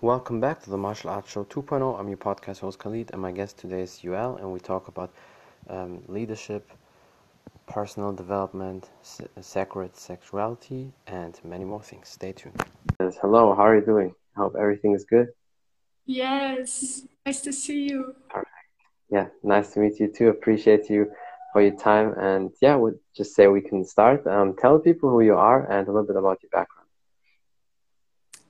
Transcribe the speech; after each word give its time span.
Welcome 0.00 0.40
back 0.40 0.62
to 0.62 0.70
the 0.70 0.76
Martial 0.76 1.10
Arts 1.10 1.32
Show 1.32 1.42
2.0. 1.42 1.98
I'm 1.98 2.06
your 2.06 2.18
podcast 2.18 2.60
host 2.60 2.78
Khalid, 2.78 3.10
and 3.12 3.20
my 3.20 3.32
guest 3.32 3.58
today 3.58 3.80
is 3.82 4.00
Joelle, 4.00 4.38
and 4.38 4.52
we 4.52 4.60
talk 4.60 4.86
about 4.86 5.10
um, 5.68 6.04
leadership, 6.06 6.70
personal 7.66 8.12
development, 8.12 8.90
sacred 9.40 9.96
sexuality, 9.96 10.92
and 11.08 11.40
many 11.42 11.64
more 11.64 11.82
things. 11.82 12.10
Stay 12.10 12.30
tuned. 12.30 12.62
Yes, 13.00 13.18
hello, 13.20 13.56
how 13.56 13.62
are 13.62 13.74
you 13.74 13.84
doing? 13.84 14.14
I 14.36 14.42
hope 14.42 14.54
everything 14.56 14.94
is 14.94 15.04
good. 15.04 15.26
Yes, 16.06 17.02
nice 17.26 17.40
to 17.40 17.52
see 17.52 17.88
you. 17.88 18.14
Perfect. 18.30 18.52
Yeah, 19.10 19.26
nice 19.42 19.72
to 19.72 19.80
meet 19.80 19.98
you 19.98 20.06
too. 20.06 20.28
Appreciate 20.28 20.88
you 20.88 21.10
for 21.52 21.60
your 21.60 21.74
time, 21.74 22.14
and 22.16 22.52
yeah, 22.62 22.76
we'll 22.76 22.94
just 23.16 23.34
say 23.34 23.48
we 23.48 23.62
can 23.62 23.84
start. 23.84 24.24
Um, 24.28 24.54
tell 24.56 24.78
people 24.78 25.10
who 25.10 25.22
you 25.22 25.34
are 25.34 25.68
and 25.68 25.88
a 25.88 25.90
little 25.90 26.06
bit 26.06 26.14
about 26.14 26.38
your 26.40 26.50
background. 26.50 26.77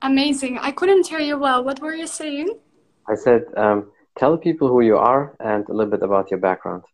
Amazing. 0.02 0.58
I 0.58 0.70
couldn't 0.70 1.06
hear 1.06 1.18
you 1.18 1.38
well. 1.38 1.64
What 1.64 1.80
were 1.80 1.94
you 1.94 2.06
saying? 2.06 2.58
I 3.08 3.14
said, 3.14 3.46
um, 3.56 3.90
tell 4.16 4.36
people 4.36 4.68
who 4.68 4.80
you 4.80 4.96
are 4.96 5.34
and 5.40 5.68
a 5.68 5.72
little 5.72 5.90
bit 5.90 6.02
about 6.02 6.30
your 6.30 6.38
background. 6.38 6.84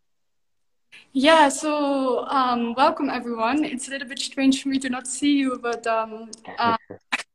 Yeah, 1.13 1.49
so 1.49 2.25
um, 2.27 2.75
welcome 2.75 3.11
everyone. 3.11 3.65
It's 3.65 3.89
a 3.89 3.91
little 3.91 4.09
bit 4.09 4.19
strange 4.19 4.63
for 4.63 4.69
me 4.69 4.79
to 4.79 4.89
not 4.89 5.07
see 5.07 5.37
you, 5.39 5.59
but 5.61 5.87
um, 5.87 6.31
uh, 6.59 6.77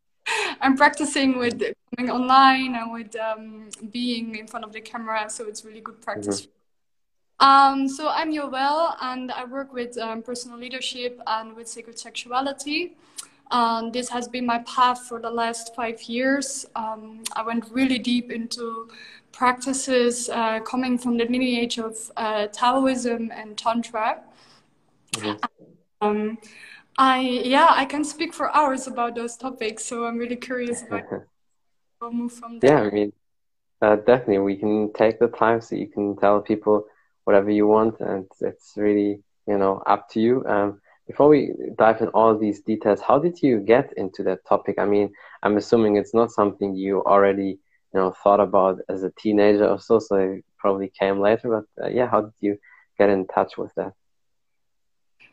I'm 0.62 0.76
practicing 0.76 1.38
with 1.38 1.62
coming 1.96 2.12
online 2.12 2.76
and 2.76 2.92
with 2.92 3.16
um, 3.16 3.70
being 3.92 4.36
in 4.36 4.48
front 4.48 4.66
of 4.66 4.74
the 4.74 4.82
camera, 4.82 5.30
so 5.30 5.46
it's 5.46 5.64
really 5.64 5.82
good 5.82 6.02
practice. 6.02 6.42
Mm-hmm. 6.42 7.46
Um, 7.48 7.88
so 7.88 8.10
I'm 8.10 8.34
Joelle, 8.34 8.96
and 9.02 9.32
I 9.32 9.46
work 9.46 9.72
with 9.72 9.98
um, 9.98 10.24
personal 10.24 10.58
leadership 10.58 11.22
and 11.26 11.56
with 11.56 11.68
sacred 11.68 11.98
sexuality. 11.98 12.98
Um, 13.52 13.92
this 13.92 14.10
has 14.10 14.28
been 14.28 14.46
my 14.46 14.60
path 14.60 15.08
for 15.08 15.20
the 15.20 15.30
last 15.30 15.76
five 15.76 16.02
years. 16.04 16.66
Um, 16.76 17.24
I 17.36 17.42
went 17.42 17.66
really 17.72 17.98
deep 17.98 18.32
into 18.32 18.90
practices 19.32 20.30
uh, 20.30 20.60
coming 20.60 20.98
from 20.98 21.18
the 21.18 21.26
lineage 21.26 21.80
of 21.80 21.98
uh, 22.16 22.48
Taoism 22.48 23.32
and 23.32 23.58
Tantra. 23.58 24.22
Mm-hmm. 25.14 25.46
Um, 26.02 26.38
I 26.98 27.22
yeah, 27.22 27.70
I 27.72 27.86
can 27.86 28.04
speak 28.04 28.34
for 28.34 28.56
hours 28.56 28.88
about 28.88 29.16
those 29.16 29.36
topics, 29.36 29.86
so 29.86 30.06
I'm 30.06 30.18
really 30.18 30.36
curious 30.36 30.84
about. 30.84 31.04
we'll 32.02 32.12
move 32.12 32.34
from 32.34 32.60
there. 32.60 32.84
Yeah, 32.84 32.90
I 32.90 32.92
mean, 32.92 33.14
uh, 33.82 33.96
definitely, 33.96 34.40
we 34.40 34.56
can 34.58 34.94
take 34.94 35.20
the 35.20 35.28
time 35.28 35.62
so 35.62 35.76
you 35.76 35.88
can 35.88 36.16
tell 36.18 36.42
people 36.42 36.86
whatever 37.24 37.50
you 37.50 37.68
want, 37.68 38.00
and 38.00 38.28
it's 38.42 38.74
really 38.76 39.22
you 39.48 39.58
know 39.58 39.82
up 39.88 40.10
to 40.10 40.20
you. 40.20 40.46
Um, 40.46 40.82
before 41.10 41.28
we 41.28 41.54
dive 41.76 42.02
in 42.02 42.10
all 42.10 42.38
these 42.38 42.62
details, 42.62 43.02
how 43.02 43.18
did 43.18 43.42
you 43.42 43.60
get 43.60 43.92
into 43.98 44.22
that 44.22 44.46
topic? 44.46 44.76
I 44.78 44.86
mean, 44.86 45.12
I'm 45.42 45.58
assuming 45.58 45.96
it's 45.96 46.14
not 46.14 46.30
something 46.30 46.76
you 46.76 47.04
already, 47.04 47.58
you 47.92 48.00
know, 48.00 48.14
thought 48.24 48.40
about 48.40 48.78
as 48.90 49.02
a 49.02 49.12
teenager 49.18 49.68
or 49.68 49.80
so, 49.80 49.98
so 49.98 50.18
it 50.18 50.46
probably 50.60 50.92
came 51.00 51.20
later. 51.20 51.48
But 51.56 51.84
uh, 51.84 51.90
yeah, 51.90 52.08
how 52.08 52.22
did 52.22 52.34
you 52.42 52.60
get 53.00 53.10
in 53.10 53.26
touch 53.26 53.58
with 53.58 53.74
that? 53.74 53.94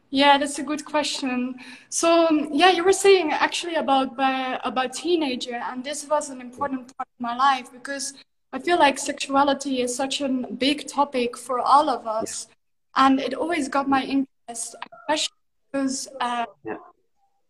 Yeah, 0.08 0.38
that's 0.38 0.58
a 0.58 0.62
good 0.62 0.86
question. 0.86 1.56
So 1.90 2.08
yeah, 2.50 2.70
you 2.70 2.82
were 2.82 2.94
saying 2.94 3.32
actually 3.32 3.74
about 3.74 4.16
by, 4.16 4.58
about 4.64 4.94
teenager, 4.94 5.56
and 5.56 5.84
this 5.84 6.08
was 6.08 6.30
an 6.30 6.40
important 6.40 6.96
part 6.96 7.08
of 7.14 7.20
my 7.20 7.36
life 7.36 7.70
because 7.70 8.14
I 8.50 8.60
feel 8.60 8.78
like 8.78 8.98
sexuality 8.98 9.82
is 9.82 9.94
such 9.94 10.22
a 10.22 10.28
big 10.56 10.88
topic 10.88 11.36
for 11.36 11.60
all 11.60 11.90
of 11.90 12.06
us, 12.06 12.46
yeah. 12.48 13.06
and 13.06 13.20
it 13.20 13.34
always 13.34 13.68
got 13.68 13.90
my 13.90 14.02
interest, 14.04 14.74
especially 15.00 15.35
because 15.76 16.08
uh, 16.20 16.46
yeah. 16.64 16.76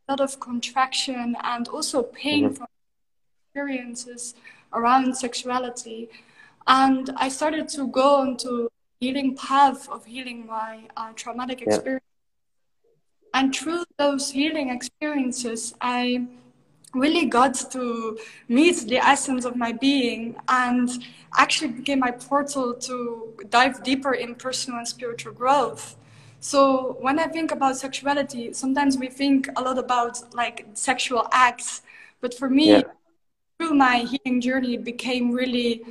a 0.09 0.13
lot 0.13 0.21
of 0.21 0.41
contraction 0.41 1.37
and 1.45 1.69
also 1.69 2.03
pain 2.03 2.45
mm-hmm. 2.45 2.55
from 2.55 2.67
experiences 3.47 4.35
around 4.73 5.17
sexuality. 5.17 6.09
And 6.67 7.11
I 7.17 7.29
started 7.29 7.69
to 7.71 7.87
go 7.87 8.23
into 8.25 8.69
healing 8.99 9.37
path 9.37 9.89
of 9.89 10.05
healing 10.05 10.47
my 10.47 10.89
uh, 10.97 11.13
traumatic 11.15 11.61
yeah. 11.61 11.69
experience. 11.69 12.03
And 13.33 13.55
through 13.55 13.85
those 13.99 14.31
healing 14.31 14.71
experiences, 14.71 15.75
I 15.81 16.27
really 16.95 17.27
got 17.27 17.55
to 17.73 18.19
meet 18.49 18.89
the 18.89 18.97
essence 18.97 19.45
of 19.45 19.55
my 19.55 19.71
being 19.73 20.35
and 20.49 20.89
actually 21.37 21.73
became 21.73 22.01
my 22.01 22.11
portal 22.11 22.75
to 22.75 23.35
dive 23.51 23.85
deeper 23.85 24.15
in 24.15 24.35
personal 24.35 24.79
and 24.79 24.89
spiritual 24.89 25.33
growth. 25.33 25.97
So 26.47 26.97
when 27.01 27.19
I 27.19 27.27
think 27.27 27.51
about 27.51 27.77
sexuality, 27.77 28.53
sometimes 28.53 28.97
we 28.97 29.09
think 29.09 29.49
a 29.57 29.63
lot 29.63 29.79
about 29.79 30.33
like 30.33 30.65
sexual 30.75 31.27
acts, 31.33 31.83
but 32.21 32.35
for 32.35 32.49
me, 32.49 32.71
yeah. 32.71 32.83
through 33.59 33.75
my 33.75 34.07
healing 34.11 34.41
journey, 34.41 34.75
it 34.75 34.85
became 34.85 35.33
really 35.33 35.83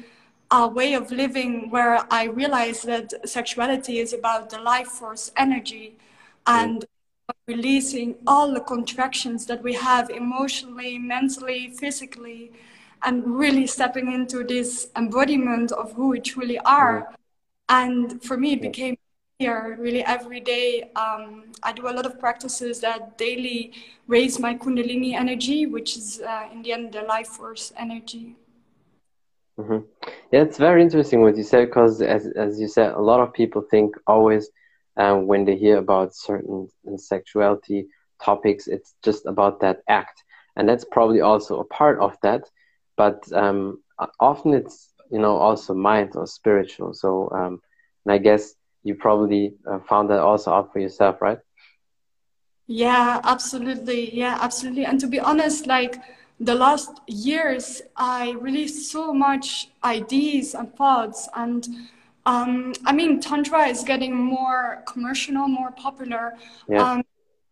a 0.51 0.65
way 0.65 0.93
of 0.93 1.11
living 1.11 1.69
where 1.71 2.07
I 2.09 2.23
realized 2.27 2.85
that 2.85 3.27
sexuality 3.27 3.99
is 3.99 4.13
about 4.13 4.49
the 4.49 4.59
life 4.59 4.87
force 4.87 5.29
energy 5.35 5.97
and 6.47 6.85
releasing 7.47 8.15
all 8.25 8.53
the 8.53 8.61
contractions 8.61 9.45
that 9.47 9.61
we 9.61 9.73
have 9.73 10.09
emotionally, 10.09 10.97
mentally, 10.97 11.69
physically, 11.71 12.53
and 13.03 13.27
really 13.27 13.67
stepping 13.67 14.13
into 14.13 14.45
this 14.45 14.89
embodiment 14.95 15.73
of 15.73 15.91
who 15.95 16.07
we 16.11 16.21
truly 16.21 16.59
are. 16.59 17.13
And 17.67 18.23
for 18.23 18.37
me, 18.37 18.53
it 18.53 18.61
became 18.61 18.95
here 19.39 19.75
really 19.79 20.03
every 20.03 20.39
day. 20.39 20.89
Um, 20.95 21.51
i 21.63 21.71
do 21.73 21.87
a 21.89 21.93
lot 21.97 22.05
of 22.05 22.19
practices 22.19 22.79
that 22.81 23.17
daily 23.17 23.73
raise 24.07 24.39
my 24.39 24.55
kundalini 24.55 25.13
energy 25.13 25.65
which 25.65 25.97
is 25.97 26.21
uh, 26.21 26.47
in 26.53 26.61
the 26.61 26.71
end 26.71 26.93
the 26.93 27.01
life 27.01 27.27
force 27.27 27.73
energy. 27.77 28.35
Mm-hmm. 29.59 29.79
yeah 30.31 30.41
it's 30.41 30.57
very 30.57 30.81
interesting 30.81 31.21
what 31.21 31.37
you 31.37 31.43
said 31.43 31.67
because 31.67 32.01
as, 32.01 32.27
as 32.35 32.59
you 32.59 32.67
said 32.67 32.91
a 32.91 33.01
lot 33.01 33.21
of 33.21 33.33
people 33.33 33.61
think 33.61 33.95
always 34.05 34.49
um, 34.97 35.27
when 35.27 35.45
they 35.45 35.55
hear 35.55 35.77
about 35.77 36.15
certain 36.15 36.67
sexuality 36.97 37.87
topics 38.21 38.67
it's 38.67 38.95
just 39.03 39.25
about 39.25 39.59
that 39.61 39.79
act. 39.89 40.23
And 40.57 40.67
that's 40.67 40.85
probably 40.85 41.21
also 41.21 41.59
a 41.59 41.65
part 41.65 41.99
of 41.99 42.17
that 42.23 42.49
but 42.97 43.19
um, 43.33 43.81
often 44.19 44.53
it's 44.53 44.93
you 45.11 45.19
know 45.19 45.35
also 45.37 45.73
mind 45.73 46.15
or 46.15 46.27
spiritual. 46.27 46.93
So 46.93 47.29
um, 47.31 47.61
and 48.05 48.13
i 48.13 48.17
guess 48.17 48.55
you 48.85 48.93
probably 48.93 49.55
uh, 49.67 49.79
found 49.89 50.09
that 50.11 50.19
also 50.19 50.53
out 50.53 50.71
for 50.71 50.79
yourself, 50.79 51.19
right? 51.19 51.39
Yeah, 52.67 53.19
absolutely. 53.23 54.15
Yeah, 54.15 54.37
absolutely. 54.39 54.85
And 54.85 54.99
to 54.99 55.07
be 55.07 55.19
honest, 55.19 55.65
like 55.65 55.97
the 56.39 56.53
last 56.53 56.91
years, 57.07 57.81
I 57.95 58.31
released 58.31 58.91
so 58.91 59.11
much 59.11 59.69
ideas 59.83 60.53
and 60.53 60.73
thoughts. 60.75 61.27
And 61.35 61.67
um, 62.27 62.73
I 62.85 62.93
mean, 62.93 63.19
Tantra 63.19 63.67
is 63.67 63.83
getting 63.83 64.15
more 64.15 64.83
commercial, 64.87 65.47
more 65.47 65.71
popular. 65.71 66.33
Yeah. 66.69 66.83
Um, 66.83 67.03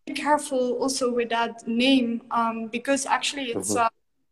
be 0.05 0.13
careful 0.13 0.73
also 0.73 1.11
with 1.11 1.29
that 1.29 1.67
name 1.67 2.21
um, 2.29 2.67
because 2.67 3.07
actually 3.07 3.51
it's 3.51 3.73
mm-hmm. 3.73 3.87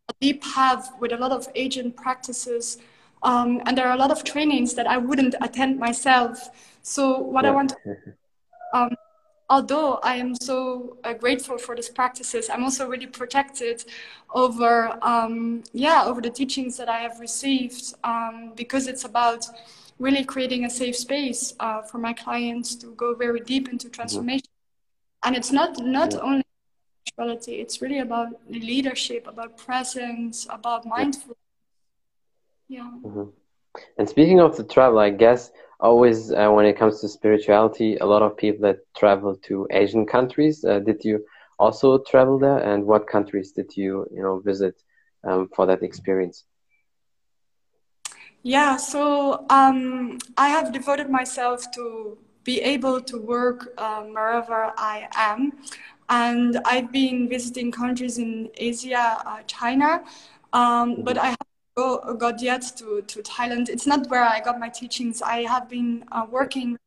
a 0.09 0.13
deep 0.19 0.44
path 0.44 0.91
with 1.00 1.13
a 1.13 1.18
lot 1.18 1.31
of 1.31 1.47
agent 1.56 1.95
practices. 1.95 2.78
Um, 3.23 3.62
and 3.66 3.75
there 3.78 3.88
are 3.88 3.94
a 3.94 4.00
lot 4.00 4.12
of 4.12 4.23
trainings 4.23 4.75
that 4.75 4.85
I 4.85 4.97
wouldn't 4.97 5.35
attend 5.41 5.79
myself 5.79 6.50
so 6.81 7.19
what 7.19 7.44
yeah. 7.44 7.52
I 7.52 7.53
want, 7.53 7.69
to, 7.69 7.96
um, 8.74 8.96
although 9.50 9.96
I 10.03 10.16
am 10.16 10.36
so 10.36 10.97
uh, 11.03 11.14
grateful 11.14 11.58
for 11.58 11.75
these 11.75 11.90
practices, 11.90 12.50
I'm 12.50 12.64
also 12.64 12.88
really 12.88 13.08
protected 13.08 13.84
over, 14.34 14.97
um, 15.03 15.64
yeah, 15.74 16.03
over 16.06 16.22
the 16.22 16.30
teachings 16.30 16.78
that 16.78 16.90
I 16.90 17.00
have 17.00 17.19
received 17.19 17.94
um, 18.03 18.53
because 18.56 18.88
it's 18.88 19.06
about 19.06 19.46
really 20.00 20.24
creating 20.24 20.66
a 20.66 20.69
safe 20.69 20.96
space 20.96 21.53
uh, 21.59 21.81
for 21.84 22.00
my 22.00 22.14
clients 22.14 22.75
to 22.75 22.88
go 22.96 23.13
very 23.13 23.40
deep 23.40 23.69
into 23.69 23.88
mm-hmm. 23.88 23.94
transformation. 23.94 24.48
Mm-hmm. 24.48 25.28
And 25.28 25.36
it's 25.38 25.52
not 25.52 25.78
not 25.80 26.13
yeah. 26.13 26.19
only 26.19 26.44
sexuality; 27.06 27.56
it's 27.62 27.81
really 27.81 28.00
about 28.00 28.30
leadership, 28.50 29.28
about 29.28 29.56
presence, 29.57 30.48
about 30.50 30.86
mindfulness. 30.86 31.38
Yeah. 32.68 32.89
Mm-hmm. 33.06 33.30
And 33.98 34.10
speaking 34.10 34.39
of 34.39 34.57
the 34.57 34.63
travel, 34.63 35.00
I 35.00 35.12
guess 35.12 35.51
always 35.81 36.31
uh, 36.31 36.50
when 36.51 36.66
it 36.66 36.78
comes 36.78 37.01
to 37.01 37.10
spirituality, 37.10 37.98
a 37.98 38.06
lot 38.06 38.22
of 38.24 38.38
people 38.38 38.62
that 38.68 38.80
travel 38.98 39.36
to 39.48 39.68
Asian 39.72 40.06
countries. 40.06 40.63
Uh, 40.63 40.80
did 40.80 41.04
you 41.04 41.25
also 41.60 42.00
travel 42.10 42.39
there, 42.39 42.60
and 42.60 42.86
what 42.86 43.07
countries 43.07 43.51
did 43.51 43.75
you 43.75 44.06
you 44.16 44.22
know 44.24 44.39
visit 44.39 44.75
um, 45.24 45.50
for 45.56 45.66
that 45.68 45.83
experience? 45.83 46.45
Yeah, 48.44 48.78
so 48.78 49.45
um, 49.50 50.18
I 50.38 50.50
have 50.50 50.72
devoted 50.74 51.10
myself 51.10 51.69
to 51.72 52.18
be 52.44 52.60
able 52.62 53.01
to 53.01 53.18
work 53.18 53.80
um, 53.80 54.13
wherever 54.13 54.74
I 54.78 55.07
am, 55.13 55.54
and 56.10 56.60
I've 56.66 56.92
been 56.92 57.30
visiting 57.30 57.72
countries 57.72 58.18
in 58.18 58.50
Asia, 58.56 59.22
uh, 59.25 59.42
China, 59.48 60.04
um, 60.54 61.04
but. 61.04 61.18
I 61.18 61.28
have 61.30 61.50
go, 61.75 62.13
got 62.15 62.41
yet 62.41 62.63
to, 62.77 63.01
to 63.01 63.21
Thailand. 63.21 63.69
It's 63.69 63.88
not 63.88 64.09
where 64.09 64.23
I 64.23 64.39
got 64.39 64.59
my 64.59 64.69
teachings. 64.69 65.21
I 65.21 65.44
have 65.44 65.69
been 65.69 66.06
uh, 66.12 66.25
working 66.29 66.77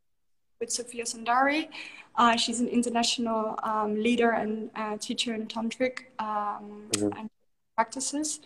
with 0.61 0.71
Sophia 0.71 1.05
Sundari. 1.05 1.69
Uh, 2.17 2.37
she's 2.37 2.61
an 2.61 2.69
international 2.69 3.59
um, 3.63 3.95
leader 3.97 4.31
and 4.31 4.71
uh, 4.77 4.97
teacher 4.99 5.35
in 5.35 5.47
Tantric. 5.47 6.05
Um, 6.19 6.89
mm-hmm. 6.93 7.19
and 7.19 7.31
practices. 7.75 8.41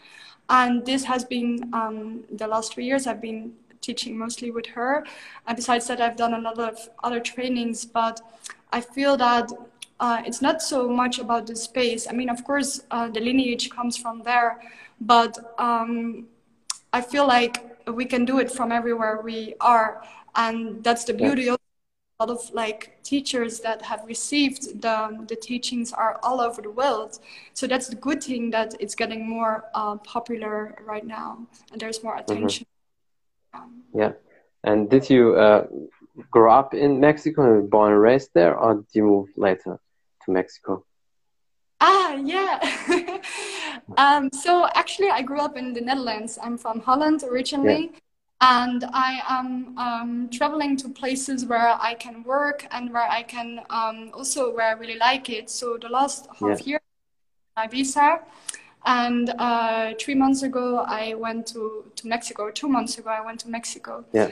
And 0.49 0.85
this 0.85 1.05
has 1.05 1.25
been 1.25 1.71
um, 1.73 2.25
the 2.33 2.47
last 2.47 2.75
three 2.75 2.87
years 2.87 3.07
I've 3.07 3.21
been 3.21 3.53
teaching 3.81 4.19
mostly 4.19 4.51
with 4.51 4.67
her. 4.67 5.05
And 5.47 5.57
besides 5.57 5.87
that, 5.89 6.01
I've 6.01 6.17
done 6.17 6.35
a 6.35 6.41
lot 6.41 6.59
of 6.59 6.89
other 7.05 7.21
trainings, 7.21 7.85
but 7.85 8.21
I 8.73 8.81
feel 8.81 9.17
that 9.19 9.53
uh, 10.01 10.23
it's 10.25 10.41
not 10.41 10.63
so 10.63 10.89
much 10.89 11.19
about 11.19 11.47
the 11.47 11.57
space. 11.57 12.07
I 12.09 12.13
mean, 12.13 12.31
of 12.31 12.45
course, 12.45 12.83
uh, 12.91 13.09
the 13.09 13.21
lineage 13.21 13.71
comes 13.71 13.97
from 13.97 14.23
there, 14.23 14.61
but 15.01 15.55
um, 15.59 16.27
I 16.93 17.01
feel 17.01 17.27
like 17.27 17.77
we 17.87 18.05
can 18.05 18.25
do 18.25 18.39
it 18.39 18.51
from 18.51 18.73
everywhere 18.73 19.21
we 19.23 19.55
are, 19.61 20.03
and 20.35 20.83
that's 20.85 21.05
the 21.05 21.15
beauty 21.15 21.45
yeah. 21.45 21.55
of 21.55 21.59
a 22.21 22.27
lot 22.27 22.31
of 22.37 22.51
like 22.53 23.03
teachers 23.03 23.61
that 23.61 23.83
have 23.83 24.05
received 24.07 24.83
the 24.83 25.25
the 25.29 25.37
teachings 25.37 25.93
are 25.93 26.19
all 26.23 26.41
over 26.41 26.61
the 26.63 26.71
world. 26.71 27.19
So 27.55 27.67
that's 27.67 27.89
the 27.89 27.97
good 27.97 28.23
thing 28.23 28.51
that 28.51 28.75
it's 28.81 28.95
getting 28.95 29.29
more 29.29 29.65
uh, 29.75 29.97
popular 29.97 30.77
right 30.85 31.07
now, 31.07 31.47
and 31.73 31.81
there's 31.81 32.03
more 32.03 32.17
mm-hmm. 32.17 32.33
attention. 32.33 32.67
Mm-hmm. 33.55 33.99
Yeah, 34.01 34.13
and 34.65 34.91
did 34.91 35.09
you 35.09 35.37
uh, 35.37 35.67
grow 36.31 36.53
up 36.53 36.75
in 36.75 37.01
Mexico 37.01 37.59
and 37.59 37.71
born 37.71 37.93
and 37.93 38.03
raised 38.03 38.31
there, 38.35 38.57
or 38.57 38.75
did 38.75 38.87
you 38.93 39.03
move 39.05 39.29
later? 39.37 39.81
to 40.29 40.33
Mexico? 40.33 40.85
Ah, 41.81 42.15
yeah. 42.15 42.59
um, 43.97 44.31
so 44.33 44.69
actually, 44.75 45.11
I 45.11 45.23
grew 45.23 45.41
up 45.41 45.57
in 45.57 45.73
the 45.73 45.81
Netherlands. 45.81 46.39
I'm 46.43 46.59
from 46.59 46.81
Holland 46.81 47.25
originally. 47.25 47.91
Yeah. 47.93 47.99
And 48.41 48.85
I 48.93 49.21
am 49.29 49.77
um, 49.79 50.29
traveling 50.31 50.77
to 50.77 50.89
places 50.89 51.45
where 51.45 51.77
I 51.81 51.95
can 51.95 52.23
work 52.23 52.69
and 52.71 52.93
where 52.93 53.09
I 53.09 53.25
can 53.25 53.61
um, 53.71 54.13
also 54.15 54.55
where 54.55 54.69
I 54.69 54.73
really 54.73 54.97
like 54.97 55.29
it. 55.29 55.51
So 55.51 55.77
the 55.77 55.89
last 55.89 56.29
half 56.39 56.61
yeah. 56.61 56.67
year, 56.67 56.81
my 57.57 57.67
visa, 57.67 58.21
and 58.85 59.31
uh, 59.39 59.95
three 59.99 60.15
months 60.15 60.45
ago 60.45 60.85
I 60.87 61.15
went 61.15 61.49
to, 61.49 61.91
to 61.97 62.07
Mexico. 62.07 62.51
Two 62.53 62.69
months 62.69 62.97
ago 62.99 63.11
I 63.11 63.21
went 63.25 63.41
to 63.41 63.49
Mexico. 63.49 64.05
Yeah. 64.13 64.31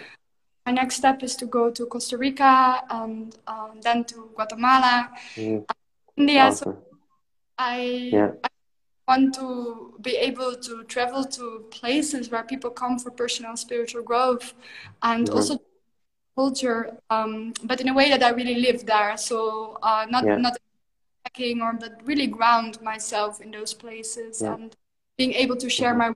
My 0.64 0.72
next 0.72 0.96
step 0.96 1.22
is 1.22 1.34
to 1.36 1.46
go 1.46 1.70
to 1.70 1.86
Costa 1.86 2.16
Rica 2.16 2.82
and 2.88 3.36
um, 3.46 3.80
then 3.82 4.04
to 4.04 4.30
Guatemala. 4.34 5.10
Mm. 5.34 5.64
India. 6.16 6.44
Awesome. 6.44 6.74
So 6.74 6.82
I, 7.58 8.10
yeah. 8.12 8.30
I 8.42 8.48
want 9.08 9.34
to 9.34 9.94
be 10.00 10.16
able 10.16 10.56
to 10.56 10.84
travel 10.84 11.24
to 11.24 11.64
places 11.70 12.30
where 12.30 12.42
people 12.42 12.70
come 12.70 12.98
for 12.98 13.10
personal 13.10 13.56
spiritual 13.56 14.02
growth 14.02 14.54
and 15.02 15.26
mm-hmm. 15.26 15.36
also 15.36 15.60
culture, 16.36 16.98
um, 17.10 17.52
but 17.64 17.80
in 17.80 17.88
a 17.88 17.94
way 17.94 18.10
that 18.10 18.22
I 18.22 18.30
really 18.30 18.56
live 18.56 18.84
there. 18.84 19.16
So 19.16 19.78
uh, 19.82 20.06
not 20.08 20.24
yeah. 20.24 20.36
not 20.36 20.56
hacking 21.24 21.62
or 21.62 21.72
but 21.72 22.00
really 22.04 22.26
ground 22.26 22.80
myself 22.82 23.40
in 23.40 23.50
those 23.50 23.74
places 23.74 24.42
yeah. 24.42 24.54
and 24.54 24.76
being 25.16 25.32
able 25.32 25.56
to 25.56 25.68
share 25.68 25.94
mm-hmm. 25.94 26.10
my 26.10 26.14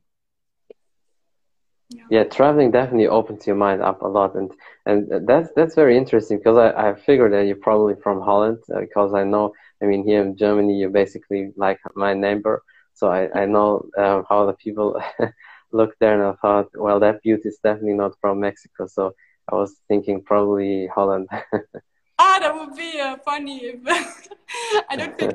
yeah. 1.88 2.04
yeah. 2.10 2.25
traveling 2.25 2.70
definitely 2.70 3.08
opens 3.08 3.46
your 3.46 3.56
mind 3.56 3.82
up 3.82 4.02
a 4.02 4.08
lot, 4.08 4.34
and 4.34 4.50
and 4.87 5.26
that's 5.28 5.50
that's 5.56 5.75
very 5.75 5.96
interesting 5.96 6.38
because 6.38 6.58
I 6.58 6.90
I 6.90 6.94
figured 6.94 7.32
that 7.32 7.46
you're 7.46 7.56
probably 7.69 7.94
from 8.02 8.20
Holland 8.20 8.58
uh, 8.75 8.81
because 8.81 9.14
I 9.14 9.25
know 9.25 9.54
I 9.82 9.87
mean 9.87 10.04
here 10.04 10.22
in 10.22 10.37
Germany 10.37 10.78
you're 10.78 10.90
basically 11.02 11.52
like 11.56 11.81
my 11.94 12.14
neighbor, 12.14 12.62
so 13.00 13.08
I 13.08 13.23
I 13.43 13.47
know 13.47 13.88
um, 13.97 14.25
how 14.29 14.44
the 14.44 14.52
people 14.52 15.00
looked 15.73 15.99
there, 16.00 16.14
and 16.14 16.23
I 16.23 16.35
thought 16.43 16.69
well 16.75 17.00
that 17.00 17.23
beauty 17.23 17.49
is 17.49 17.58
definitely 17.64 17.94
not 17.94 18.12
from 18.20 18.41
Mexico, 18.41 18.87
so 18.87 19.14
I 19.50 19.55
was 19.55 19.75
thinking 19.88 20.23
probably 20.23 20.87
Holland. 20.94 21.29
ah, 22.19 22.37
that 22.43 22.55
would 22.55 22.76
be 22.76 23.00
uh, 23.00 23.17
funny. 23.25 23.81
I 24.91 24.97
don't 24.97 25.17
think 25.19 25.35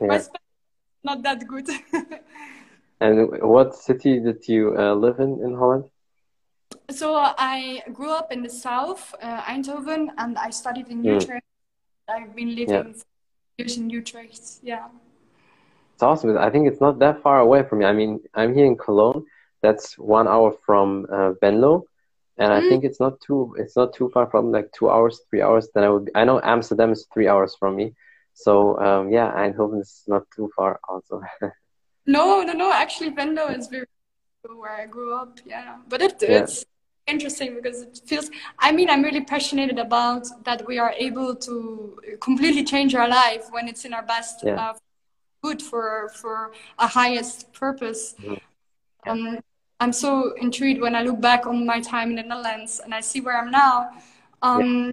my 0.00 0.18
Spanish 0.18 0.46
not 1.02 1.22
that 1.22 1.46
good. 1.48 1.68
And 3.00 3.40
what 3.40 3.74
city 3.74 4.20
did 4.20 4.46
you 4.46 4.76
uh, 4.76 4.94
live 4.94 5.18
in 5.20 5.40
in 5.42 5.54
Holland? 5.56 5.84
So 6.90 7.14
I 7.16 7.82
grew 7.92 8.12
up 8.12 8.30
in 8.30 8.42
the 8.42 8.50
south, 8.50 9.14
uh, 9.22 9.40
Eindhoven, 9.42 10.08
and 10.18 10.36
I 10.36 10.50
studied 10.50 10.88
in 10.88 11.02
mm. 11.02 11.14
Utrecht. 11.14 11.46
I've 12.08 12.36
been 12.36 12.54
living 12.54 12.94
yeah. 12.94 13.02
years 13.56 13.78
in 13.78 13.88
Utrecht. 13.88 14.60
Yeah. 14.62 14.88
It's 16.00 16.04
awesome. 16.04 16.38
I 16.38 16.48
think 16.48 16.66
it's 16.66 16.80
not 16.80 16.98
that 17.00 17.22
far 17.22 17.40
away 17.40 17.62
from 17.62 17.80
me. 17.80 17.84
I 17.84 17.92
mean, 17.92 18.20
I'm 18.32 18.54
here 18.54 18.64
in 18.64 18.74
Cologne. 18.74 19.26
That's 19.60 19.98
one 19.98 20.26
hour 20.26 20.50
from 20.64 21.04
uh, 21.12 21.32
Venlo, 21.42 21.82
and 22.38 22.50
mm. 22.50 22.56
I 22.56 22.60
think 22.66 22.84
it's 22.84 23.00
not 23.00 23.20
too 23.20 23.54
it's 23.58 23.76
not 23.76 23.92
too 23.92 24.08
far 24.08 24.26
from 24.30 24.50
like 24.50 24.72
two 24.72 24.88
hours, 24.88 25.20
three 25.28 25.42
hours. 25.42 25.68
Then 25.74 25.84
I 25.84 25.90
would. 25.90 26.06
Be, 26.06 26.12
I 26.14 26.24
know 26.24 26.40
Amsterdam 26.42 26.90
is 26.92 27.06
three 27.12 27.28
hours 27.28 27.54
from 27.54 27.76
me, 27.76 27.92
so 28.32 28.80
um, 28.80 29.10
yeah, 29.10 29.30
Eindhoven 29.30 29.80
it's 29.80 30.04
not 30.08 30.24
too 30.34 30.50
far 30.56 30.80
also. 30.88 31.20
No, 32.06 32.42
no, 32.42 32.54
no. 32.54 32.72
Actually, 32.72 33.10
Venlo 33.10 33.54
is 33.54 33.66
very 33.66 33.84
where 34.56 34.72
I 34.72 34.86
grew 34.86 35.14
up. 35.14 35.38
Yeah, 35.44 35.76
but 35.86 36.00
it, 36.00 36.14
yeah. 36.22 36.38
it's 36.38 36.64
interesting 37.06 37.54
because 37.54 37.82
it 37.82 38.00
feels. 38.06 38.30
I 38.58 38.72
mean, 38.72 38.88
I'm 38.88 39.02
really 39.02 39.24
passionate 39.24 39.78
about 39.78 40.26
that 40.44 40.66
we 40.66 40.78
are 40.78 40.94
able 40.96 41.36
to 41.36 42.00
completely 42.22 42.64
change 42.64 42.94
our 42.94 43.06
life 43.06 43.48
when 43.50 43.68
it's 43.68 43.84
in 43.84 43.92
our 43.92 44.02
best 44.02 44.40
yeah. 44.42 44.70
uh, 44.70 44.74
good 45.42 45.62
for 45.62 46.10
for 46.14 46.52
a 46.78 46.86
highest 46.86 47.52
purpose. 47.52 48.14
Mm-hmm. 48.20 48.34
Yeah. 49.06 49.12
Um, 49.12 49.38
I'm 49.80 49.92
so 49.92 50.34
intrigued 50.34 50.80
when 50.80 50.94
I 50.94 51.02
look 51.02 51.20
back 51.20 51.46
on 51.46 51.64
my 51.64 51.80
time 51.80 52.10
in 52.10 52.16
the 52.16 52.22
Netherlands 52.22 52.80
and 52.84 52.94
I 52.94 53.00
see 53.00 53.20
where 53.20 53.38
I'm 53.40 53.50
now. 53.50 53.90
Um, 54.42 54.92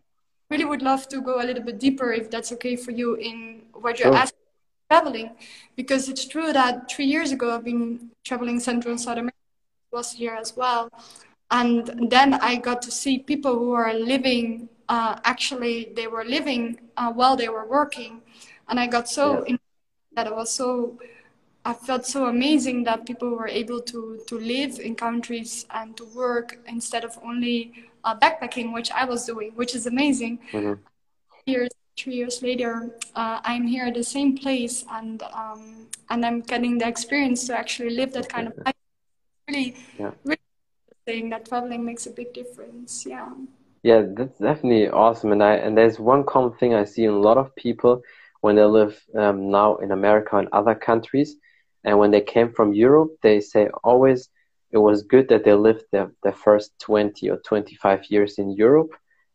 really 0.49 0.63
would 0.63 0.81
love 0.81 1.09
to 1.09 1.21
go 1.21 1.41
a 1.41 1.44
little 1.44 1.63
bit 1.63 1.77
deeper 1.77 2.13
if 2.13 2.31
that's 2.31 2.53
okay 2.53 2.77
for 2.77 2.91
you 2.91 3.15
in 3.15 3.63
what 3.73 3.99
you're 3.99 4.15
asking 4.15 4.39
traveling 4.89 5.31
because 5.75 6.07
it's 6.09 6.25
true 6.25 6.53
that 6.53 6.89
three 6.89 7.05
years 7.05 7.31
ago 7.31 7.53
I've 7.53 7.63
been 7.63 8.11
traveling 8.23 8.59
Central 8.59 8.91
and 8.91 9.01
South 9.01 9.17
America 9.17 9.35
last 9.91 10.19
year 10.19 10.35
as 10.35 10.55
well. 10.55 10.89
And 11.51 12.09
then 12.09 12.33
I 12.35 12.55
got 12.55 12.81
to 12.83 12.91
see 12.91 13.19
people 13.19 13.57
who 13.57 13.71
are 13.71 13.94
living, 13.94 14.69
uh, 14.89 15.19
actually, 15.23 15.94
they 15.95 16.07
were 16.07 16.25
living 16.25 16.79
uh, 16.97 17.11
while 17.11 17.38
they 17.38 17.47
were 17.47 17.65
working. 17.65 18.21
And 18.67 18.79
I 18.79 18.88
got 18.88 19.07
so, 19.07 19.45
yeah. 19.47 19.55
That 20.18 20.36
was 20.36 20.52
so, 20.52 20.98
I 21.64 21.74
felt 21.74 22.06
so 22.06 22.25
amazing 22.25 22.84
that 22.86 23.06
people 23.06 23.30
were 23.30 23.48
able 23.48 23.81
to, 23.81 24.19
to 24.28 24.36
live 24.40 24.80
in 24.80 24.96
countries 24.96 25.66
and 25.69 25.96
to 25.98 26.06
work 26.06 26.58
instead 26.68 27.04
of 27.06 27.18
only 27.24 27.90
uh, 28.04 28.16
backpacking, 28.18 28.74
which 28.74 28.90
I 28.92 29.06
was 29.06 29.25
doing, 29.25 29.52
which 29.56 29.75
is 29.75 29.86
amazing. 29.86 30.40
Mm-hmm. 30.52 30.74
Years 31.46 31.69
three 31.98 32.16
years 32.16 32.44
later, 32.44 32.92
uh, 33.16 33.40
I'm 33.44 33.66
here 33.66 33.86
at 33.86 33.95
the 33.95 34.04
same 34.04 34.38
place 34.38 34.86
and 34.92 35.24
um, 35.33 35.88
and 36.09 36.26
I'm 36.26 36.42
getting 36.42 36.78
the 36.78 36.88
experience 36.88 37.47
to 37.47 37.57
actually 37.57 37.92
live 37.92 38.12
that 38.14 38.30
kind 38.30 38.47
of 38.50 38.54
life. 38.66 38.76
Really, 39.47 39.76
yeah. 39.97 40.12
really 40.24 40.50
saying 41.07 41.30
that 41.30 41.47
traveling 41.47 41.86
makes 41.86 42.06
a 42.06 42.12
big 42.12 42.33
difference. 42.33 43.06
Yeah. 43.06 43.30
Yeah, 43.83 44.04
that's 44.18 44.38
definitely 44.38 44.90
awesome. 44.90 45.31
And 45.31 45.42
I 45.44 45.56
and 45.56 45.78
there's 45.78 46.00
one 46.00 46.24
common 46.24 46.54
thing 46.59 46.74
I 46.76 46.86
see 46.86 47.06
in 47.06 47.12
a 47.12 47.19
lot 47.30 47.38
of 47.38 47.56
people 47.56 48.04
when 48.47 48.56
they 48.56 48.63
live 48.63 48.97
um, 49.13 49.51
now 49.51 49.75
in 49.75 49.92
America 49.92 50.37
and 50.37 50.47
other 50.54 50.73
countries, 50.73 51.35
and 51.83 51.99
when 51.99 52.11
they 52.11 52.21
came 52.21 52.54
from 52.54 52.73
Europe, 52.73 53.11
they 53.21 53.42
say 53.42 53.68
always 53.83 54.30
it 54.71 54.77
was 54.77 55.04
good 55.04 55.27
that 55.27 55.44
they 55.44 55.54
lived 55.54 55.83
the, 55.92 56.13
the 56.23 56.31
first 56.31 56.71
20 56.80 57.30
or 57.30 57.39
25 57.45 58.06
years 58.09 58.37
in 58.37 58.51
Europe 58.51 58.92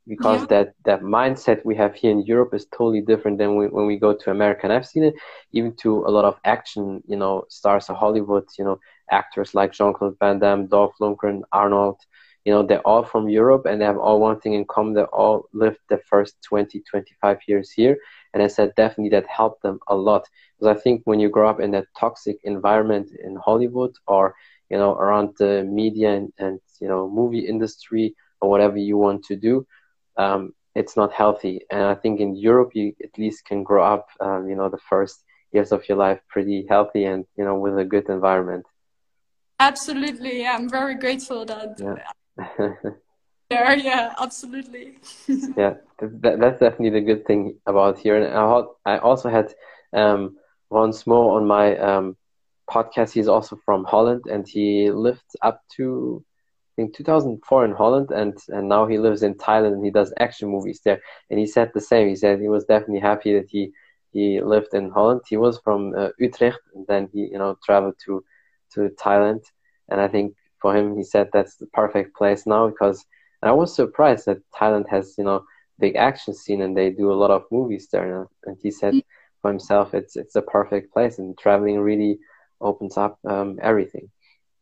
because 0.09 0.41
yeah. 0.41 0.47
that 0.53 0.75
that 0.89 1.03
mindset 1.03 1.63
we 1.63 1.77
have 1.77 1.95
here 1.95 2.11
in 2.11 2.23
Europe 2.23 2.55
is 2.55 2.65
totally 2.79 3.03
different 3.03 3.37
than 3.37 3.51
we, 3.59 3.67
when 3.67 3.87
we 3.87 3.99
go 3.99 4.15
to 4.15 4.31
America. 4.31 4.63
And 4.65 4.73
I've 4.73 4.87
seen 4.87 5.05
it 5.05 5.15
even 5.53 5.77
to 5.83 5.91
a 6.07 6.11
lot 6.17 6.25
of 6.25 6.41
action, 6.47 7.03
you 7.07 7.19
know, 7.19 7.45
stars 7.51 7.91
of 7.91 7.97
Hollywood, 7.97 8.47
you 8.59 8.65
know, 8.65 8.81
actors 9.11 9.55
like 9.55 9.75
Jean 9.75 9.93
Claude 9.93 10.19
Van 10.21 10.39
Damme, 10.39 10.69
Dolph 10.69 10.95
Lundgren, 11.03 11.43
Arnold. 11.53 12.01
You 12.47 12.53
know, 12.55 12.63
they're 12.63 12.89
all 12.91 13.05
from 13.05 13.29
Europe 13.29 13.67
and 13.67 13.79
they 13.79 13.85
have 13.85 13.99
all 13.99 14.19
one 14.19 14.41
thing 14.41 14.55
in 14.55 14.65
common. 14.65 14.95
They 14.95 15.03
all 15.03 15.45
lived 15.53 15.83
the 15.89 16.01
first 16.11 16.35
20, 16.49 16.81
25 16.91 17.39
years 17.47 17.71
here. 17.71 17.99
And 18.35 18.43
I 18.43 18.47
said 18.47 18.75
definitely 18.77 19.11
that 19.11 19.27
helped 19.27 19.63
them 19.63 19.79
a 19.89 19.95
lot. 19.95 20.29
Because 20.59 20.77
I 20.77 20.81
think 20.81 21.03
when 21.05 21.21
you 21.21 21.29
grow 21.29 21.49
up 21.49 21.61
in 21.61 21.71
that 21.73 21.87
toxic 21.99 22.39
environment 22.45 23.11
in 23.23 23.37
Hollywood 23.37 23.93
or, 24.07 24.35
you 24.71 24.79
know, 24.79 24.93
around 24.95 25.35
the 25.39 25.65
media 25.65 26.13
and, 26.15 26.33
and 26.39 26.61
you 26.81 26.89
know, 26.89 27.09
movie 27.09 27.47
industry 27.47 28.15
or 28.41 28.49
whatever 28.49 28.79
you 28.79 28.97
want 28.97 29.25
to 29.25 29.37
do, 29.37 29.67
um, 30.17 30.55
it's 30.75 30.97
not 30.97 31.13
healthy. 31.13 31.61
And 31.71 31.83
I 31.83 31.95
think 31.95 32.21
in 32.21 32.35
Europe, 32.35 32.71
you 32.75 32.95
at 33.03 33.19
least 33.19 33.45
can 33.45 33.63
grow 33.63 33.85
up, 33.85 34.09
um, 34.21 34.49
you 34.49 34.57
know, 34.57 34.69
the 34.69 34.79
first 34.89 35.25
years 35.53 35.73
of 35.73 35.87
your 35.89 35.99
life 35.99 36.21
pretty 36.29 36.67
healthy 36.69 37.05
and, 37.05 37.27
you 37.37 37.45
know, 37.45 37.59
with 37.59 37.79
a 37.79 37.85
good 37.85 38.09
environment. 38.09 38.65
Absolutely. 39.61 40.41
Yeah, 40.41 40.55
I'm 40.55 40.69
very 40.69 40.95
grateful 40.95 41.45
that. 41.45 41.79
Yeah. 41.79 42.75
there, 43.53 43.77
yeah, 43.77 44.15
absolutely. 44.19 44.99
yeah, 45.57 45.75
that, 45.99 46.39
that's 46.41 46.61
definitely 46.61 46.91
the 46.91 47.07
good 47.07 47.27
thing 47.27 47.59
about 47.67 47.99
here. 47.99 48.17
And 48.17 48.27
I, 48.35 48.95
I 48.95 48.99
also 48.99 49.29
had 49.29 49.55
um, 49.93 50.37
once 50.71 51.07
more 51.07 51.37
on 51.37 51.47
my 51.47 51.77
um, 51.77 52.17
podcast. 52.69 53.13
He's 53.13 53.29
also 53.29 53.59
from 53.65 53.85
Holland, 53.85 54.25
and 54.31 54.47
he 54.47 54.91
lived 54.91 55.31
up 55.43 55.63
to 55.77 56.25
I 56.73 56.83
think 56.83 56.97
2004 56.97 57.65
in 57.65 57.73
Holland, 57.73 58.11
and 58.11 58.37
and 58.49 58.69
now 58.69 58.87
he 58.87 58.99
lives 58.99 59.23
in 59.23 59.35
Thailand 59.35 59.75
and 59.75 59.85
he 59.85 59.91
does 59.91 60.13
action 60.19 60.49
movies 60.49 60.81
there. 60.85 61.01
And 61.31 61.39
he 61.39 61.47
said 61.47 61.71
the 61.75 61.81
same. 61.81 62.09
He 62.09 62.17
said 62.17 62.41
he 62.41 62.49
was 62.49 62.65
definitely 62.65 63.01
happy 63.01 63.35
that 63.35 63.49
he 63.49 63.73
he 64.13 64.41
lived 64.41 64.75
in 64.75 64.91
Holland. 64.91 65.23
He 65.29 65.37
was 65.37 65.59
from 65.65 65.95
uh, 65.97 66.09
Utrecht, 66.19 66.61
and 66.75 66.87
then 66.87 67.09
he, 67.13 67.21
you 67.33 67.39
know, 67.39 67.59
traveled 67.65 67.97
to 68.07 68.25
to 68.75 68.91
Thailand. 69.05 69.43
And 69.91 70.01
I 70.01 70.09
think 70.09 70.35
for 70.61 70.75
him, 70.77 70.97
he 70.97 71.05
said 71.05 71.29
that's 71.33 71.57
the 71.57 71.67
perfect 71.67 72.17
place 72.17 72.47
now 72.47 72.69
because. 72.69 73.05
And 73.43 73.51
I 73.51 73.53
was 73.53 73.75
surprised 73.75 74.27
that 74.27 74.39
Thailand 74.53 74.89
has, 74.89 75.15
you 75.19 75.25
know, 75.25 75.45
big 75.79 75.97
action 75.97 76.33
scene, 76.33 76.63
and 76.63 76.77
they 76.77 76.91
do 76.91 77.13
a 77.13 77.21
lot 77.23 77.31
of 77.31 77.45
movies 77.51 77.89
there. 77.91 78.29
And 78.45 78.57
he 78.63 78.71
said 78.71 78.95
mm. 78.95 79.05
for 79.41 79.51
himself, 79.51 79.95
it's 79.95 80.17
it's 80.17 80.37
a 80.37 80.43
perfect 80.43 80.93
place, 80.93 81.19
and 81.19 81.37
traveling 81.37 81.81
really 81.81 82.19
opens 82.61 82.97
up 82.97 83.19
um, 83.25 83.59
everything. 83.61 84.09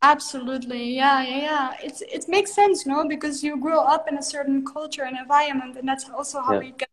Absolutely, 0.03 0.97
yeah, 0.97 1.23
yeah, 1.23 1.39
yeah. 1.39 1.75
It's 1.83 2.01
it 2.01 2.25
makes 2.27 2.55
sense, 2.55 2.87
no, 2.87 3.07
because 3.07 3.45
you 3.45 3.61
grow 3.61 3.81
up 3.81 4.09
in 4.09 4.17
a 4.17 4.23
certain 4.23 4.65
culture 4.65 5.03
and 5.03 5.17
environment, 5.19 5.77
and 5.77 5.87
that's 5.87 6.09
also 6.09 6.41
how 6.41 6.55
yeah. 6.55 6.61
we 6.61 6.71
get 6.73 6.89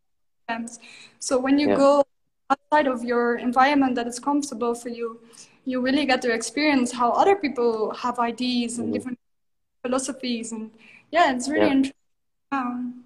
friends. 0.46 0.80
So 1.20 1.40
when 1.40 1.58
you 1.58 1.70
yeah. 1.70 1.78
go 1.78 2.04
outside 2.50 2.88
of 2.88 3.04
your 3.04 3.38
environment 3.38 3.96
that 3.96 4.08
is 4.08 4.20
comfortable 4.20 4.76
for 4.76 4.90
you, 4.90 5.22
you 5.64 5.80
really 5.80 6.06
get 6.06 6.22
to 6.24 6.34
experience 6.34 6.92
how 6.92 7.12
other 7.12 7.36
people 7.36 7.94
have 7.94 8.20
ideas 8.20 8.78
and 8.78 8.88
mm-hmm. 8.88 8.94
different 8.94 9.20
philosophies, 9.82 10.52
and 10.52 10.72
yeah, 11.12 11.34
it's 11.34 11.50
really 11.50 11.66
yeah. 11.66 11.72
interesting. 11.72 11.94
Um, 12.52 13.04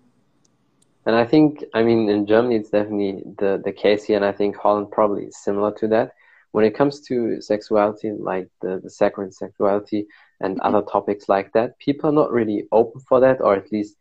and 1.06 1.16
I 1.16 1.26
think, 1.26 1.64
I 1.74 1.82
mean, 1.84 2.10
in 2.10 2.28
Germany, 2.28 2.58
it's 2.58 2.70
definitely 2.70 3.24
the 3.38 3.62
the 3.64 3.72
case 3.72 4.04
here, 4.04 4.16
and 4.16 4.26
I 4.26 4.32
think 4.32 4.56
Holland 4.56 4.92
probably 4.92 5.26
is 5.26 5.44
similar 5.44 5.74
to 5.76 5.88
that 5.90 6.14
when 6.52 6.66
it 6.66 6.76
comes 6.76 7.02
to 7.02 7.42
sexuality, 7.42 8.12
like 8.12 8.50
the, 8.62 8.80
the 8.84 8.90
sacred 8.90 9.34
sexuality 9.34 10.06
and 10.40 10.58
mm-hmm. 10.58 10.76
other 10.76 10.86
topics 10.86 11.30
like 11.30 11.52
that, 11.54 11.80
people 11.80 12.10
are 12.10 12.14
not 12.14 12.32
really 12.32 12.68
open 12.72 13.02
for 13.08 13.20
that, 13.22 13.42
or 13.42 13.56
at 13.56 13.72
least 13.72 13.96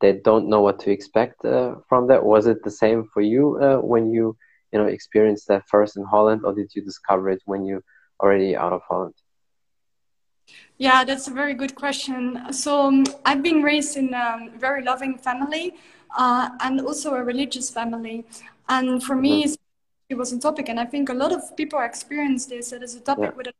they 0.00 0.12
don't 0.12 0.48
know 0.48 0.60
what 0.60 0.80
to 0.80 0.90
expect 0.90 1.44
uh, 1.44 1.76
from 1.88 2.08
that. 2.08 2.24
Was 2.24 2.46
it 2.46 2.62
the 2.64 2.70
same 2.70 3.08
for 3.14 3.22
you 3.22 3.58
uh, 3.62 3.76
when 3.76 4.10
you, 4.10 4.36
you 4.72 4.78
know, 4.78 4.86
experienced 4.86 5.46
that 5.48 5.68
first 5.68 5.96
in 5.96 6.04
Holland, 6.04 6.42
or 6.44 6.52
did 6.54 6.74
you 6.74 6.82
discover 6.82 7.30
it 7.30 7.42
when 7.44 7.64
you 7.64 7.82
already 8.20 8.56
out 8.56 8.72
of 8.72 8.82
Holland? 8.88 9.14
Yeah, 10.78 11.04
that's 11.04 11.28
a 11.28 11.32
very 11.32 11.54
good 11.54 11.74
question. 11.74 12.52
So 12.52 12.86
um, 12.86 13.04
I've 13.24 13.42
been 13.42 13.62
raised 13.62 13.96
in 13.96 14.14
a 14.14 14.48
very 14.56 14.82
loving 14.82 15.18
family 15.18 15.74
uh, 16.16 16.50
and 16.60 16.80
also 16.80 17.14
a 17.14 17.22
religious 17.22 17.70
family, 17.70 18.24
and 18.68 19.02
for 19.02 19.16
me. 19.16 19.44
Mm-hmm 19.44 19.54
it 20.12 20.18
was 20.18 20.32
a 20.32 20.38
topic, 20.38 20.68
and 20.68 20.78
I 20.78 20.84
think 20.84 21.08
a 21.08 21.14
lot 21.14 21.32
of 21.32 21.56
people 21.56 21.80
experience 21.80 22.46
this. 22.46 22.72
It 22.72 22.82
is 22.82 22.94
a 22.94 23.00
topic 23.00 23.30
yeah. 23.30 23.36
with 23.36 23.46
a 23.48 23.52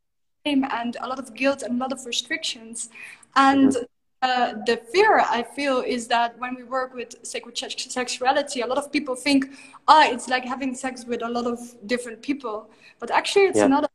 name 0.45 0.65
and 0.71 0.97
a 1.01 1.09
lot 1.09 1.19
of 1.19 1.35
guilt 1.35 1.63
and 1.63 1.73
a 1.75 1.79
lot 1.85 1.93
of 1.93 2.05
restrictions. 2.05 2.91
And 3.35 3.71
mm-hmm. 3.71 3.85
uh, 4.23 4.65
the 4.67 4.77
fear 4.93 5.21
I 5.21 5.43
feel 5.43 5.81
is 5.81 6.09
that 6.09 6.39
when 6.39 6.55
we 6.55 6.65
work 6.65 6.95
with 6.95 7.15
sacred 7.23 7.57
sexuality, 7.57 8.61
a 8.61 8.67
lot 8.67 8.79
of 8.79 8.93
people 8.93 9.17
think, 9.17 9.47
ah, 9.89 10.05
oh, 10.07 10.13
it's 10.13 10.29
like 10.29 10.45
having 10.45 10.75
sex 10.75 11.05
with 11.05 11.23
a 11.23 11.29
lot 11.29 11.47
of 11.47 11.59
different 11.87 12.23
people. 12.23 12.71
But 13.01 13.11
actually, 13.11 13.47
it's 13.47 13.59
yeah. 13.59 13.67
not 13.67 13.91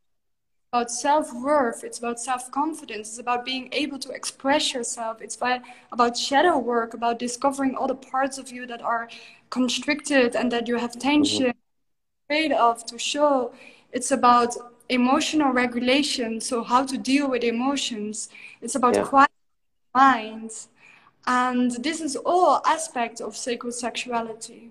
about 0.72 0.90
self 0.90 1.32
worth, 1.34 1.84
it's 1.84 1.98
about 1.98 2.20
self 2.20 2.50
confidence, 2.50 3.08
it's 3.08 3.18
about 3.18 3.44
being 3.44 3.68
able 3.72 3.98
to 3.98 4.10
express 4.10 4.74
yourself, 4.74 5.22
it's 5.22 5.36
by, 5.36 5.60
about 5.92 6.16
shadow 6.16 6.58
work, 6.58 6.94
about 6.94 7.18
discovering 7.18 7.74
all 7.74 7.86
the 7.86 7.94
parts 7.94 8.38
of 8.38 8.50
you 8.50 8.66
that 8.66 8.82
are 8.82 9.08
constricted 9.50 10.36
and 10.36 10.52
that 10.52 10.68
you 10.68 10.76
have 10.76 10.98
tension. 10.98 11.46
Mm-hmm 11.46 11.58
afraid 12.28 12.52
of 12.52 12.84
to 12.84 12.98
show 12.98 13.52
it's 13.92 14.10
about 14.10 14.54
emotional 14.90 15.50
regulation 15.50 16.40
so 16.40 16.62
how 16.62 16.84
to 16.84 16.98
deal 16.98 17.30
with 17.30 17.42
emotions 17.42 18.28
it's 18.60 18.74
about 18.74 18.94
yeah. 18.94 19.02
quiet 19.02 19.30
minds 19.94 20.68
and 21.26 21.70
this 21.82 22.00
is 22.02 22.16
all 22.16 22.60
aspects 22.66 23.20
of 23.20 23.34
sacred 23.34 23.72
sexuality 23.72 24.70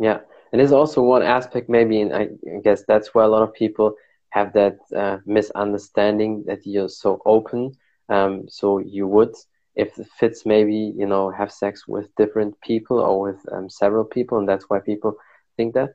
yeah 0.00 0.18
and 0.50 0.60
there's 0.60 0.72
also 0.72 1.00
one 1.00 1.22
aspect 1.22 1.68
maybe 1.68 2.00
and 2.00 2.12
i 2.12 2.28
guess 2.64 2.82
that's 2.88 3.14
where 3.14 3.24
a 3.24 3.28
lot 3.28 3.42
of 3.42 3.52
people 3.54 3.94
have 4.32 4.52
that 4.54 4.78
uh, 4.96 5.18
misunderstanding 5.26 6.42
that 6.46 6.66
you're 6.66 6.88
so 6.88 7.20
open 7.26 7.72
um, 8.08 8.48
so 8.48 8.78
you 8.78 9.06
would 9.06 9.34
if 9.74 9.98
it 9.98 10.06
fits 10.18 10.44
maybe 10.46 10.92
you 10.96 11.06
know 11.06 11.30
have 11.30 11.52
sex 11.52 11.86
with 11.86 12.14
different 12.16 12.58
people 12.60 12.98
or 12.98 13.32
with 13.32 13.40
um, 13.52 13.68
several 13.68 14.04
people 14.04 14.38
and 14.38 14.48
that's 14.48 14.68
why 14.68 14.78
people 14.78 15.14
think 15.56 15.74
that 15.74 15.94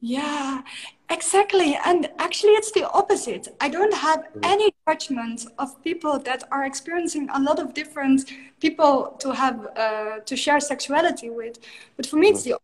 yeah, 0.00 0.62
exactly. 1.08 1.78
And 1.84 2.10
actually, 2.18 2.52
it's 2.52 2.70
the 2.70 2.88
opposite. 2.90 3.48
I 3.60 3.68
don't 3.68 3.94
have 3.94 4.20
mm-hmm. 4.20 4.40
any 4.44 4.74
judgment 4.86 5.46
of 5.58 5.82
people 5.82 6.18
that 6.20 6.44
are 6.52 6.64
experiencing 6.64 7.28
a 7.32 7.40
lot 7.40 7.58
of 7.58 7.72
different 7.72 8.30
people 8.60 9.16
to 9.20 9.32
have 9.32 9.66
uh, 9.76 10.18
to 10.20 10.36
share 10.36 10.60
sexuality 10.60 11.30
with. 11.30 11.58
But 11.96 12.06
for 12.06 12.16
me, 12.16 12.28
it's 12.28 12.42
mm-hmm. 12.42 12.50
the 12.50 12.60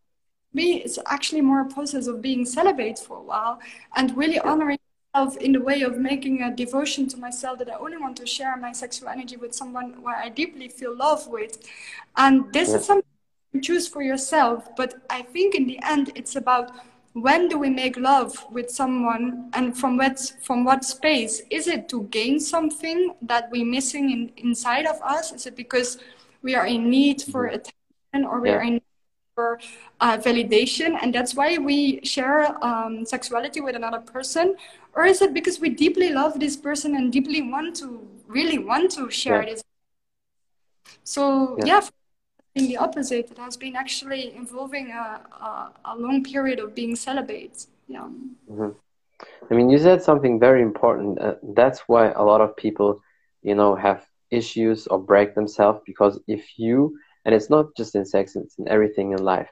me. 0.55 0.83
It's 0.83 0.99
actually 1.07 1.41
more 1.41 1.61
a 1.63 1.67
process 1.67 2.07
of 2.07 2.23
being 2.23 2.45
celibate 2.45 2.99
for 2.99 3.19
a 3.19 3.23
while 3.23 3.61
and 3.97 4.17
really 4.17 4.39
honoring 4.39 4.79
myself 5.15 5.37
in 5.39 5.53
the 5.53 5.61
way 5.61 5.83
of 5.83 5.99
making 5.99 6.43
a 6.43 6.55
devotion 6.55 7.09
to 7.09 7.17
myself 7.17 7.59
that 7.59 7.71
I 7.71 7.77
only 7.77 7.97
want 7.97 8.17
to 8.19 8.27
share 8.27 8.57
my 8.57 8.73
sexual 8.73 9.09
energy 9.09 9.37
with 9.37 9.55
someone 9.55 10.03
where 10.03 10.17
I 10.17 10.29
deeply 10.29 10.69
feel 10.69 10.97
love 10.97 11.27
with. 11.27 11.59
And 12.17 12.53
this 12.53 12.73
is 12.73 12.85
something 12.85 13.05
you 13.53 13.61
choose 13.61 13.89
for 13.89 14.03
yourself. 14.03 14.69
But 14.77 14.95
I 15.11 15.23
think 15.23 15.55
in 15.55 15.67
the 15.67 15.79
end, 15.83 16.13
it's 16.15 16.37
about 16.37 16.73
when 17.15 17.49
do 17.49 17.59
we 17.59 17.69
make 17.69 17.97
love 17.97 18.47
with 18.51 18.71
someone 18.71 19.51
and 19.53 19.77
from 19.77 19.99
what 19.99 20.19
from 20.41 20.65
what 20.65 20.83
space 20.83 21.43
is 21.51 21.67
it 21.67 21.89
to 21.89 22.05
gain 22.05 22.41
something 22.41 23.15
that 23.21 23.51
we're 23.51 23.67
missing 23.67 24.11
in, 24.11 24.33
inside 24.39 24.87
of 24.87 25.01
us 25.03 25.31
is 25.33 25.47
it 25.47 25.55
because 25.55 25.99
we 26.41 26.55
are 26.55 26.67
in 26.67 26.89
need 26.89 27.21
for 27.21 27.47
attention 27.47 28.25
or 28.25 28.41
we 28.41 28.49
yeah. 28.49 28.57
are 28.57 28.63
in 28.63 28.81
for 29.35 29.59
uh, 30.01 30.19
validation 30.19 30.97
and 31.01 31.15
that's 31.15 31.35
why 31.35 31.59
we 31.59 32.01
share 32.05 32.62
um, 32.65 33.05
sexuality 33.07 33.61
with 33.61 33.75
another 33.75 34.01
person 34.01 34.55
or 34.95 35.05
is 35.05 35.23
it 35.23 35.33
because 35.33 35.59
we 35.61 35.69
deeply 35.69 36.11
love 36.11 36.39
this 36.39 36.57
person 36.57 36.97
and 36.97 37.12
deeply 37.12 37.43
want 37.43 37.75
to 37.75 38.07
really 38.27 38.59
want 38.59 38.91
to 38.91 39.11
share 39.11 39.43
yeah. 39.43 39.55
this 39.55 39.65
so 41.05 41.57
yeah, 41.61 41.67
yeah 41.67 41.89
been 42.55 42.69
the 42.69 42.77
opposite. 42.77 43.31
It 43.31 43.39
has 43.39 43.57
been 43.57 43.77
actually 43.77 44.35
involving 44.35 44.91
a, 44.91 45.21
a, 45.41 45.73
a 45.85 45.97
long 45.97 46.23
period 46.23 46.61
of 46.61 46.75
being 46.75 46.97
celibate. 46.97 47.67
Yeah. 47.89 48.09
Mm-hmm. 48.51 48.71
I 49.51 49.55
mean, 49.55 49.71
you 49.71 49.79
said 49.79 50.03
something 50.03 50.39
very 50.39 50.62
important. 50.62 51.19
Uh, 51.21 51.35
that's 51.55 51.81
why 51.87 52.11
a 52.11 52.23
lot 52.23 52.41
of 52.41 52.57
people, 52.57 53.01
you 53.43 53.55
know, 53.55 53.75
have 53.75 54.05
issues 54.31 54.87
or 54.87 54.99
break 54.99 55.35
themselves 55.35 55.81
because 55.87 56.19
if 56.27 56.59
you, 56.59 56.99
and 57.25 57.35
it's 57.35 57.50
not 57.50 57.67
just 57.76 57.95
in 57.95 58.05
sex, 58.05 58.37
it's 58.37 58.59
in 58.59 58.69
everything 58.69 59.12
in 59.12 59.23
life. 59.23 59.49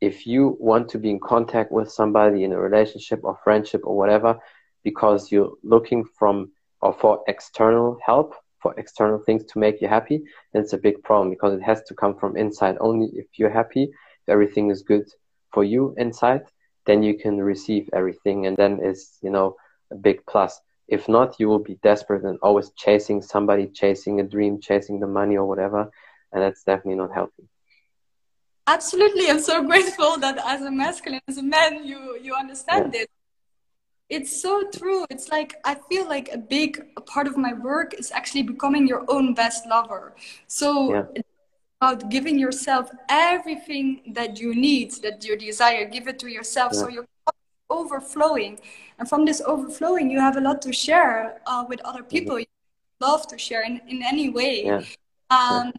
If 0.00 0.26
you 0.26 0.56
want 0.60 0.88
to 0.90 0.98
be 0.98 1.10
in 1.10 1.20
contact 1.20 1.72
with 1.72 1.90
somebody 1.90 2.44
in 2.44 2.52
a 2.52 2.58
relationship 2.58 3.20
or 3.22 3.38
friendship 3.42 3.82
or 3.84 3.96
whatever, 3.96 4.38
because 4.82 5.32
you're 5.32 5.52
looking 5.62 6.04
from 6.18 6.52
or 6.80 6.92
for 6.92 7.20
external 7.28 7.98
help, 8.04 8.34
for 8.60 8.74
external 8.78 9.18
things 9.18 9.44
to 9.44 9.58
make 9.58 9.80
you 9.80 9.88
happy, 9.88 10.22
then 10.52 10.62
it's 10.62 10.72
a 10.72 10.78
big 10.78 11.02
problem 11.02 11.30
because 11.30 11.54
it 11.54 11.62
has 11.62 11.82
to 11.84 11.94
come 11.94 12.14
from 12.16 12.36
inside. 12.36 12.76
Only 12.80 13.08
if 13.14 13.26
you're 13.38 13.50
happy, 13.50 13.84
if 13.84 14.28
everything 14.28 14.70
is 14.70 14.82
good 14.82 15.06
for 15.52 15.64
you 15.64 15.94
inside, 15.98 16.42
then 16.86 17.02
you 17.02 17.16
can 17.16 17.38
receive 17.38 17.88
everything, 17.92 18.46
and 18.46 18.56
then 18.56 18.78
it's 18.82 19.18
you 19.22 19.30
know 19.30 19.56
a 19.90 19.94
big 19.94 20.24
plus. 20.26 20.60
If 20.88 21.08
not, 21.08 21.40
you 21.40 21.48
will 21.48 21.64
be 21.70 21.78
desperate 21.82 22.24
and 22.24 22.38
always 22.42 22.70
chasing 22.76 23.22
somebody, 23.22 23.66
chasing 23.68 24.20
a 24.20 24.24
dream, 24.24 24.60
chasing 24.60 25.00
the 25.00 25.06
money 25.06 25.36
or 25.36 25.46
whatever, 25.46 25.90
and 26.34 26.42
that's 26.42 26.62
definitely 26.64 26.96
not 26.96 27.12
healthy. 27.12 27.44
Absolutely, 28.66 29.30
I'm 29.30 29.40
so 29.40 29.62
grateful 29.70 30.18
that 30.18 30.36
as 30.44 30.60
a 30.62 30.70
masculine, 30.70 31.20
as 31.28 31.38
a 31.38 31.42
man, 31.42 31.86
you 31.86 32.18
you 32.20 32.34
understand 32.34 32.92
yeah. 32.92 33.00
this 33.00 33.06
it's 34.10 34.42
so 34.42 34.68
true. 34.70 35.06
It's 35.10 35.28
like 35.30 35.54
I 35.64 35.76
feel 35.88 36.06
like 36.08 36.28
a 36.32 36.38
big 36.38 36.82
part 37.06 37.26
of 37.26 37.36
my 37.36 37.54
work 37.54 37.94
is 37.94 38.12
actually 38.12 38.42
becoming 38.42 38.86
your 38.86 39.04
own 39.08 39.34
best 39.34 39.66
lover. 39.66 40.14
So 40.46 40.92
yeah. 40.92 41.22
about 41.80 42.10
giving 42.10 42.38
yourself 42.38 42.90
everything 43.08 44.12
that 44.14 44.38
you 44.38 44.54
need, 44.54 44.92
that 45.02 45.24
you 45.24 45.36
desire. 45.36 45.86
Give 45.86 46.06
it 46.06 46.18
to 46.20 46.28
yourself, 46.28 46.72
yeah. 46.74 46.80
so 46.80 46.88
you're 46.88 47.06
overflowing, 47.70 48.60
and 48.98 49.08
from 49.08 49.24
this 49.24 49.40
overflowing, 49.40 50.10
you 50.10 50.20
have 50.20 50.36
a 50.36 50.40
lot 50.40 50.60
to 50.62 50.72
share 50.72 51.40
uh, 51.46 51.64
with 51.66 51.80
other 51.80 52.00
mm-hmm. 52.00 52.08
people. 52.08 52.34
Mm-hmm. 52.36 52.50
You 53.00 53.06
love 53.08 53.26
to 53.28 53.38
share 53.38 53.64
in, 53.64 53.80
in 53.88 54.02
any 54.02 54.28
way. 54.28 54.68
Um, 55.30 55.72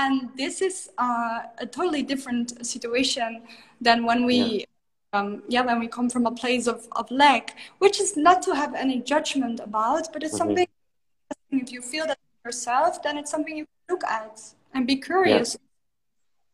and 0.00 0.30
this 0.36 0.62
is 0.62 0.90
uh, 0.98 1.40
a 1.58 1.66
totally 1.66 2.02
different 2.02 2.64
situation 2.64 3.42
than 3.80 4.04
when 4.04 4.24
we 4.24 4.64
um, 5.12 5.42
yeah, 5.48 5.62
when 5.62 5.80
we 5.80 5.88
come 5.88 6.10
from 6.10 6.26
a 6.26 6.30
place 6.30 6.66
of, 6.66 6.86
of 6.92 7.10
lack, 7.10 7.56
which 7.78 7.98
is 7.98 8.16
not 8.16 8.42
to 8.42 8.54
have 8.54 8.74
any 8.74 9.00
judgment 9.00 9.58
about, 9.58 10.12
but 10.12 10.22
it's 10.22 10.34
mm-hmm. 10.34 10.48
something, 10.48 10.68
if 11.50 11.72
you 11.72 11.80
feel 11.80 12.06
that 12.06 12.18
yourself, 12.44 13.02
then 13.02 13.16
it's 13.16 13.30
something 13.30 13.56
you 13.56 13.66
look 13.88 14.04
at 14.04 14.42
and 14.74 14.86
be 14.86 14.96
curious. 14.96 15.54
Yeah. 15.54 15.60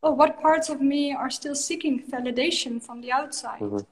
Oh, 0.03 0.13
what 0.13 0.41
parts 0.41 0.69
of 0.69 0.79
me 0.79 1.13
are 1.13 1.29
still 1.29 1.55
seeking 1.55 2.01
validation 2.03 2.81
from 2.81 3.01
the 3.01 3.11
outside? 3.11 3.59
Mm-hmm. 3.59 3.85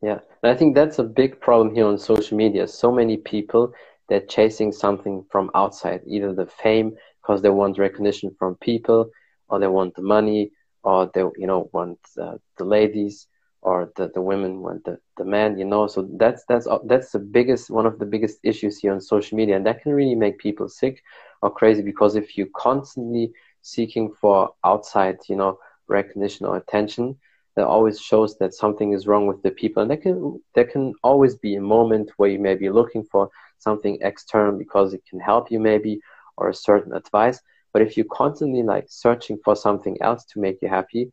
Yeah, 0.00 0.20
and 0.42 0.52
I 0.52 0.54
think 0.54 0.74
that's 0.74 0.98
a 0.98 1.04
big 1.04 1.40
problem 1.40 1.74
here 1.74 1.86
on 1.86 1.98
social 1.98 2.38
media. 2.38 2.66
So 2.66 2.90
many 2.90 3.18
people 3.18 3.74
they're 4.08 4.20
chasing 4.20 4.70
something 4.72 5.24
from 5.30 5.50
outside, 5.54 6.02
either 6.06 6.32
the 6.32 6.46
fame 6.46 6.96
because 7.24 7.42
they 7.42 7.50
want 7.50 7.78
recognition 7.78 8.34
from 8.38 8.56
people, 8.60 9.10
or 9.48 9.60
they 9.60 9.68
want 9.68 9.94
the 9.96 10.02
money, 10.02 10.50
or 10.84 11.10
they 11.14 11.22
you 11.38 11.46
know 11.46 11.70
want 11.72 11.98
uh, 12.20 12.36
the 12.58 12.64
ladies, 12.64 13.28
or 13.62 13.92
the, 13.96 14.10
the 14.14 14.22
women 14.22 14.60
want 14.62 14.84
the, 14.84 14.98
the 15.18 15.24
man 15.24 15.58
you 15.58 15.64
know? 15.64 15.86
So 15.86 16.08
that's 16.18 16.44
that's 16.48 16.68
that's 16.86 17.12
the 17.12 17.18
biggest 17.20 17.70
one 17.70 17.86
of 17.86 17.98
the 17.98 18.06
biggest 18.06 18.38
issues 18.44 18.78
here 18.78 18.92
on 18.92 19.00
social 19.00 19.36
media. 19.36 19.56
And 19.56 19.66
that 19.66 19.82
can 19.82 19.92
really 19.92 20.14
make 20.16 20.38
people 20.38 20.68
sick 20.68 21.00
or 21.42 21.50
crazy 21.50 21.82
because 21.82 22.16
if 22.16 22.36
you 22.36 22.48
constantly 22.56 23.32
seeking 23.62 24.12
for 24.20 24.50
outside 24.64 25.16
you 25.28 25.36
know 25.36 25.58
recognition 25.88 26.46
or 26.46 26.56
attention 26.56 27.16
that 27.56 27.66
always 27.66 28.00
shows 28.00 28.36
that 28.38 28.54
something 28.54 28.92
is 28.92 29.06
wrong 29.06 29.26
with 29.26 29.42
the 29.42 29.50
people. 29.50 29.82
And 29.82 29.90
there 29.90 29.98
can 29.98 30.40
there 30.54 30.64
can 30.66 30.94
always 31.02 31.36
be 31.36 31.56
a 31.56 31.60
moment 31.60 32.10
where 32.16 32.30
you 32.30 32.40
may 32.40 32.54
be 32.54 32.70
looking 32.70 33.04
for 33.10 33.28
something 33.58 33.98
external 34.02 34.58
because 34.58 34.94
it 34.94 35.02
can 35.10 35.20
help 35.20 35.50
you 35.50 35.60
maybe 35.60 36.00
or 36.36 36.48
a 36.48 36.54
certain 36.54 36.92
advice 36.94 37.40
but 37.72 37.82
if 37.82 37.96
you're 37.96 38.06
constantly 38.12 38.62
like 38.62 38.86
searching 38.88 39.38
for 39.44 39.54
something 39.56 39.96
else 40.00 40.24
to 40.26 40.40
make 40.40 40.58
you 40.62 40.68
happy 40.68 41.10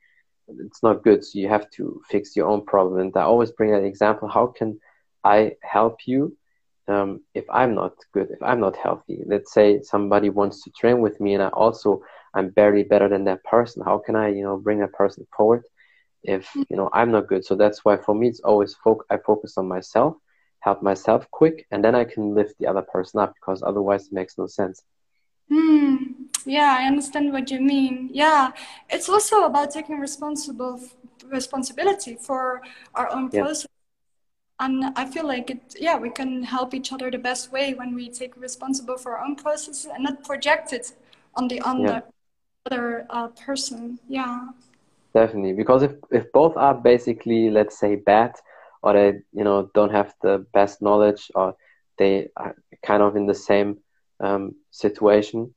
it's 0.59 0.83
not 0.83 1.03
good. 1.03 1.23
So 1.23 1.39
you 1.39 1.47
have 1.49 1.69
to 1.71 2.01
fix 2.09 2.35
your 2.35 2.47
own 2.47 2.65
problem. 2.65 2.99
And 2.99 3.15
I 3.15 3.21
always 3.21 3.51
bring 3.51 3.71
that 3.71 3.83
example. 3.83 4.27
How 4.27 4.47
can 4.47 4.79
I 5.23 5.53
help 5.63 5.99
you 6.05 6.35
um, 6.87 7.21
if 7.33 7.45
I'm 7.49 7.75
not 7.75 7.93
good, 8.13 8.29
if 8.31 8.41
I'm 8.41 8.59
not 8.59 8.75
healthy? 8.75 9.23
Let's 9.25 9.53
say 9.53 9.81
somebody 9.81 10.29
wants 10.29 10.63
to 10.63 10.71
train 10.71 11.01
with 11.01 11.19
me 11.19 11.33
and 11.33 11.43
I 11.43 11.49
also, 11.49 12.01
I'm 12.33 12.49
barely 12.49 12.83
better 12.83 13.07
than 13.09 13.25
that 13.25 13.43
person. 13.43 13.83
How 13.85 13.99
can 13.99 14.15
I, 14.15 14.29
you 14.29 14.43
know, 14.43 14.57
bring 14.57 14.79
that 14.79 14.93
person 14.93 15.25
forward 15.35 15.63
if, 16.23 16.49
you 16.69 16.77
know, 16.77 16.89
I'm 16.93 17.11
not 17.11 17.27
good? 17.27 17.45
So 17.45 17.55
that's 17.55 17.83
why 17.85 17.97
for 17.97 18.15
me, 18.15 18.27
it's 18.27 18.41
always, 18.41 18.75
fo- 18.83 19.03
I 19.09 19.17
focus 19.17 19.57
on 19.57 19.67
myself, 19.67 20.15
help 20.59 20.81
myself 20.81 21.27
quick, 21.31 21.65
and 21.71 21.83
then 21.83 21.95
I 21.95 22.05
can 22.05 22.33
lift 22.35 22.55
the 22.59 22.67
other 22.67 22.83
person 22.83 23.19
up 23.19 23.33
because 23.35 23.63
otherwise 23.63 24.07
it 24.07 24.13
makes 24.13 24.37
no 24.37 24.47
sense. 24.47 24.81
Hmm. 25.51 25.97
Yeah, 26.45 26.77
I 26.79 26.87
understand 26.87 27.33
what 27.33 27.51
you 27.51 27.59
mean. 27.59 28.09
Yeah, 28.13 28.51
it's 28.89 29.09
also 29.09 29.43
about 29.43 29.71
taking 29.71 29.99
responsible 29.99 30.79
responsibility 31.29 32.15
for 32.15 32.61
our 32.95 33.11
own 33.11 33.29
yeah. 33.31 33.41
process. 33.41 33.67
And 34.59 34.85
I 34.95 35.05
feel 35.05 35.27
like 35.27 35.49
it, 35.49 35.75
yeah, 35.79 35.97
we 35.97 36.09
can 36.09 36.43
help 36.43 36.73
each 36.73 36.93
other 36.93 37.11
the 37.11 37.17
best 37.17 37.51
way 37.51 37.73
when 37.73 37.95
we 37.95 38.09
take 38.09 38.37
responsible 38.37 38.97
for 38.97 39.17
our 39.17 39.25
own 39.25 39.35
process 39.35 39.85
and 39.85 40.03
not 40.03 40.23
project 40.23 40.71
it 40.71 40.93
on 41.35 41.47
the 41.47 41.59
on 41.61 41.81
yeah. 41.81 42.01
other 42.65 43.05
uh, 43.09 43.27
person. 43.29 43.99
Yeah. 44.07 44.49
Definitely, 45.13 45.53
because 45.53 45.83
if 45.83 45.93
if 46.11 46.31
both 46.31 46.55
are 46.55 46.75
basically, 46.75 47.49
let's 47.49 47.77
say, 47.77 47.97
bad, 47.97 48.35
or 48.83 48.93
they 48.93 49.19
you 49.33 49.43
know 49.43 49.69
don't 49.73 49.91
have 49.91 50.13
the 50.21 50.45
best 50.53 50.81
knowledge, 50.81 51.29
or 51.35 51.55
they 51.97 52.29
are 52.37 52.55
kind 52.83 53.03
of 53.03 53.17
in 53.17 53.25
the 53.25 53.35
same 53.35 53.79
um, 54.21 54.55
situation, 54.71 55.53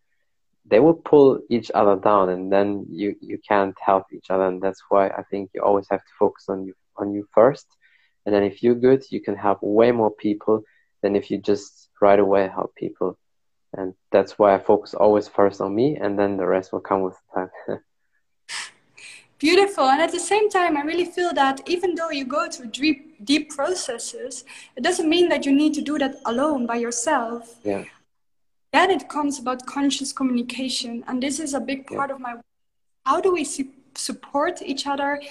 they 0.67 0.81
will 0.81 0.95
pull 0.95 1.41
each 1.51 1.71
other 1.75 1.97
down, 1.97 2.31
and 2.31 2.51
then 2.51 2.87
you 2.89 3.15
you 3.21 3.39
can't 3.47 3.77
help 3.81 4.07
each 4.13 4.31
other. 4.31 4.47
And 4.47 4.63
that's 4.63 4.83
why 4.89 5.09
I 5.09 5.23
think 5.31 5.51
you 5.55 5.63
always 5.63 5.87
have 5.91 6.01
to 6.01 6.13
focus 6.19 6.47
on 6.49 6.65
you 6.65 6.75
on 6.97 7.13
you 7.13 7.27
first, 7.35 7.67
and 8.25 8.35
then 8.35 8.43
if 8.43 8.63
you're 8.63 8.75
good, 8.75 9.05
you 9.11 9.21
can 9.21 9.37
help 9.37 9.59
way 9.63 9.93
more 9.93 10.11
people 10.11 10.65
than 11.03 11.15
if 11.17 11.31
you 11.31 11.39
just 11.39 11.91
right 12.01 12.19
away 12.19 12.49
help 12.49 12.75
people. 12.75 13.19
And 13.77 13.95
that's 14.13 14.39
why 14.39 14.55
I 14.55 14.59
focus 14.59 14.95
always 14.95 15.29
first 15.29 15.61
on 15.61 15.75
me, 15.75 15.97
and 15.97 16.19
then 16.19 16.37
the 16.37 16.47
rest 16.47 16.73
will 16.73 16.81
come 16.81 17.03
with 17.03 17.17
time. 17.35 17.51
Beautiful. 19.39 19.85
And 19.85 20.01
at 20.01 20.13
the 20.13 20.21
same 20.21 20.49
time, 20.49 20.77
I 20.77 20.83
really 20.83 21.05
feel 21.05 21.33
that 21.35 21.69
even 21.69 21.97
though 21.97 22.11
you 22.11 22.25
go 22.25 22.49
through 22.49 22.69
deep, 22.69 23.25
deep 23.25 23.51
processes, 23.51 24.45
it 24.77 24.83
doesn't 24.83 25.09
mean 25.09 25.29
that 25.29 25.45
you 25.45 25.53
need 25.53 25.75
to 25.75 25.83
do 25.83 25.99
that 25.99 26.15
alone 26.25 26.67
by 26.67 26.77
yourself. 26.77 27.57
Yeah. 27.65 27.85
Then 28.75 28.91
it 28.91 29.09
comes 29.09 29.39
about 29.39 29.67
conscious 29.67 30.13
communication. 30.13 31.05
And 31.07 31.23
this 31.23 31.39
is 31.39 31.55
a 31.55 31.61
big 31.61 31.87
part 31.87 32.11
yeah. 32.11 32.17
of 32.17 32.21
my 32.21 32.35
How 33.07 33.21
do 33.21 33.33
we 33.33 33.45
su- 33.45 33.71
support 33.95 34.63
each 34.63 34.85
other 34.89 35.23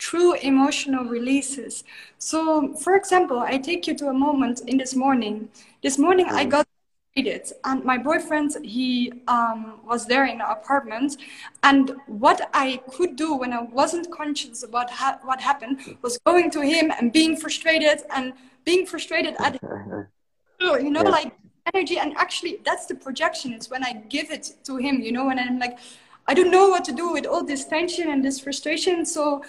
through 0.00 0.34
emotional 0.34 1.04
releases? 1.06 1.82
So, 2.18 2.74
for 2.74 2.94
example, 2.94 3.40
I 3.40 3.58
take 3.58 3.88
you 3.88 3.94
to 3.96 4.06
a 4.06 4.12
moment 4.14 4.60
in 4.68 4.76
this 4.78 4.94
morning. 4.94 5.48
This 5.82 5.98
morning, 5.98 6.26
mm-hmm. 6.26 6.36
I 6.36 6.44
got 6.44 6.66
it 7.14 7.52
and 7.64 7.84
my 7.84 7.98
boyfriend 7.98 8.56
he 8.64 9.12
um, 9.28 9.80
was 9.84 10.06
there 10.06 10.24
in 10.24 10.38
the 10.38 10.50
apartment 10.50 11.18
and 11.62 11.92
what 12.06 12.48
i 12.54 12.80
could 12.90 13.16
do 13.16 13.36
when 13.36 13.52
i 13.52 13.60
wasn't 13.60 14.10
conscious 14.10 14.62
about 14.62 14.88
ha- 14.88 15.18
what 15.22 15.38
happened 15.38 15.78
was 16.00 16.16
going 16.24 16.50
to 16.50 16.62
him 16.62 16.90
and 16.98 17.12
being 17.12 17.36
frustrated 17.36 17.98
and 18.16 18.32
being 18.64 18.86
frustrated 18.86 19.34
at 19.40 19.60
you 20.60 20.90
know 20.90 21.02
yeah. 21.02 21.16
like 21.18 21.32
energy 21.72 21.98
and 21.98 22.16
actually 22.16 22.60
that's 22.64 22.86
the 22.86 22.94
projection. 22.94 23.52
Is 23.52 23.70
when 23.70 23.84
i 23.84 23.92
give 24.08 24.30
it 24.30 24.52
to 24.64 24.76
him 24.76 25.00
you 25.00 25.12
know 25.12 25.30
and 25.30 25.38
i'm 25.38 25.58
like 25.58 25.78
i 26.26 26.34
don't 26.34 26.50
know 26.50 26.68
what 26.68 26.84
to 26.84 26.92
do 26.92 27.12
with 27.12 27.26
all 27.26 27.44
this 27.44 27.64
tension 27.64 28.10
and 28.10 28.24
this 28.24 28.40
frustration 28.40 29.04
so 29.06 29.42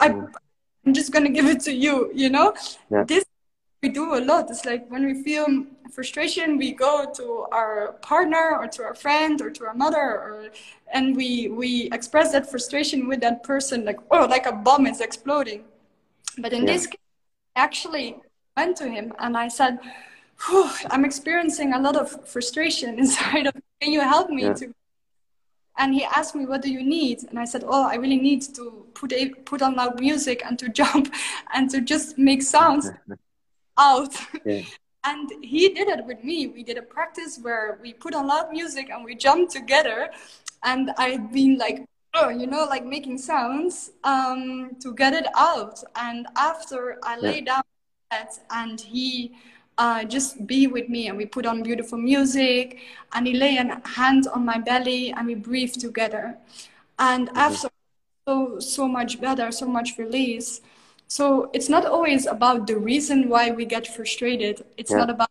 I, 0.00 0.08
mm. 0.10 0.32
i'm 0.86 0.94
just 0.94 1.12
gonna 1.12 1.30
give 1.30 1.46
it 1.46 1.60
to 1.60 1.72
you 1.72 2.10
you 2.14 2.30
know? 2.30 2.54
Yeah. 2.90 3.04
this 3.04 3.24
we 3.82 3.88
do 3.88 4.14
a 4.14 4.20
lot. 4.20 4.50
It's 4.50 4.64
like 4.64 4.90
when 4.90 5.06
we 5.06 5.22
feel 5.22 5.64
frustration 5.90 6.56
we 6.56 6.72
go 6.72 7.10
to 7.12 7.46
our 7.50 7.94
partner 8.00 8.56
or 8.56 8.68
to 8.68 8.82
our 8.84 8.94
friend 8.94 9.40
or 9.40 9.50
to 9.50 9.66
our 9.66 9.74
mother 9.74 9.96
or 9.98 10.50
and 10.92 11.16
we 11.16 11.48
we 11.48 11.88
express 11.92 12.30
that 12.32 12.48
frustration 12.48 13.08
with 13.08 13.20
that 13.20 13.42
person 13.42 13.84
like 13.84 13.98
oh 14.12 14.26
like 14.26 14.46
a 14.46 14.52
bomb 14.52 14.86
is 14.86 15.00
exploding. 15.00 15.64
But 16.38 16.52
in 16.52 16.66
yeah. 16.66 16.72
this 16.72 16.86
case 16.86 17.00
I 17.56 17.62
actually 17.62 18.16
went 18.56 18.76
to 18.76 18.88
him 18.88 19.12
and 19.18 19.36
i 19.36 19.48
said 19.48 19.78
I'm 20.90 21.04
experiencing 21.04 21.72
a 21.74 21.80
lot 21.80 21.96
of 21.96 22.26
frustration 22.26 22.98
inside 22.98 23.46
of 23.46 23.54
can 23.80 23.92
you 23.92 24.00
help 24.00 24.30
me 24.30 24.44
yeah. 24.44 24.54
to 24.54 24.74
and 25.78 25.94
he 25.94 26.04
asked 26.04 26.34
me 26.34 26.46
what 26.46 26.62
do 26.62 26.70
you 26.70 26.82
need 26.82 27.22
and 27.28 27.38
I 27.38 27.44
said 27.44 27.64
oh 27.66 27.86
I 27.86 27.96
really 27.96 28.18
need 28.18 28.42
to 28.54 28.86
put 28.94 29.12
a, 29.12 29.30
put 29.30 29.62
on 29.62 29.74
loud 29.76 30.00
music 30.00 30.42
and 30.44 30.58
to 30.58 30.68
jump 30.80 31.12
and 31.54 31.70
to 31.70 31.80
just 31.80 32.18
make 32.18 32.42
sounds 32.42 32.90
out 33.78 34.14
yeah. 34.44 34.62
and 35.04 35.30
he 35.42 35.70
did 35.70 35.88
it 35.88 36.04
with 36.04 36.22
me 36.24 36.48
we 36.48 36.62
did 36.62 36.76
a 36.76 36.82
practice 36.82 37.38
where 37.40 37.78
we 37.82 37.92
put 37.92 38.14
on 38.14 38.26
loud 38.26 38.50
music 38.50 38.90
and 38.90 39.04
we 39.04 39.14
jumped 39.14 39.52
together 39.52 40.10
and 40.64 40.90
I've 40.98 41.32
been 41.32 41.56
like 41.56 41.84
oh, 42.14 42.28
you 42.28 42.46
know 42.46 42.64
like 42.64 42.84
making 42.84 43.18
sounds 43.18 43.92
um, 44.04 44.72
to 44.80 44.92
get 44.94 45.14
it 45.14 45.26
out 45.36 45.82
and 45.96 46.26
after 46.36 46.98
I 47.02 47.14
yeah. 47.16 47.20
lay 47.20 47.40
down 47.42 47.62
and 48.50 48.80
he 48.80 49.32
uh, 49.80 50.04
just 50.04 50.46
be 50.46 50.66
with 50.66 50.90
me. 50.90 51.08
And 51.08 51.16
we 51.16 51.24
put 51.24 51.46
on 51.46 51.62
beautiful 51.62 51.96
music, 51.96 52.78
and 53.14 53.26
he 53.26 53.32
lay 53.32 53.56
a 53.56 53.80
hand 53.88 54.28
on 54.28 54.44
my 54.44 54.58
belly, 54.58 55.10
and 55.10 55.26
we 55.26 55.34
breathe 55.34 55.72
together. 55.72 56.36
And 56.98 57.28
mm-hmm. 57.28 57.46
after, 57.46 57.68
so 58.28 58.60
so 58.60 58.86
much 58.86 59.20
better, 59.20 59.50
so 59.50 59.66
much 59.66 59.96
release. 59.96 60.60
So 61.08 61.50
it's 61.54 61.70
not 61.70 61.86
always 61.86 62.26
about 62.26 62.66
the 62.66 62.76
reason 62.76 63.28
why 63.30 63.50
we 63.50 63.64
get 63.64 63.86
frustrated. 63.86 64.62
It's 64.76 64.90
yeah. 64.90 64.98
not 64.98 65.10
about 65.10 65.30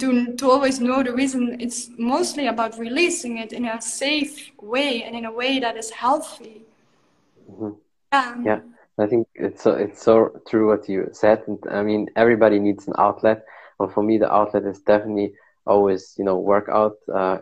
to, 0.00 0.34
to 0.34 0.50
always 0.50 0.80
know 0.80 1.02
the 1.04 1.12
reason. 1.12 1.56
It's 1.60 1.90
mostly 1.96 2.48
about 2.48 2.78
releasing 2.78 3.38
it 3.38 3.52
in 3.52 3.64
a 3.64 3.80
safe 3.80 4.50
way 4.60 5.04
and 5.04 5.14
in 5.14 5.24
a 5.24 5.32
way 5.32 5.60
that 5.60 5.76
is 5.76 5.90
healthy. 5.90 6.62
Mm-hmm. 7.48 7.70
Yeah. 8.12 8.42
yeah. 8.44 8.60
I 8.98 9.06
think 9.06 9.26
it's 9.34 9.62
so 9.62 9.72
it's 9.72 10.02
so 10.02 10.40
true 10.48 10.68
what 10.68 10.88
you 10.88 11.08
said. 11.12 11.42
And 11.46 11.58
I 11.70 11.82
mean, 11.82 12.08
everybody 12.16 12.58
needs 12.60 12.86
an 12.86 12.94
outlet. 12.96 13.44
But 13.78 13.92
for 13.92 14.02
me, 14.02 14.18
the 14.18 14.32
outlet 14.32 14.64
is 14.64 14.80
definitely 14.80 15.34
always, 15.66 16.14
you 16.16 16.24
know, 16.24 16.38
workout, 16.38 16.94
uh, 17.12 17.38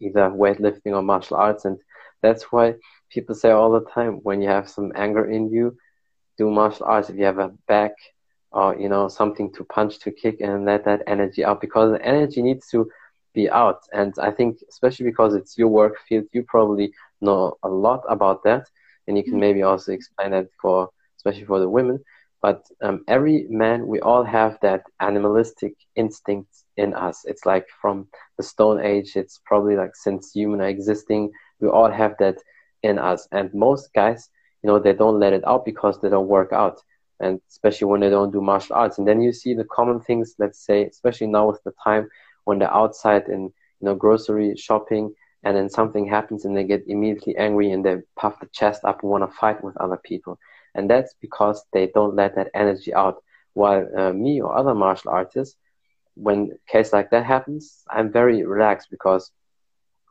either 0.00 0.30
weightlifting 0.30 0.94
or 0.94 1.02
martial 1.02 1.36
arts. 1.36 1.64
And 1.64 1.78
that's 2.22 2.50
why 2.50 2.74
people 3.10 3.34
say 3.34 3.50
all 3.50 3.70
the 3.70 3.88
time 3.90 4.14
when 4.24 4.42
you 4.42 4.48
have 4.48 4.68
some 4.68 4.92
anger 4.96 5.30
in 5.30 5.50
you, 5.50 5.76
do 6.38 6.50
martial 6.50 6.86
arts. 6.86 7.08
If 7.08 7.16
you 7.16 7.24
have 7.24 7.38
a 7.38 7.52
back 7.68 7.92
or, 8.50 8.76
you 8.76 8.88
know, 8.88 9.06
something 9.06 9.52
to 9.52 9.64
punch, 9.64 10.00
to 10.00 10.10
kick, 10.10 10.40
and 10.40 10.64
let 10.64 10.84
that 10.86 11.02
energy 11.06 11.44
out 11.44 11.60
because 11.60 11.92
the 11.92 12.04
energy 12.04 12.42
needs 12.42 12.66
to 12.70 12.90
be 13.32 13.48
out. 13.48 13.82
And 13.92 14.14
I 14.20 14.32
think, 14.32 14.58
especially 14.68 15.04
because 15.06 15.34
it's 15.34 15.56
your 15.56 15.68
work 15.68 15.98
field, 16.08 16.24
you 16.32 16.42
probably 16.42 16.92
know 17.20 17.56
a 17.62 17.68
lot 17.68 18.02
about 18.08 18.42
that. 18.44 18.66
And 19.06 19.16
you 19.16 19.22
can 19.22 19.34
mm-hmm. 19.34 19.40
maybe 19.40 19.62
also 19.62 19.92
explain 19.92 20.32
that 20.32 20.48
for 20.60 20.90
especially 21.26 21.46
for 21.46 21.60
the 21.60 21.68
women. 21.68 21.98
But 22.42 22.62
um, 22.82 23.04
every 23.08 23.46
man, 23.50 23.86
we 23.86 24.00
all 24.00 24.24
have 24.24 24.58
that 24.62 24.82
animalistic 25.00 25.74
instinct 25.96 26.50
in 26.76 26.94
us. 26.94 27.24
It's 27.24 27.46
like 27.46 27.66
from 27.80 28.06
the 28.36 28.44
Stone 28.44 28.80
Age. 28.80 29.16
It's 29.16 29.40
probably 29.44 29.76
like 29.76 29.96
since 29.96 30.32
human 30.32 30.60
are 30.60 30.68
existing, 30.68 31.32
we 31.60 31.68
all 31.68 31.90
have 31.90 32.14
that 32.20 32.36
in 32.82 32.98
us. 32.98 33.26
And 33.32 33.52
most 33.54 33.92
guys, 33.94 34.28
you 34.62 34.68
know, 34.68 34.78
they 34.78 34.92
don't 34.92 35.18
let 35.18 35.32
it 35.32 35.46
out 35.46 35.64
because 35.64 36.00
they 36.00 36.08
don't 36.08 36.28
work 36.28 36.52
out, 36.52 36.78
and 37.20 37.40
especially 37.50 37.86
when 37.86 38.00
they 38.00 38.10
don't 38.10 38.32
do 38.32 38.40
martial 38.40 38.76
arts. 38.76 38.98
And 38.98 39.08
then 39.08 39.20
you 39.20 39.32
see 39.32 39.54
the 39.54 39.64
common 39.64 40.00
things. 40.00 40.34
Let's 40.38 40.64
say, 40.64 40.86
especially 40.86 41.28
now 41.28 41.48
with 41.48 41.62
the 41.64 41.72
time 41.82 42.08
when 42.44 42.58
they're 42.58 42.72
outside 42.72 43.28
in 43.28 43.42
you 43.80 43.84
know 43.86 43.94
grocery 43.94 44.54
shopping 44.56 45.12
and 45.46 45.56
then 45.56 45.68
something 45.68 46.06
happens 46.06 46.44
and 46.44 46.56
they 46.56 46.64
get 46.64 46.82
immediately 46.86 47.36
angry 47.36 47.70
and 47.70 47.84
they 47.84 47.96
puff 48.16 48.40
the 48.40 48.48
chest 48.52 48.84
up 48.84 49.02
and 49.02 49.10
want 49.10 49.28
to 49.28 49.36
fight 49.38 49.62
with 49.62 49.76
other 49.76 49.98
people 50.04 50.38
and 50.76 50.90
that's 50.90 51.14
because 51.20 51.64
they 51.72 51.88
don't 51.88 52.14
let 52.14 52.36
that 52.36 52.50
energy 52.54 52.94
out. 52.94 53.22
While 53.54 53.88
uh, 53.98 54.12
me 54.12 54.40
or 54.40 54.56
other 54.56 54.74
martial 54.74 55.10
artists, 55.10 55.56
when 56.14 56.52
a 56.52 56.70
case 56.70 56.92
like 56.92 57.10
that 57.10 57.24
happens, 57.24 57.82
I'm 57.90 58.12
very 58.12 58.44
relaxed 58.44 58.88
because 58.90 59.30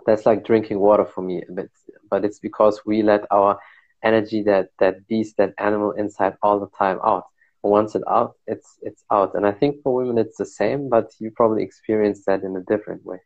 that's 0.05 0.25
like 0.25 0.43
drinking 0.43 0.79
water 0.79 1.05
for 1.05 1.21
me. 1.21 1.43
But, 1.47 1.69
but 2.09 2.25
it's 2.25 2.39
because 2.39 2.81
we 2.85 3.03
let 3.03 3.25
our 3.31 3.59
energy, 4.03 4.41
that 4.43 4.69
that 4.79 5.07
beast, 5.07 5.37
that 5.37 5.53
animal 5.59 5.91
inside 5.91 6.35
all 6.41 6.59
the 6.59 6.69
time 6.77 6.99
out. 7.03 7.25
Once 7.61 7.95
it's 7.95 8.05
out, 8.07 8.35
it's 8.45 8.77
it's 8.81 9.03
out. 9.11 9.33
And 9.35 9.45
I 9.45 9.51
think 9.51 9.81
for 9.81 9.93
women 9.95 10.17
it's 10.17 10.37
the 10.37 10.45
same, 10.45 10.89
but 10.89 11.11
you 11.19 11.31
probably 11.31 11.63
experience 11.63 12.23
that 12.25 12.43
in 12.43 12.55
a 12.55 12.61
different 12.61 13.05
way. 13.05 13.19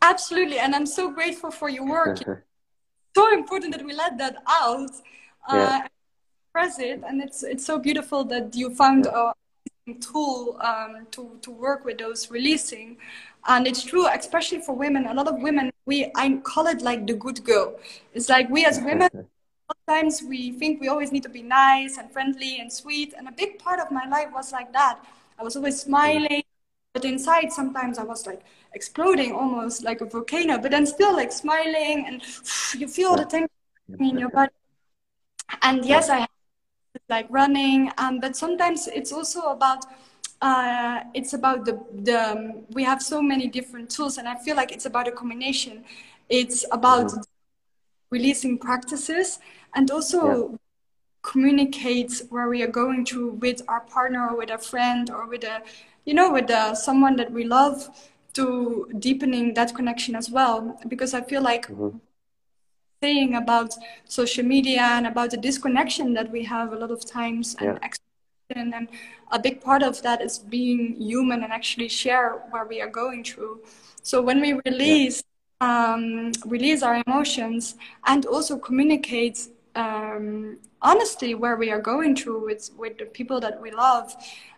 Absolutely, 0.00 0.58
and 0.58 0.74
I'm 0.74 0.86
so 0.86 1.10
grateful 1.10 1.50
for 1.50 1.68
your 1.68 1.86
work. 1.86 2.18
so 3.16 3.32
important 3.32 3.72
that 3.76 3.84
we 3.84 3.92
let 3.92 4.18
that 4.18 4.36
out, 4.48 4.90
yeah. 5.50 5.86
express 6.46 6.78
it, 6.78 7.02
and 7.06 7.22
it's 7.22 7.42
it's 7.42 7.64
so 7.64 7.78
beautiful 7.78 8.24
that 8.24 8.54
you 8.54 8.74
found 8.74 9.06
yeah. 9.06 9.32
a 9.88 9.94
tool 9.94 10.58
um, 10.60 11.06
to 11.12 11.38
to 11.42 11.50
work 11.50 11.84
with 11.84 11.98
those 11.98 12.30
releasing. 12.30 12.96
And 13.48 13.66
it's 13.66 13.82
true, 13.82 14.06
especially 14.06 14.60
for 14.60 14.76
women. 14.76 15.06
A 15.06 15.14
lot 15.14 15.26
of 15.26 15.40
women, 15.40 15.72
we 15.84 16.12
I 16.14 16.38
call 16.44 16.66
it 16.68 16.80
like 16.80 17.06
the 17.06 17.14
good 17.14 17.42
girl. 17.42 17.74
It's 18.14 18.28
like 18.28 18.48
we 18.50 18.64
as 18.64 18.80
women 18.80 19.10
sometimes 19.86 20.22
we 20.22 20.52
think 20.52 20.80
we 20.80 20.88
always 20.88 21.12
need 21.12 21.22
to 21.22 21.28
be 21.28 21.42
nice 21.42 21.98
and 21.98 22.10
friendly 22.12 22.60
and 22.60 22.72
sweet. 22.72 23.14
And 23.16 23.28
a 23.28 23.32
big 23.32 23.58
part 23.58 23.80
of 23.80 23.90
my 23.90 24.06
life 24.08 24.28
was 24.32 24.52
like 24.52 24.72
that. 24.72 24.98
I 25.38 25.42
was 25.42 25.56
always 25.56 25.80
smiling, 25.80 26.42
but 26.92 27.04
inside 27.04 27.52
sometimes 27.52 27.98
I 27.98 28.04
was 28.04 28.26
like 28.26 28.42
exploding 28.74 29.32
almost 29.32 29.82
like 29.82 30.00
a 30.00 30.04
volcano, 30.04 30.58
but 30.58 30.70
then 30.70 30.86
still 30.86 31.14
like 31.14 31.32
smiling 31.32 32.04
and 32.06 32.22
you 32.80 32.88
feel 32.88 33.16
the 33.16 33.24
tension 33.24 33.48
in 33.98 34.18
your 34.18 34.30
body. 34.30 34.52
And 35.60 35.84
yes, 35.84 36.08
I 36.08 36.26
like 37.08 37.26
running, 37.30 37.90
um, 37.98 38.20
but 38.20 38.36
sometimes 38.36 38.88
it's 38.88 39.12
also 39.12 39.40
about 39.42 39.84
uh, 40.40 41.04
it's 41.14 41.32
about 41.34 41.64
the 41.64 41.80
the 42.02 42.32
um, 42.32 42.64
we 42.70 42.82
have 42.84 43.00
so 43.02 43.22
many 43.22 43.46
different 43.46 43.90
tools, 43.90 44.18
and 44.18 44.28
I 44.28 44.36
feel 44.36 44.56
like 44.56 44.72
it's 44.72 44.86
about 44.86 45.08
a 45.08 45.12
combination. 45.12 45.84
It's 46.28 46.64
about 46.72 47.08
mm-hmm. 47.08 47.20
releasing 48.10 48.58
practices 48.58 49.38
and 49.74 49.90
also 49.90 50.50
yeah. 50.50 50.56
communicate 51.22 52.22
where 52.30 52.48
we 52.48 52.62
are 52.62 52.72
going 52.82 53.04
to 53.06 53.32
with 53.32 53.62
our 53.68 53.80
partner 53.80 54.28
or 54.30 54.36
with 54.36 54.50
a 54.50 54.58
friend 54.58 55.10
or 55.10 55.26
with 55.26 55.44
a 55.44 55.62
you 56.04 56.14
know 56.14 56.32
with 56.32 56.50
a, 56.50 56.74
someone 56.74 57.16
that 57.16 57.30
we 57.30 57.44
love 57.44 57.88
to 58.32 58.88
deepening 58.98 59.54
that 59.54 59.74
connection 59.74 60.14
as 60.16 60.30
well 60.30 60.80
because 60.88 61.14
i 61.14 61.20
feel 61.20 61.42
like 61.42 61.68
mm-hmm. 61.68 61.96
Saying 63.02 63.34
about 63.34 63.74
social 64.04 64.44
media 64.44 64.82
and 64.96 65.06
about 65.06 65.30
the 65.30 65.36
disconnection 65.36 66.14
that 66.14 66.30
we 66.30 66.42
have 66.44 66.72
a 66.72 66.76
lot 66.76 66.90
of 66.90 67.04
times 67.04 67.56
and 67.58 67.78
yeah. 67.82 67.88
and 68.54 68.88
a 69.32 69.38
big 69.38 69.60
part 69.60 69.82
of 69.82 70.02
that 70.02 70.20
is 70.20 70.38
being 70.38 70.80
human 71.00 71.42
and 71.42 71.52
actually 71.52 71.88
share 71.88 72.28
where 72.50 72.66
we 72.72 72.80
are 72.80 72.92
going 73.02 73.24
through 73.24 73.60
so 74.02 74.22
when 74.28 74.40
we 74.40 74.50
release 74.66 75.22
yeah. 75.22 75.94
um, 75.94 76.32
release 76.46 76.82
our 76.82 77.02
emotions 77.06 77.74
and 78.06 78.26
also 78.26 78.58
communicate 78.58 79.38
um, 79.74 80.58
honestly 80.82 81.34
where 81.34 81.56
we 81.56 81.70
are 81.70 81.80
going 81.80 82.14
through 82.14 82.40
with 82.48 82.70
with 82.82 82.98
the 82.98 83.06
people 83.18 83.40
that 83.40 83.60
we 83.60 83.70
love 83.70 84.14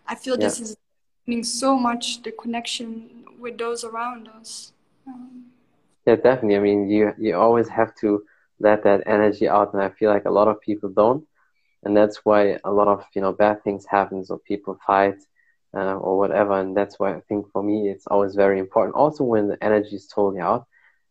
i 0.07 0.13
feel 0.13 0.35
yeah. 0.35 0.45
this 0.45 0.59
is 0.59 0.77
so 1.59 1.69
much 1.87 2.21
the 2.21 2.31
connection 2.43 3.25
with 3.39 3.57
those 3.57 3.83
around 3.83 4.27
us 4.39 4.73
um, 5.07 5.45
yeah 6.05 6.15
definitely 6.15 6.57
i 6.57 6.63
mean 6.67 6.89
you 6.89 7.13
you 7.17 7.35
always 7.35 7.69
have 7.79 7.95
to 7.95 8.09
let 8.59 8.83
that 8.83 9.03
energy 9.05 9.47
out 9.47 9.73
and 9.73 9.81
i 9.81 9.89
feel 9.89 10.09
like 10.09 10.25
a 10.25 10.31
lot 10.31 10.47
of 10.47 10.61
people 10.61 10.89
don't. 10.89 11.23
And 11.83 11.95
that's 11.95 12.25
why 12.25 12.57
a 12.63 12.71
lot 12.71 12.87
of 12.87 13.03
you 13.13 13.21
know 13.21 13.33
bad 13.33 13.63
things 13.63 13.85
happen 13.85 14.23
or 14.29 14.39
people 14.39 14.77
fight 14.87 15.19
uh, 15.75 15.95
or 15.95 16.17
whatever. 16.17 16.53
And 16.59 16.75
that's 16.75 16.99
why 16.99 17.15
i 17.15 17.19
think 17.27 17.45
for 17.51 17.61
me 17.63 17.89
it's 17.89 18.07
always 18.07 18.35
very 18.35 18.59
important. 18.59 18.95
Also 18.95 19.23
when 19.23 19.47
the 19.47 19.63
energy 19.63 19.95
is 19.95 20.07
totally 20.07 20.41
out 20.41 20.65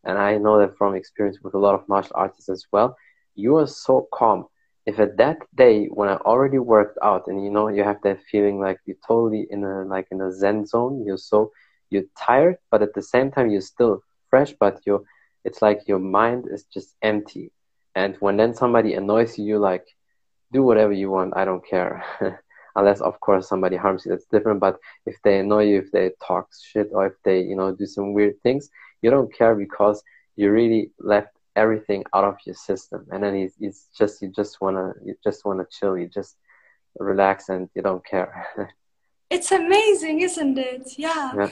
and 0.04 0.18
i 0.18 0.36
know 0.36 0.58
that 0.58 0.76
from 0.76 0.94
experience 0.94 1.38
with 1.42 1.54
a 1.54 1.58
lot 1.58 1.74
of 1.74 1.88
martial 1.88 2.16
artists 2.16 2.48
as 2.48 2.64
well 2.72 2.96
you 3.34 3.56
are 3.56 3.66
so 3.66 4.08
calm. 4.12 4.46
If 4.86 4.98
at 5.00 5.16
that 5.16 5.38
day 5.54 5.86
when 5.86 6.08
I 6.08 6.16
already 6.16 6.58
worked 6.58 6.98
out 7.02 7.26
and 7.26 7.42
you 7.42 7.50
know 7.50 7.68
you 7.68 7.82
have 7.84 8.00
that 8.02 8.20
feeling 8.30 8.60
like 8.60 8.78
you're 8.84 8.96
totally 9.06 9.46
in 9.50 9.64
a 9.64 9.84
like 9.84 10.08
in 10.10 10.20
a 10.20 10.32
zen 10.32 10.66
zone, 10.66 11.02
you're 11.06 11.16
so 11.16 11.50
you're 11.90 12.08
tired, 12.18 12.56
but 12.70 12.82
at 12.82 12.94
the 12.94 13.02
same 13.02 13.30
time 13.30 13.50
you're 13.50 13.60
still 13.60 14.02
fresh, 14.28 14.52
but 14.60 14.80
you're 14.84 15.02
it's 15.44 15.62
like 15.62 15.82
your 15.86 15.98
mind 15.98 16.46
is 16.50 16.64
just 16.64 16.94
empty. 17.02 17.52
And 17.94 18.16
when 18.16 18.36
then 18.36 18.54
somebody 18.54 18.94
annoys 18.94 19.38
you, 19.38 19.44
you 19.44 19.58
like 19.58 19.86
do 20.52 20.62
whatever 20.62 20.92
you 20.92 21.10
want, 21.10 21.36
I 21.36 21.44
don't 21.44 21.66
care. 21.66 22.04
Unless 22.76 23.00
of 23.00 23.20
course 23.20 23.48
somebody 23.48 23.76
harms 23.76 24.04
you, 24.04 24.10
that's 24.10 24.26
different. 24.26 24.60
But 24.60 24.78
if 25.06 25.16
they 25.22 25.38
annoy 25.38 25.64
you, 25.64 25.78
if 25.78 25.92
they 25.92 26.10
talk 26.26 26.48
shit 26.60 26.88
or 26.92 27.06
if 27.06 27.14
they, 27.24 27.40
you 27.40 27.54
know, 27.54 27.72
do 27.72 27.86
some 27.86 28.14
weird 28.14 28.40
things, 28.42 28.68
you 29.00 29.10
don't 29.10 29.32
care 29.32 29.54
because 29.54 30.02
you 30.36 30.50
really 30.50 30.90
left 30.98 31.28
everything 31.56 32.04
out 32.14 32.24
of 32.24 32.36
your 32.44 32.54
system 32.54 33.06
and 33.12 33.22
then 33.22 33.34
it's, 33.36 33.54
it's 33.60 33.88
just 33.96 34.20
you 34.20 34.28
just 34.28 34.60
want 34.60 34.76
to 34.76 34.92
you 35.04 35.14
just 35.22 35.44
want 35.44 35.60
to 35.60 35.78
chill 35.78 35.96
you 35.96 36.08
just 36.08 36.36
relax 36.98 37.48
and 37.48 37.68
you 37.74 37.82
don't 37.82 38.04
care 38.04 38.46
it's 39.30 39.52
amazing 39.52 40.20
isn't 40.20 40.58
it 40.58 40.94
yeah, 40.98 41.32
yeah. 41.36 41.50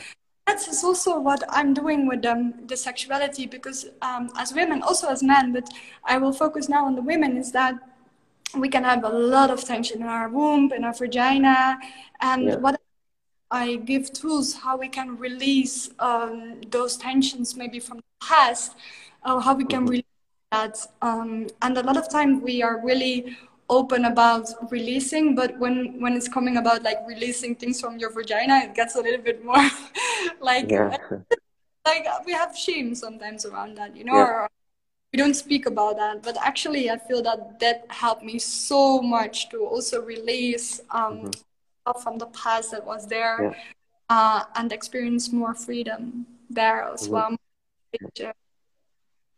That's 0.61 0.85
also 0.85 1.19
what 1.19 1.43
i'm 1.49 1.73
doing 1.75 2.07
with 2.07 2.25
um, 2.27 2.55
the 2.67 2.77
sexuality 2.77 3.47
because 3.47 3.87
um, 4.03 4.31
as 4.39 4.53
women 4.53 4.83
also 4.83 5.09
as 5.09 5.23
men 5.23 5.53
but 5.53 5.69
i 6.05 6.19
will 6.19 6.33
focus 6.33 6.69
now 6.69 6.85
on 6.87 6.95
the 6.95 7.03
women 7.03 7.37
is 7.37 7.53
that 7.53 7.75
we 8.57 8.69
can 8.69 8.85
have 8.85 9.03
a 9.05 9.09
lot 9.09 9.51
of 9.51 9.65
tension 9.65 10.03
in 10.03 10.09
our 10.09 10.29
womb 10.29 10.73
in 10.73 10.85
our 10.85 10.93
vagina 10.93 11.79
and 12.21 12.45
yeah. 12.45 12.57
what 12.57 12.79
I 13.51 13.77
give 13.77 14.11
tools 14.15 14.55
how 14.55 14.79
we 14.79 14.89
can 14.89 15.19
release 15.19 15.91
um, 15.99 16.63
those 16.71 16.97
tensions 16.97 17.55
maybe 17.55 17.81
from 17.81 17.99
the 17.99 18.27
past 18.27 18.75
uh, 19.25 19.39
how 19.41 19.55
we 19.55 19.65
can 19.65 19.81
mm-hmm. 19.81 19.91
release 19.91 20.05
that. 20.51 20.79
Um, 21.01 21.49
and 21.61 21.77
a 21.79 21.83
lot 21.83 21.97
of 21.97 22.09
time 22.09 22.41
we 22.41 22.63
are 22.63 22.81
really 22.85 23.37
open 23.73 24.05
about 24.05 24.47
releasing, 24.71 25.35
but 25.35 25.59
when 25.59 26.01
when 26.01 26.13
it's 26.15 26.29
coming 26.29 26.57
about 26.59 26.83
like 26.83 26.99
releasing 27.09 27.55
things 27.55 27.81
from 27.81 27.99
your 27.99 28.13
vagina, 28.13 28.59
it 28.67 28.75
gets 28.75 28.97
a 28.97 29.01
little 29.01 29.25
bit 29.29 29.45
more 29.45 29.65
like 30.41 30.71
yeah. 30.71 30.97
like 31.91 32.07
we 32.27 32.33
have 32.33 32.57
shame 32.57 32.95
sometimes 32.95 33.47
around 33.47 33.77
that, 33.79 33.97
you 33.97 34.05
know. 34.05 34.17
Yeah. 34.17 34.43
Or, 34.45 34.51
we 35.13 35.19
don't 35.19 35.35
speak 35.35 35.67
about 35.67 35.97
that 35.97 36.23
but 36.23 36.37
actually 36.41 36.89
i 36.91 36.97
feel 36.97 37.23
that 37.23 37.61
that 37.61 37.85
helped 37.91 38.25
me 38.25 38.39
so 38.39 39.03
much 39.03 39.51
to 39.51 39.59
also 39.59 40.01
release 40.01 40.81
um, 40.91 41.19
mm-hmm. 41.19 41.31
stuff 41.83 42.03
from 42.03 42.17
the 42.17 42.27
past 42.29 42.71
that 42.71 42.85
was 42.87 43.07
there 43.07 43.37
yeah. 43.45 43.53
uh, 44.09 44.41
and 44.57 44.73
experience 44.73 45.31
more 45.31 45.53
freedom 45.53 46.25
there 46.49 46.83
as 46.85 47.09
mm-hmm. 47.09 47.13
well 47.13 47.37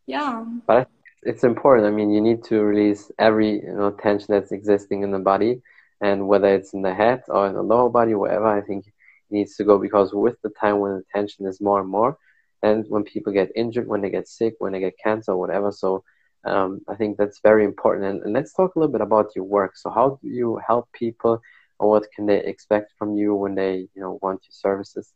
yeah 0.07 0.45
but 0.67 0.89
it's 1.25 1.45
important. 1.45 1.87
I 1.87 1.91
mean 1.91 2.11
you 2.11 2.21
need 2.21 2.45
to 2.45 2.63
release 2.63 3.11
every 3.19 3.63
you 3.63 3.75
know 3.75 3.91
tension 3.91 4.29
that's 4.31 4.53
existing 4.53 5.03
in 5.03 5.11
the 5.11 5.19
body 5.19 5.63
and 6.01 6.29
whether 6.29 6.49
it's 6.55 6.75
in 6.75 6.83
the 6.83 6.95
head 6.95 7.23
or 7.29 7.47
in 7.47 7.55
the 7.55 7.63
lower 7.63 7.89
body 7.89 8.15
wherever 8.15 8.47
i 8.47 8.61
think 8.61 8.87
it 8.87 8.93
needs 9.31 9.57
to 9.57 9.65
go 9.65 9.79
because 9.79 10.13
with 10.13 10.37
the 10.43 10.51
time 10.61 10.79
when 10.81 10.93
the 10.97 11.05
tension 11.15 11.47
is 11.47 11.61
more 11.61 11.81
and 11.81 11.89
more 11.89 12.19
and 12.63 12.85
when 12.89 13.05
people 13.05 13.33
get 13.33 13.51
injured 13.55 13.87
when 13.87 14.01
they 14.01 14.11
get 14.11 14.29
sick 14.29 14.55
when 14.59 14.73
they 14.73 14.81
get 14.81 14.99
cancer 15.03 15.37
whatever 15.37 15.71
so 15.71 16.03
um, 16.45 16.81
i 16.89 16.95
think 16.95 17.17
that's 17.17 17.41
very 17.41 17.65
important. 17.65 18.05
And, 18.07 18.23
and 18.23 18.33
let's 18.35 18.53
talk 18.53 18.75
a 18.75 18.79
little 18.79 18.93
bit 18.93 19.01
about 19.01 19.35
your 19.35 19.45
work. 19.45 19.77
So 19.77 19.91
how 19.91 20.19
do 20.21 20.29
you 20.29 20.61
help 20.67 20.93
people 20.93 21.41
or 21.79 21.91
what 21.91 22.07
can 22.15 22.27
they 22.27 22.45
expect 22.45 22.93
from 22.99 23.17
you 23.17 23.35
when 23.35 23.55
they 23.55 23.89
you 23.95 24.03
know 24.03 24.19
want 24.21 24.43
your 24.45 24.53
services? 24.53 25.13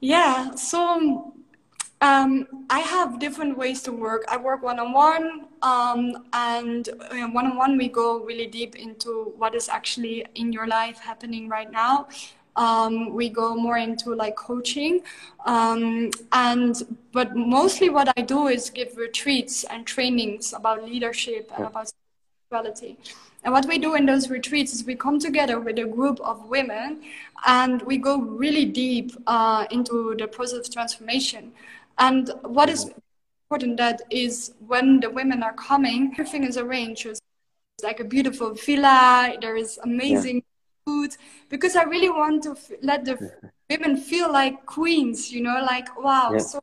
Yeah 0.00 0.54
so 0.54 1.34
um, 2.00 2.46
I 2.70 2.80
have 2.80 3.18
different 3.18 3.58
ways 3.58 3.82
to 3.82 3.92
work. 3.92 4.24
I 4.28 4.36
work 4.36 4.62
one 4.62 4.78
on 4.78 4.92
one, 4.92 5.46
and 5.62 6.88
one 7.32 7.46
on 7.46 7.56
one, 7.56 7.76
we 7.76 7.88
go 7.88 8.20
really 8.20 8.46
deep 8.46 8.76
into 8.76 9.32
what 9.36 9.54
is 9.54 9.68
actually 9.68 10.26
in 10.34 10.52
your 10.52 10.66
life 10.66 10.98
happening 10.98 11.48
right 11.48 11.70
now. 11.70 12.08
Um, 12.56 13.12
we 13.12 13.28
go 13.28 13.54
more 13.54 13.78
into 13.78 14.14
like 14.14 14.34
coaching, 14.34 15.02
um, 15.46 16.10
and 16.32 16.82
but 17.12 17.36
mostly 17.36 17.88
what 17.88 18.12
I 18.16 18.22
do 18.22 18.48
is 18.48 18.68
give 18.70 18.96
retreats 18.96 19.64
and 19.64 19.86
trainings 19.86 20.52
about 20.52 20.84
leadership 20.84 21.52
and 21.56 21.66
about 21.66 21.92
spirituality. 22.50 22.98
And 23.44 23.52
what 23.52 23.66
we 23.66 23.78
do 23.78 23.94
in 23.94 24.06
those 24.06 24.28
retreats 24.28 24.74
is 24.74 24.84
we 24.84 24.96
come 24.96 25.20
together 25.20 25.60
with 25.60 25.78
a 25.78 25.84
group 25.84 26.20
of 26.20 26.48
women 26.48 27.02
and 27.46 27.80
we 27.82 27.96
go 27.96 28.20
really 28.20 28.64
deep 28.64 29.12
uh, 29.28 29.66
into 29.70 30.16
the 30.18 30.26
process 30.26 30.66
of 30.66 30.72
transformation. 30.72 31.52
And 31.98 32.30
what 32.42 32.68
is 32.68 32.84
mm-hmm. 32.84 32.98
important 33.50 33.76
that 33.78 34.02
is 34.10 34.54
when 34.66 35.00
the 35.00 35.10
women 35.10 35.42
are 35.42 35.54
coming, 35.54 36.12
everything 36.12 36.44
is 36.44 36.56
arranged. 36.56 37.06
It's 37.06 37.20
like 37.82 38.00
a 38.00 38.04
beautiful 38.04 38.54
villa. 38.54 39.36
There 39.40 39.56
is 39.56 39.78
amazing 39.82 40.36
yeah. 40.36 40.42
food 40.86 41.16
because 41.48 41.76
I 41.76 41.84
really 41.84 42.10
want 42.10 42.42
to 42.44 42.52
f- 42.52 42.72
let 42.82 43.04
the 43.04 43.14
mm-hmm. 43.14 43.46
women 43.70 43.96
feel 43.96 44.32
like 44.32 44.66
queens. 44.66 45.32
You 45.32 45.42
know, 45.42 45.60
like 45.62 45.88
wow, 46.00 46.32
yeah. 46.32 46.38
so 46.38 46.60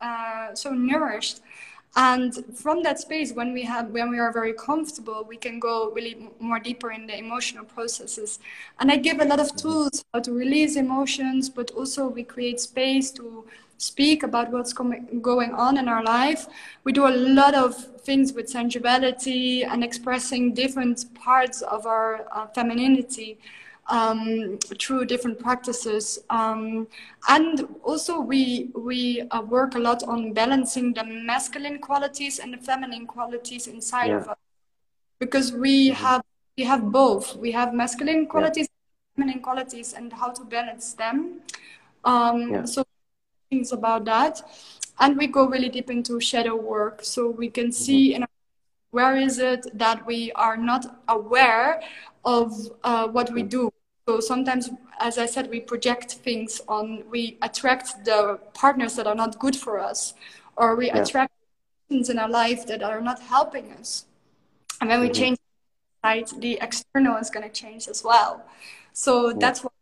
uh, 0.00 0.54
so 0.54 0.70
nourished 0.70 1.40
and 1.94 2.44
from 2.56 2.82
that 2.82 2.98
space 2.98 3.32
when 3.32 3.52
we 3.52 3.62
have 3.62 3.88
when 3.90 4.08
we 4.08 4.18
are 4.18 4.32
very 4.32 4.54
comfortable 4.54 5.24
we 5.28 5.36
can 5.36 5.60
go 5.60 5.90
really 5.90 6.30
more 6.40 6.58
deeper 6.58 6.90
in 6.90 7.06
the 7.06 7.16
emotional 7.16 7.64
processes 7.64 8.38
and 8.80 8.90
i 8.90 8.96
give 8.96 9.20
a 9.20 9.24
lot 9.24 9.38
of 9.38 9.48
mm-hmm. 9.48 9.68
tools 9.68 10.04
how 10.14 10.20
to 10.20 10.32
release 10.32 10.76
emotions 10.76 11.50
but 11.50 11.70
also 11.72 12.08
we 12.08 12.22
create 12.22 12.58
space 12.58 13.10
to 13.10 13.44
speak 13.82 14.22
about 14.22 14.50
what's 14.52 14.72
going 14.72 15.52
on 15.66 15.76
in 15.76 15.88
our 15.88 16.04
life. 16.04 16.46
We 16.84 16.92
do 16.92 17.06
a 17.08 17.16
lot 17.40 17.54
of 17.54 17.74
things 18.02 18.32
with 18.32 18.46
sensuality 18.48 19.64
and 19.64 19.82
expressing 19.82 20.54
different 20.54 21.12
parts 21.14 21.62
of 21.62 21.86
our 21.86 22.26
uh, 22.30 22.46
femininity 22.54 23.38
um, 23.88 24.58
through 24.80 25.06
different 25.06 25.38
practices. 25.40 26.04
Um, 26.30 26.86
and 27.28 27.66
also, 27.82 28.20
we 28.20 28.70
we 28.74 29.22
uh, 29.30 29.42
work 29.42 29.74
a 29.74 29.82
lot 29.88 30.02
on 30.04 30.32
balancing 30.32 30.94
the 30.94 31.04
masculine 31.04 31.78
qualities 31.78 32.38
and 32.38 32.54
the 32.54 32.58
feminine 32.58 33.06
qualities 33.06 33.66
inside 33.66 34.10
yeah. 34.10 34.18
of 34.18 34.28
us, 34.28 34.38
because 35.18 35.52
we 35.52 35.90
mm-hmm. 35.90 36.04
have 36.04 36.22
we 36.56 36.64
have 36.64 36.82
both. 36.92 37.36
We 37.36 37.50
have 37.52 37.74
masculine 37.74 38.26
qualities, 38.26 38.68
yeah. 38.70 39.16
feminine 39.16 39.42
qualities, 39.42 39.92
and 39.92 40.12
how 40.12 40.30
to 40.30 40.44
balance 40.44 40.94
them. 40.94 41.40
Um, 42.04 42.52
yeah. 42.52 42.64
So 42.64 42.84
things 43.52 43.72
about 43.72 44.04
that, 44.06 44.40
and 44.98 45.16
we 45.20 45.26
go 45.26 45.46
really 45.46 45.68
deep 45.68 45.90
into 45.90 46.20
shadow 46.20 46.56
work, 46.56 47.04
so 47.04 47.20
we 47.28 47.48
can 47.48 47.66
mm-hmm. 47.66 47.84
see 47.84 48.14
in 48.14 48.24
where 48.90 49.16
is 49.16 49.38
it 49.38 49.66
that 49.74 50.04
we 50.06 50.32
are 50.32 50.56
not 50.56 50.82
aware 51.08 51.80
of 52.24 52.52
uh, 52.84 53.06
what 53.08 53.30
we 53.32 53.42
do. 53.42 53.72
So 54.08 54.20
sometimes, 54.20 54.70
as 55.00 55.16
I 55.18 55.26
said, 55.26 55.48
we 55.48 55.60
project 55.60 56.08
things 56.26 56.60
on, 56.68 57.04
we 57.10 57.38
attract 57.40 58.04
the 58.04 58.38
partners 58.52 58.96
that 58.96 59.06
are 59.06 59.14
not 59.14 59.38
good 59.38 59.56
for 59.56 59.78
us, 59.78 60.14
or 60.56 60.76
we 60.76 60.86
yeah. 60.86 60.98
attract 60.98 61.32
things 61.88 62.10
in 62.10 62.18
our 62.18 62.28
life 62.28 62.66
that 62.66 62.82
are 62.82 63.00
not 63.00 63.20
helping 63.20 63.72
us. 63.72 64.06
And 64.80 64.90
when 64.90 65.00
mm-hmm. 65.00 65.08
we 65.08 65.14
change 65.14 65.38
the 66.38 66.58
external 66.60 67.16
is 67.16 67.30
going 67.30 67.48
to 67.48 67.54
change 67.62 67.86
as 67.86 68.02
well. 68.02 68.44
So 68.92 69.28
yeah. 69.28 69.36
that's 69.38 69.62
what 69.62 69.72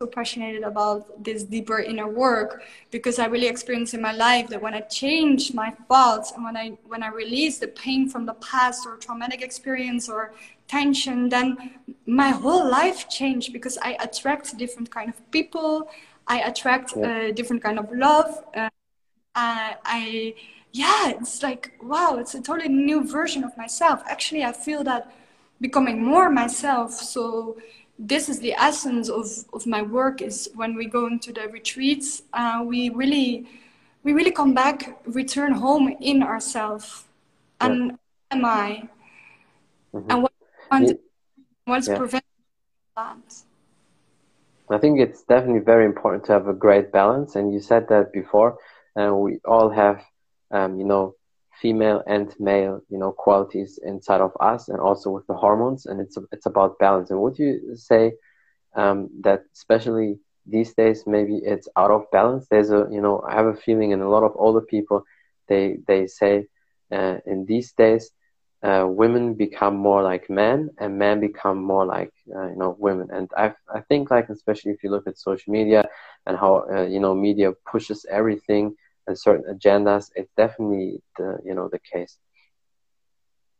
so 0.00 0.06
passionate 0.08 0.64
about 0.64 1.22
this 1.22 1.44
deeper 1.44 1.78
inner 1.78 2.08
work 2.08 2.62
because 2.90 3.18
I 3.18 3.26
really 3.26 3.46
experienced 3.46 3.94
in 3.94 4.02
my 4.02 4.12
life 4.12 4.48
that 4.48 4.60
when 4.60 4.74
I 4.74 4.80
change 4.80 5.54
my 5.54 5.70
thoughts 5.88 6.32
and 6.32 6.42
when 6.44 6.56
I 6.56 6.70
when 6.86 7.02
I 7.02 7.08
release 7.08 7.58
the 7.58 7.68
pain 7.68 8.08
from 8.08 8.26
the 8.26 8.34
past 8.34 8.86
or 8.86 8.96
traumatic 8.96 9.40
experience 9.40 10.08
or 10.08 10.32
tension, 10.66 11.28
then 11.28 11.48
my 12.06 12.30
whole 12.30 12.68
life 12.68 13.08
changed 13.08 13.52
because 13.52 13.78
I 13.82 13.96
attract 14.00 14.56
different 14.58 14.90
kind 14.90 15.08
of 15.10 15.30
people. 15.30 15.88
I 16.26 16.40
attract 16.40 16.94
yeah. 16.96 17.28
a 17.28 17.32
different 17.32 17.62
kind 17.62 17.78
of 17.78 17.92
love. 17.92 18.44
Uh, 18.54 18.68
I 19.36 20.34
yeah, 20.72 21.10
it's 21.10 21.42
like 21.42 21.72
wow, 21.80 22.16
it's 22.18 22.34
a 22.34 22.42
totally 22.42 22.68
new 22.68 23.04
version 23.04 23.44
of 23.44 23.56
myself. 23.56 24.02
Actually, 24.06 24.42
I 24.42 24.52
feel 24.52 24.82
that 24.84 25.12
becoming 25.60 26.02
more 26.02 26.30
myself. 26.30 26.92
So 26.92 27.56
this 27.98 28.28
is 28.28 28.40
the 28.40 28.52
essence 28.54 29.08
of, 29.08 29.26
of 29.52 29.66
my 29.66 29.82
work 29.82 30.20
is 30.20 30.50
when 30.54 30.74
we 30.74 30.86
go 30.86 31.06
into 31.06 31.32
the 31.32 31.48
retreats 31.48 32.22
uh, 32.32 32.62
we 32.64 32.90
really 32.90 33.46
we 34.02 34.12
really 34.12 34.32
come 34.32 34.52
back 34.52 35.00
return 35.06 35.52
home 35.52 35.96
in 36.00 36.22
ourselves 36.22 37.04
and 37.60 37.90
yeah. 37.90 38.36
am 38.36 38.44
i 38.44 38.88
mm-hmm. 39.94 40.10
and 40.10 40.22
what 40.22 40.32
yeah. 40.82 40.92
what's 41.66 41.88
yeah. 41.88 41.96
preventing 41.96 42.28
that 42.96 43.42
i 44.70 44.78
think 44.78 44.98
it's 44.98 45.22
definitely 45.22 45.60
very 45.60 45.84
important 45.84 46.24
to 46.24 46.32
have 46.32 46.48
a 46.48 46.54
great 46.54 46.90
balance 46.90 47.36
and 47.36 47.52
you 47.52 47.60
said 47.60 47.88
that 47.88 48.12
before 48.12 48.58
and 48.96 49.10
uh, 49.10 49.14
we 49.14 49.38
all 49.44 49.70
have 49.70 50.02
um, 50.50 50.78
you 50.78 50.84
know 50.84 51.14
female 51.60 52.02
and 52.06 52.34
male, 52.38 52.80
you 52.88 52.98
know, 52.98 53.12
qualities 53.12 53.78
inside 53.84 54.20
of 54.20 54.32
us, 54.40 54.68
and 54.68 54.80
also 54.80 55.10
with 55.10 55.26
the 55.26 55.34
hormones. 55.34 55.86
And 55.86 56.00
it's 56.00 56.16
it's 56.32 56.46
about 56.46 56.78
balance. 56.78 57.10
And 57.10 57.20
would 57.20 57.38
you 57.38 57.74
say 57.74 58.12
um, 58.76 59.08
that 59.22 59.40
especially 59.54 60.18
these 60.46 60.74
days, 60.74 61.04
maybe 61.06 61.40
it's 61.44 61.68
out 61.76 61.90
of 61.90 62.02
balance? 62.12 62.46
There's 62.50 62.70
a, 62.70 62.86
you 62.90 63.00
know, 63.00 63.22
I 63.28 63.34
have 63.34 63.46
a 63.46 63.54
feeling, 63.54 63.92
and 63.92 64.02
a 64.02 64.08
lot 64.08 64.24
of 64.24 64.32
older 64.36 64.60
people, 64.62 65.02
they 65.48 65.78
they 65.86 66.06
say 66.06 66.46
uh, 66.92 67.16
in 67.26 67.44
these 67.46 67.72
days. 67.72 68.10
Uh, 68.62 68.86
women 68.88 69.34
become 69.34 69.76
more 69.76 70.02
like 70.02 70.28
men 70.30 70.68
and 70.78 70.98
men 70.98 71.20
become 71.20 71.62
more 71.62 71.84
like 71.84 72.10
uh, 72.34 72.48
you 72.48 72.56
know 72.56 72.74
women 72.78 73.08
and 73.12 73.30
I, 73.36 73.52
I 73.72 73.80
think 73.88 74.10
like 74.10 74.28
especially 74.30 74.72
if 74.72 74.82
you 74.82 74.90
look 74.90 75.06
at 75.06 75.18
social 75.18 75.52
media 75.52 75.84
and 76.26 76.36
how 76.36 76.64
uh, 76.74 76.82
you 76.82 76.98
know 77.00 77.14
media 77.14 77.52
pushes 77.70 78.04
everything 78.10 78.74
and 79.06 79.18
certain 79.18 79.44
agendas, 79.54 80.10
it's 80.14 80.30
definitely 80.36 81.02
the 81.18 81.38
you 81.44 81.54
know 81.54 81.68
the 81.68 81.78
case. 81.78 82.18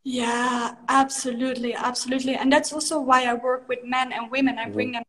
Yeah, 0.02 0.74
absolutely, 0.88 1.74
absolutely, 1.74 2.34
and 2.34 2.52
that's 2.52 2.72
also 2.72 3.00
why 3.00 3.24
I 3.24 3.34
work 3.34 3.68
with 3.68 3.84
men 3.84 4.12
and 4.12 4.30
women. 4.30 4.58
I 4.58 4.68
bring 4.68 4.88
mm-hmm. 4.88 4.94
them 4.94 5.04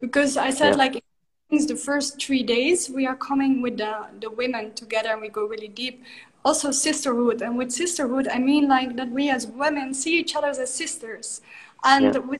because 0.00 0.36
I 0.36 0.50
said 0.50 0.70
yeah. 0.70 0.76
like 0.76 1.04
the 1.50 1.76
first 1.76 2.20
three 2.20 2.42
days 2.42 2.90
we 2.90 3.06
are 3.06 3.16
coming 3.16 3.62
with 3.62 3.78
the 3.78 4.06
the 4.20 4.30
women 4.30 4.74
together 4.74 5.10
and 5.10 5.20
we 5.20 5.28
go 5.28 5.46
really 5.46 5.68
deep. 5.68 6.02
Also 6.44 6.70
sisterhood, 6.70 7.42
and 7.42 7.58
with 7.58 7.72
sisterhood 7.72 8.28
I 8.28 8.38
mean 8.38 8.68
like 8.68 8.96
that 8.96 9.10
we 9.10 9.28
as 9.28 9.46
women 9.46 9.92
see 9.92 10.18
each 10.18 10.36
other 10.36 10.48
as 10.48 10.72
sisters, 10.72 11.40
and 11.84 12.14
yeah. 12.14 12.20
we 12.20 12.38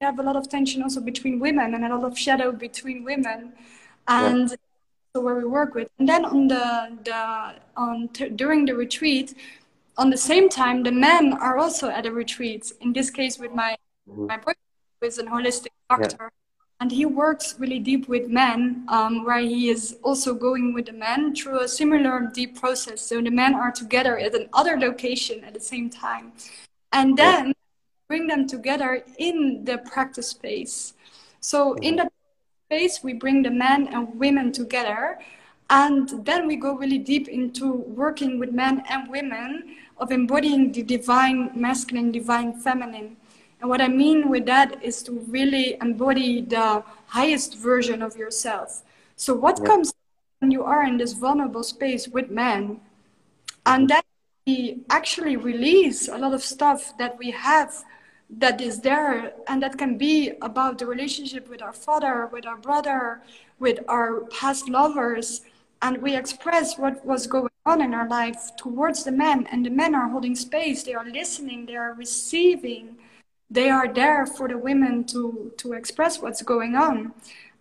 have 0.00 0.18
a 0.18 0.22
lot 0.22 0.34
of 0.34 0.48
tension 0.48 0.82
also 0.82 1.00
between 1.00 1.38
women 1.38 1.74
and 1.74 1.84
a 1.84 1.94
lot 1.94 2.04
of 2.04 2.18
shadow 2.18 2.52
between 2.52 3.04
women, 3.04 3.52
and. 4.08 4.50
Yeah 4.50 4.56
where 5.22 5.36
we 5.36 5.44
work 5.44 5.74
with. 5.74 5.88
And 5.98 6.08
then 6.08 6.24
on 6.24 6.48
the, 6.48 6.98
the 7.04 7.54
on 7.76 8.08
during 8.36 8.64
the 8.64 8.74
retreat, 8.74 9.34
on 9.96 10.10
the 10.10 10.16
same 10.16 10.48
time, 10.48 10.82
the 10.82 10.92
men 10.92 11.34
are 11.34 11.56
also 11.58 11.88
at 11.88 12.06
a 12.06 12.12
retreat. 12.12 12.72
In 12.80 12.92
this 12.92 13.10
case, 13.10 13.38
with 13.38 13.52
my 13.52 13.76
mm-hmm. 14.08 14.26
my 14.26 14.36
boyfriend, 14.36 14.58
who 15.00 15.06
is 15.06 15.18
a 15.18 15.24
holistic 15.24 15.68
doctor, 15.88 16.16
yeah. 16.20 16.28
and 16.80 16.90
he 16.90 17.06
works 17.06 17.54
really 17.58 17.78
deep 17.78 18.08
with 18.08 18.28
men, 18.28 18.84
um, 18.88 19.24
where 19.24 19.38
he 19.38 19.68
is 19.68 19.98
also 20.02 20.34
going 20.34 20.74
with 20.74 20.86
the 20.86 20.92
men 20.92 21.34
through 21.34 21.60
a 21.60 21.68
similar 21.68 22.28
deep 22.34 22.58
process. 22.58 23.00
So 23.00 23.22
the 23.22 23.30
men 23.30 23.54
are 23.54 23.70
together 23.70 24.18
at 24.18 24.34
another 24.34 24.78
location 24.78 25.44
at 25.44 25.54
the 25.54 25.60
same 25.60 25.90
time, 25.90 26.32
and 26.92 27.16
then 27.16 27.46
yeah. 27.46 27.52
bring 28.08 28.26
them 28.26 28.48
together 28.48 29.04
in 29.18 29.64
the 29.64 29.78
practice 29.78 30.28
space. 30.28 30.94
So 31.38 31.74
in 31.74 31.94
mm-hmm. 31.94 32.06
the 32.06 32.10
space, 32.74 33.02
we 33.02 33.12
bring 33.12 33.42
the 33.42 33.50
men 33.50 33.88
and 33.88 34.18
women 34.18 34.52
together. 34.52 35.18
And 35.70 36.08
then 36.24 36.46
we 36.46 36.56
go 36.56 36.76
really 36.76 36.98
deep 36.98 37.28
into 37.28 37.72
working 37.72 38.38
with 38.38 38.52
men 38.52 38.82
and 38.90 39.08
women 39.08 39.76
of 39.98 40.10
embodying 40.10 40.72
the 40.72 40.82
divine 40.82 41.50
masculine, 41.54 42.10
divine 42.10 42.52
feminine. 42.52 43.16
And 43.60 43.70
what 43.70 43.80
I 43.80 43.88
mean 43.88 44.28
with 44.28 44.44
that 44.46 44.82
is 44.82 45.02
to 45.04 45.12
really 45.28 45.76
embody 45.80 46.42
the 46.42 46.82
highest 47.06 47.56
version 47.56 48.02
of 48.02 48.16
yourself. 48.16 48.82
So, 49.16 49.34
what 49.34 49.58
yeah. 49.58 49.66
comes 49.66 49.94
when 50.40 50.50
you 50.50 50.64
are 50.64 50.84
in 50.84 50.98
this 50.98 51.12
vulnerable 51.12 51.62
space 51.62 52.08
with 52.08 52.28
men? 52.30 52.80
And 53.64 53.88
then 53.88 54.02
we 54.46 54.80
actually 54.90 55.36
release 55.36 56.08
a 56.08 56.18
lot 56.18 56.34
of 56.34 56.42
stuff 56.42 56.98
that 56.98 57.16
we 57.18 57.30
have 57.30 57.72
that 58.38 58.60
is 58.60 58.80
there 58.80 59.32
and 59.48 59.62
that 59.62 59.78
can 59.78 59.96
be 59.98 60.32
about 60.42 60.78
the 60.78 60.86
relationship 60.86 61.48
with 61.48 61.62
our 61.62 61.72
father 61.72 62.28
with 62.32 62.46
our 62.46 62.56
brother 62.56 63.22
with 63.58 63.78
our 63.88 64.20
past 64.26 64.68
lovers. 64.68 65.42
And 65.82 66.00
we 66.00 66.16
express 66.16 66.78
what 66.78 67.04
was 67.04 67.26
going 67.26 67.50
on 67.66 67.82
in 67.82 67.92
our 67.94 68.08
life 68.08 68.56
towards 68.56 69.04
the 69.04 69.12
men. 69.12 69.46
And 69.50 69.64
the 69.64 69.70
men 69.70 69.94
are 69.94 70.08
holding 70.08 70.34
space. 70.34 70.82
They 70.82 70.94
are 70.94 71.04
listening. 71.04 71.66
They 71.66 71.76
are 71.76 71.94
receiving. 71.94 72.96
They 73.50 73.68
are 73.68 73.92
there 73.92 74.26
for 74.26 74.48
the 74.48 74.58
women 74.58 75.04
to 75.12 75.52
to 75.58 75.72
express 75.74 76.20
what's 76.20 76.42
going 76.42 76.74
on. 76.74 77.12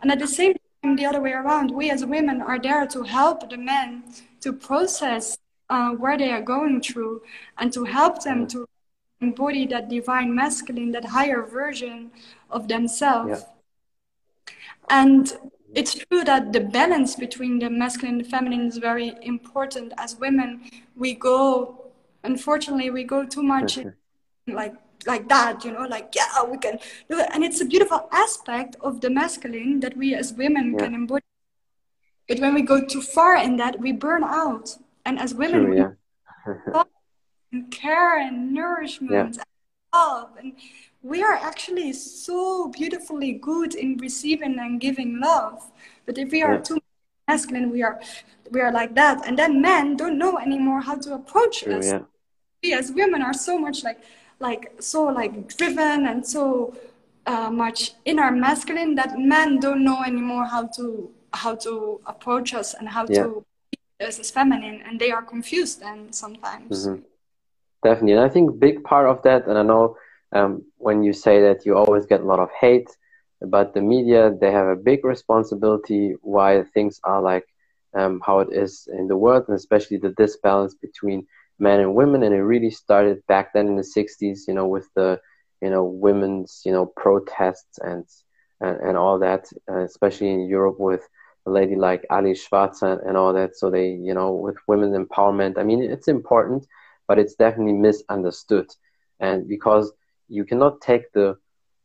And 0.02 0.12
at 0.12 0.20
the 0.20 0.28
same 0.28 0.54
time 0.82 0.96
the 0.96 1.06
other 1.06 1.22
way 1.22 1.32
around 1.32 1.72
we 1.72 1.90
as 1.90 2.06
women 2.06 2.42
are 2.42 2.60
there 2.60 2.86
to 2.88 3.04
help 3.04 3.50
the 3.50 3.58
men 3.58 4.04
to 4.42 4.52
process 4.52 5.38
uh, 5.70 5.92
where 5.92 6.18
they 6.18 6.30
are 6.30 6.42
going 6.42 6.82
through 6.82 7.22
and 7.58 7.72
to 7.72 7.86
help 7.86 8.24
them 8.24 8.46
to 8.48 8.68
embody 9.24 9.66
that 9.68 9.90
divine 9.90 10.30
masculine, 10.36 10.92
that 10.92 11.06
higher 11.06 11.42
version 11.44 12.12
of 12.50 12.68
themselves. 12.68 13.40
Yeah. 13.40 14.54
And 14.90 15.24
it's 15.74 15.94
true 15.96 16.24
that 16.24 16.54
the 16.54 16.60
balance 16.60 17.16
between 17.16 17.60
the 17.60 17.70
masculine 17.70 18.16
and 18.16 18.26
the 18.26 18.30
feminine 18.30 18.68
is 18.68 18.78
very 18.78 19.16
important. 19.22 19.94
As 19.98 20.16
women, 20.16 20.50
we 20.96 21.14
go, 21.16 21.92
unfortunately, 22.24 22.90
we 22.90 23.04
go 23.04 23.26
too 23.26 23.44
much 23.44 23.80
like 24.48 24.76
like 25.06 25.28
that, 25.28 25.66
you 25.66 25.72
know, 25.72 25.86
like 25.90 26.14
yeah, 26.16 26.44
we 26.44 26.58
can 26.58 26.80
do 27.10 27.20
it, 27.20 27.30
and 27.34 27.44
it's 27.44 27.60
a 27.60 27.66
beautiful 27.66 28.08
aspect 28.12 28.76
of 28.82 29.02
the 29.02 29.10
masculine 29.10 29.80
that 29.82 29.98
we 29.98 30.16
as 30.16 30.34
women 30.34 30.74
yeah. 30.74 30.86
can 30.86 30.94
embody. 30.94 31.26
But 32.28 32.40
when 32.40 32.54
we 32.54 32.62
go 32.62 32.86
too 32.86 33.02
far 33.02 33.36
in 33.36 33.58
that, 33.58 33.80
we 33.80 33.92
burn 33.92 34.24
out, 34.24 34.78
and 35.06 35.20
as 35.20 35.34
women, 35.34 35.66
true, 35.66 35.98
yeah. 36.74 36.84
And 37.54 37.72
care 37.72 38.18
and 38.20 38.52
nourishment 38.54 39.12
yeah. 39.12 39.26
and 39.26 39.38
love. 39.94 40.30
And 40.40 40.54
we 41.02 41.24
are 41.24 41.34
actually 41.34 41.94
so 41.94 42.68
beautifully 42.70 43.34
good 43.34 43.76
in 43.76 43.98
receiving 43.98 44.58
and 44.60 44.82
giving 44.82 45.20
love. 45.20 45.72
But 46.06 46.18
if 46.18 46.32
we 46.32 46.42
are 46.42 46.56
yeah. 46.56 46.62
too 46.62 46.80
masculine, 47.28 47.70
we 47.70 47.84
are 47.84 48.02
we 48.52 48.60
are 48.60 48.72
like 48.72 48.96
that. 48.96 49.26
And 49.26 49.38
then 49.38 49.62
men 49.62 49.96
don't 49.96 50.18
know 50.18 50.38
anymore 50.38 50.82
how 50.82 50.98
to 50.98 51.14
approach 51.14 51.64
True, 51.64 51.78
us. 51.78 51.88
Yeah. 51.88 52.02
We 52.62 52.74
as 52.74 52.92
women 52.92 53.22
are 53.22 53.34
so 53.34 53.58
much 53.58 53.84
like 53.84 54.04
like 54.40 54.74
so 54.80 55.04
like 55.04 55.56
driven 55.56 56.08
and 56.08 56.26
so 56.26 56.76
uh, 57.26 57.50
much 57.50 57.94
in 58.04 58.20
our 58.20 58.32
masculine 58.32 58.96
that 58.96 59.18
men 59.18 59.60
don't 59.60 59.84
know 59.84 60.04
anymore 60.04 60.46
how 60.46 60.68
to 60.68 61.10
how 61.34 61.56
to 61.56 62.02
approach 62.06 62.54
us 62.54 62.74
and 62.74 62.90
how 62.90 63.06
Yeah. 63.08 63.24
to 63.24 63.46
us 64.02 64.20
as 64.20 64.32
feminine, 64.32 64.82
and 64.86 65.00
they 65.00 65.12
are 65.12 65.22
confused 65.22 65.80
then 65.80 66.12
sometimes. 66.12 66.86
hmm 66.86 67.13
Definitely. 67.84 68.14
And 68.14 68.22
I 68.22 68.30
think 68.30 68.60
big 68.60 68.84
part 68.84 69.08
of 69.08 69.22
that, 69.24 69.48
and 69.48 69.58
I 69.58 69.64
know 69.64 69.98
um, 70.34 70.64
when 70.78 71.04
you 71.04 71.14
say 71.14 71.42
that 71.42 71.66
you 71.66 71.76
always 71.76 72.06
get 72.06 72.22
a 72.22 72.26
lot 72.26 72.40
of 72.40 72.50
hate, 72.60 72.90
but 73.42 73.74
the 73.74 73.82
media, 73.82 74.32
they 74.40 74.52
have 74.52 74.68
a 74.68 74.76
big 74.76 75.04
responsibility 75.04 76.16
why 76.22 76.64
things 76.74 77.00
are 77.04 77.22
like 77.22 77.46
um, 77.94 78.22
how 78.26 78.40
it 78.40 78.50
is 78.52 78.88
in 78.98 79.08
the 79.08 79.18
world, 79.18 79.46
and 79.48 79.56
especially 79.56 79.98
the 79.98 80.12
disbalance 80.18 80.76
between 80.76 81.28
men 81.60 81.82
and 81.82 81.94
women. 81.94 82.24
And 82.24 82.34
it 82.34 82.42
really 82.42 82.72
started 82.72 83.26
back 83.28 83.54
then 83.54 83.68
in 83.68 83.76
the 83.76 83.84
60s, 83.84 84.48
you 84.48 84.54
know, 84.54 84.68
with 84.68 84.88
the, 84.96 85.20
you 85.62 85.70
know, 85.70 85.84
women's, 85.84 86.62
you 86.66 86.72
know, 86.72 86.86
protests 86.86 87.80
and, 87.80 88.06
and, 88.62 88.78
and 88.80 88.98
all 88.98 89.20
that, 89.20 89.46
uh, 89.70 89.84
especially 89.84 90.30
in 90.32 90.48
Europe 90.48 90.80
with 90.80 91.08
a 91.46 91.52
lady 91.52 91.76
like 91.76 92.06
Alice 92.10 92.48
Schwarzer 92.48 93.06
and 93.06 93.18
all 93.18 93.34
that. 93.34 93.56
So 93.58 93.70
they, 93.70 93.90
you 93.90 94.14
know, 94.14 94.32
with 94.34 94.56
women's 94.68 94.96
empowerment, 94.98 95.58
I 95.58 95.64
mean, 95.64 95.84
it's 95.84 96.08
important, 96.08 96.66
but 97.14 97.20
it's 97.20 97.36
definitely 97.36 97.74
misunderstood. 97.74 98.66
And 99.20 99.48
because 99.48 99.94
you 100.30 100.46
cannot 100.46 100.82
take 100.82 101.12
the 101.14 101.38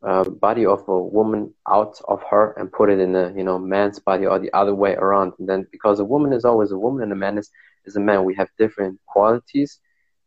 uh, 0.03 0.25
body 0.25 0.65
of 0.65 0.89
a 0.89 1.03
woman 1.03 1.53
out 1.69 2.01
of 2.09 2.23
her 2.31 2.55
and 2.57 2.73
put 2.73 2.89
it 2.89 2.99
in 2.99 3.15
a 3.15 3.31
you 3.37 3.45
know 3.45 3.59
man's 3.59 3.99
body 3.99 4.25
or 4.25 4.39
the 4.39 4.51
other 4.55 4.75
way 4.75 4.95
around. 4.95 5.35
And 5.39 5.47
then 5.47 5.67
because 5.71 6.01
a 6.01 6.05
woman 6.05 6.33
is 6.33 6.47
always 6.47 6.71
a 6.73 6.79
woman 6.79 7.03
and 7.03 7.13
a 7.13 7.17
man 7.17 7.37
is, 7.37 7.51
is 7.85 7.97
a 7.97 8.01
man, 8.01 8.25
we 8.25 8.35
have 8.37 8.49
different 8.59 8.99
qualities, 9.07 9.81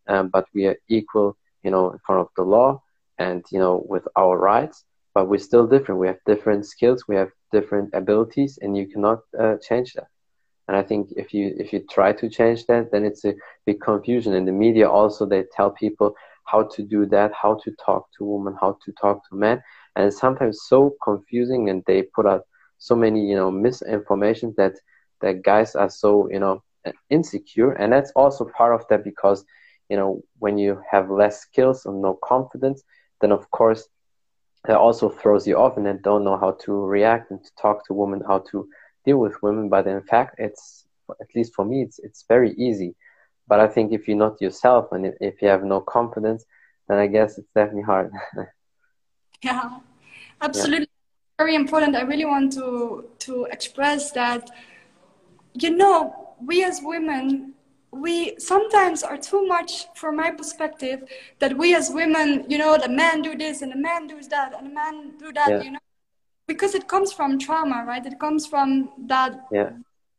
um, 0.07 0.29
but 0.31 0.45
we 0.53 0.67
are 0.67 0.77
equal, 0.87 1.35
you 1.63 1.71
know, 1.71 1.89
in 1.89 1.97
front 2.05 2.21
of 2.21 2.27
the 2.37 2.43
law 2.43 2.83
and 3.17 3.43
you 3.51 3.57
know 3.57 3.83
with 3.89 4.07
our 4.15 4.37
rights. 4.37 4.83
But 5.15 5.29
we're 5.29 5.39
still 5.39 5.65
different. 5.65 5.99
We 5.99 6.09
have 6.09 6.19
different 6.27 6.67
skills. 6.67 7.05
We 7.07 7.15
have 7.15 7.31
different 7.51 7.89
abilities, 7.95 8.59
and 8.61 8.77
you 8.77 8.87
cannot 8.87 9.21
uh, 9.39 9.55
change 9.67 9.93
that. 9.93 10.09
And 10.67 10.77
I 10.77 10.83
think 10.83 11.09
if 11.17 11.33
you 11.33 11.53
if 11.57 11.73
you 11.73 11.83
try 11.89 12.13
to 12.13 12.29
change 12.29 12.65
that, 12.67 12.91
then 12.91 13.03
it's 13.03 13.25
a 13.25 13.33
big 13.65 13.81
confusion. 13.81 14.33
In 14.33 14.45
the 14.45 14.51
media, 14.51 14.89
also 14.89 15.25
they 15.25 15.43
tell 15.55 15.71
people 15.71 16.15
how 16.45 16.63
to 16.63 16.83
do 16.83 17.05
that, 17.07 17.31
how 17.33 17.55
to 17.63 17.71
talk 17.83 18.07
to 18.17 18.25
women, 18.25 18.55
how 18.59 18.77
to 18.85 18.91
talk 18.93 19.27
to 19.29 19.35
men, 19.35 19.61
and 19.95 20.05
it's 20.05 20.19
sometimes 20.19 20.61
so 20.67 20.95
confusing. 21.03 21.69
And 21.69 21.83
they 21.87 22.03
put 22.03 22.25
out 22.25 22.43
so 22.77 22.95
many 22.95 23.27
you 23.27 23.35
know 23.35 23.51
misinformation 23.51 24.53
that 24.57 24.73
that 25.21 25.43
guys 25.43 25.75
are 25.75 25.89
so 25.89 26.29
you 26.31 26.39
know 26.39 26.63
insecure, 27.09 27.73
and 27.73 27.91
that's 27.91 28.11
also 28.15 28.45
part 28.45 28.73
of 28.73 28.87
that 28.89 29.03
because 29.03 29.43
you 29.89 29.97
know 29.97 30.21
when 30.39 30.57
you 30.57 30.81
have 30.89 31.09
less 31.09 31.41
skills 31.41 31.85
and 31.85 32.01
no 32.01 32.17
confidence, 32.23 32.83
then 33.19 33.31
of 33.31 33.49
course 33.51 33.87
that 34.65 34.77
also 34.77 35.09
throws 35.09 35.47
you 35.47 35.57
off 35.57 35.77
and 35.77 35.85
then 35.85 35.99
don't 36.03 36.23
know 36.23 36.37
how 36.37 36.51
to 36.51 36.71
react 36.85 37.31
and 37.31 37.43
to 37.43 37.49
talk 37.59 37.85
to 37.87 37.93
women, 37.93 38.21
how 38.27 38.39
to 38.51 38.67
deal 39.05 39.17
with 39.17 39.41
women. 39.41 39.69
But 39.69 39.87
in 39.87 40.01
fact, 40.01 40.35
it's 40.37 40.85
at 41.09 41.27
least 41.35 41.53
for 41.53 41.65
me, 41.65 41.81
it's 41.81 41.99
it's 41.99 42.25
very 42.27 42.53
easy. 42.53 42.95
But 43.47 43.59
I 43.59 43.67
think 43.67 43.91
if 43.91 44.07
you're 44.07 44.17
not 44.17 44.41
yourself 44.41 44.91
and 44.91 45.13
if 45.19 45.41
you 45.41 45.47
have 45.49 45.63
no 45.63 45.81
confidence, 45.81 46.45
then 46.87 46.97
I 46.97 47.07
guess 47.07 47.37
it's 47.37 47.49
definitely 47.53 47.83
hard. 47.83 48.11
yeah, 49.43 49.79
absolutely. 50.41 50.87
Yeah. 50.87 51.45
Very 51.45 51.55
important. 51.55 51.95
I 51.95 52.01
really 52.01 52.25
want 52.25 52.53
to 52.53 53.09
to 53.19 53.45
express 53.45 54.11
that. 54.11 54.49
You 55.53 55.71
know, 55.71 56.35
we 56.39 56.63
as 56.63 56.79
women 56.81 57.55
we 57.91 58.39
sometimes 58.39 59.03
are 59.03 59.17
too 59.17 59.45
much 59.45 59.85
from 59.95 60.15
my 60.15 60.31
perspective 60.31 61.03
that 61.39 61.57
we 61.57 61.75
as 61.75 61.89
women 61.89 62.45
you 62.47 62.57
know 62.57 62.77
the 62.77 62.87
men 62.87 63.21
do 63.21 63.35
this 63.35 63.61
and 63.61 63.71
the 63.71 63.77
man 63.77 64.07
does 64.07 64.29
that 64.29 64.53
and 64.57 64.67
the 64.67 64.73
man 64.73 65.11
do 65.17 65.31
that 65.33 65.49
yeah. 65.49 65.61
you 65.61 65.71
know 65.71 65.79
because 66.53 66.73
it 66.75 66.87
comes 66.87 67.09
from 67.17 67.39
trauma 67.39 67.83
right? 67.87 68.05
It 68.05 68.19
comes 68.19 68.45
from 68.45 68.89
that 69.07 69.31
yeah. 69.51 69.71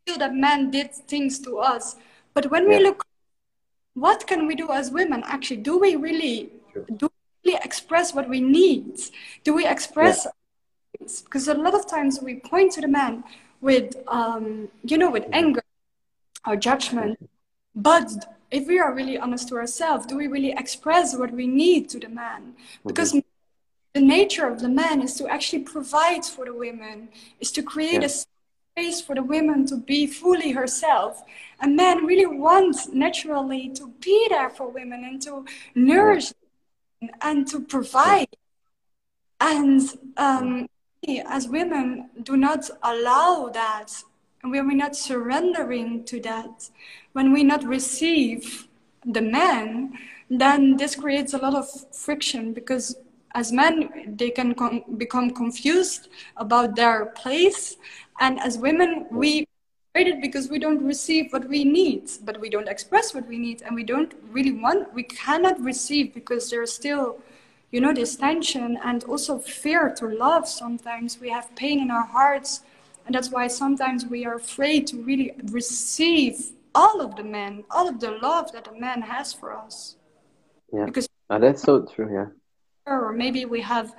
feel 0.06 0.18
that 0.18 0.34
men 0.34 0.70
did 0.70 0.94
things 0.94 1.38
to 1.40 1.58
us. 1.58 1.96
But 2.34 2.50
when 2.50 2.68
we 2.68 2.78
look 2.78 3.06
what 3.94 4.26
can 4.26 4.46
we 4.46 4.54
do 4.54 4.70
as 4.72 4.90
women? 4.90 5.22
Actually 5.26 5.62
do 5.70 5.78
we 5.78 5.96
really 5.96 6.36
True. 6.72 6.86
do 7.00 7.06
we 7.12 7.50
really 7.50 7.60
express 7.64 8.14
what 8.14 8.28
we 8.28 8.40
need? 8.40 9.00
Do 9.44 9.54
we 9.54 9.66
express 9.66 10.26
because 11.24 11.48
a 11.48 11.54
lot 11.54 11.74
of 11.74 11.84
times 11.88 12.20
we 12.22 12.34
point 12.52 12.72
to 12.72 12.80
the 12.80 12.88
man 12.88 13.24
with 13.60 13.96
um, 14.08 14.68
you 14.84 14.98
know 14.98 15.10
with 15.10 15.26
anger 15.32 15.62
or 16.46 16.56
judgment. 16.56 17.18
But 17.74 18.10
if 18.50 18.66
we 18.66 18.78
are 18.78 18.94
really 18.94 19.16
honest 19.16 19.48
to 19.48 19.56
ourselves, 19.56 20.06
do 20.06 20.16
we 20.16 20.26
really 20.26 20.52
express 20.52 21.16
what 21.16 21.32
we 21.32 21.46
need 21.46 21.88
to 21.90 21.98
the 21.98 22.08
man? 22.08 22.54
Because 22.86 23.14
the 23.94 24.00
nature 24.00 24.46
of 24.46 24.60
the 24.60 24.68
man 24.68 25.02
is 25.02 25.14
to 25.16 25.28
actually 25.28 25.62
provide 25.62 26.24
for 26.24 26.44
the 26.44 26.54
women, 26.54 27.08
is 27.40 27.52
to 27.52 27.62
create 27.62 28.00
Yeah. 28.02 28.06
a 28.06 28.08
space 28.08 29.00
for 29.02 29.14
the 29.14 29.22
women 29.22 29.66
to 29.66 29.76
be 29.76 30.06
fully 30.06 30.52
herself. 30.52 31.22
And 31.60 31.76
men 31.76 32.06
really 32.06 32.26
want 32.26 32.94
naturally 32.94 33.68
to 33.70 33.88
be 34.00 34.26
there 34.30 34.48
for 34.50 34.68
women 34.68 35.04
and 35.04 35.20
to 35.22 35.44
nourish 35.74 36.32
them 37.00 37.10
and 37.20 37.46
to 37.48 37.60
provide. 37.60 38.28
And 39.40 39.80
um, 40.16 40.68
we 41.06 41.20
as 41.20 41.48
women 41.48 42.10
do 42.22 42.36
not 42.36 42.70
allow 42.82 43.48
that 43.48 43.92
and 44.42 44.50
when 44.50 44.66
we're 44.66 44.76
not 44.76 44.96
surrendering 44.96 46.04
to 46.04 46.20
that, 46.20 46.68
when 47.12 47.32
we 47.32 47.44
not 47.44 47.62
receive 47.62 48.66
the 49.04 49.22
man, 49.22 49.96
then 50.28 50.76
this 50.76 50.96
creates 50.96 51.32
a 51.32 51.38
lot 51.38 51.54
of 51.54 51.68
friction 51.94 52.52
because 52.52 52.96
as 53.34 53.52
men 53.52 54.14
they 54.16 54.30
can 54.30 54.54
com- 54.54 54.84
become 54.96 55.30
confused 55.30 56.08
about 56.36 56.76
their 56.76 57.06
place, 57.06 57.76
and 58.20 58.40
as 58.40 58.58
women 58.58 59.06
we 59.10 59.46
it 59.94 60.22
because 60.22 60.48
we 60.48 60.58
don't 60.58 60.82
receive 60.82 61.30
what 61.32 61.46
we 61.48 61.64
need, 61.64 62.10
but 62.24 62.40
we 62.40 62.48
don't 62.48 62.66
express 62.68 63.12
what 63.12 63.26
we 63.28 63.38
need, 63.38 63.60
and 63.62 63.74
we 63.74 63.84
don't 63.84 64.14
really 64.30 64.52
want. 64.52 64.92
We 64.94 65.02
cannot 65.02 65.60
receive 65.60 66.14
because 66.14 66.50
there's 66.50 66.72
still 66.72 67.18
you 67.70 67.80
know 67.80 67.92
this 67.92 68.16
tension 68.16 68.78
and 68.84 69.04
also 69.04 69.38
fear 69.38 69.94
to 69.96 70.06
love 70.06 70.46
sometimes 70.46 71.18
we 71.18 71.30
have 71.30 71.54
pain 71.56 71.80
in 71.80 71.90
our 71.90 72.04
hearts 72.04 72.60
and 73.06 73.14
that's 73.14 73.30
why 73.30 73.48
sometimes 73.48 74.06
we 74.06 74.24
are 74.24 74.34
afraid 74.34 74.86
to 74.88 75.02
really 75.02 75.32
receive 75.50 76.52
all 76.74 77.00
of 77.00 77.16
the 77.16 77.24
men, 77.24 77.64
all 77.70 77.88
of 77.88 78.00
the 78.00 78.10
love 78.10 78.52
that 78.52 78.68
a 78.68 78.72
man 78.72 79.02
has 79.02 79.32
for 79.32 79.52
us. 79.52 79.96
Yeah. 80.72 80.86
Because 80.86 81.08
Oh, 81.30 81.38
that's 81.38 81.62
so 81.62 81.86
true. 81.86 82.12
Yeah. 82.12 82.26
Or 82.86 83.12
maybe 83.12 83.44
we 83.44 83.60
have 83.60 83.94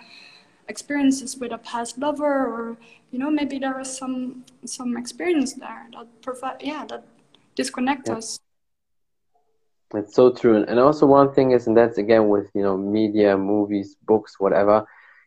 experiences 0.67 1.37
with 1.37 1.51
a 1.51 1.57
past 1.57 1.97
lover 1.97 2.45
or 2.47 2.77
you 3.11 3.19
know 3.19 3.29
maybe 3.29 3.57
there 3.59 3.79
is 3.79 3.95
some 3.97 4.43
some 4.65 4.97
experience 4.97 5.53
there 5.53 5.87
that 5.93 6.07
provide 6.21 6.61
yeah 6.61 6.85
that 6.85 7.03
disconnect 7.55 8.09
Yeah. 8.09 8.11
us 8.11 8.39
It's 9.93 10.15
so 10.15 10.31
true. 10.31 10.63
And 10.67 10.79
also 10.79 11.05
one 11.05 11.33
thing 11.33 11.51
is, 11.51 11.67
and 11.67 11.77
that's 11.77 11.97
again 11.97 12.27
with, 12.29 12.47
you 12.53 12.63
know, 12.63 12.77
media, 12.77 13.37
movies, 13.37 13.95
books, 14.05 14.39
whatever, 14.39 14.85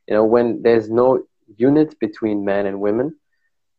you 0.08 0.14
know, 0.14 0.24
when 0.24 0.62
there's 0.62 0.90
no 0.90 1.22
unit 1.56 1.98
between 2.00 2.44
men 2.44 2.66
and 2.66 2.80
women, 2.80 3.14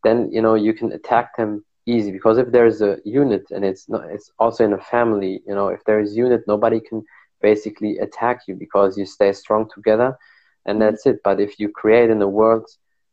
then, 0.04 0.30
you 0.32 0.42
know, 0.42 0.56
you 0.56 0.74
can 0.74 0.92
attack 0.94 1.36
them 1.38 1.64
easy 1.86 2.12
because 2.12 2.38
if 2.38 2.52
there's 2.52 2.82
a 2.82 2.98
unit 3.06 3.44
and 3.52 3.64
it's 3.66 3.90
not, 3.90 4.04
it's 4.10 4.32
also 4.40 4.64
in 4.64 4.74
a 4.74 4.78
family, 4.78 5.42
you 5.48 5.54
know, 5.54 5.68
if 5.70 5.84
there 5.86 6.00
is 6.00 6.16
unit, 6.16 6.42
nobody 6.48 6.80
can 6.80 7.04
basically 7.42 7.98
attack 8.00 8.42
you 8.48 8.56
because 8.56 8.98
you 8.98 9.06
stay 9.06 9.34
strong 9.34 9.70
together 9.74 10.18
and 10.66 10.82
that's 10.82 11.06
it. 11.06 11.22
But 11.24 11.40
if 11.40 11.60
you 11.60 11.70
create 11.70 12.10
in 12.10 12.20
the 12.20 12.28
world, 12.28 12.70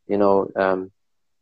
you 0.07 0.17
know, 0.17 0.49
um, 0.55 0.91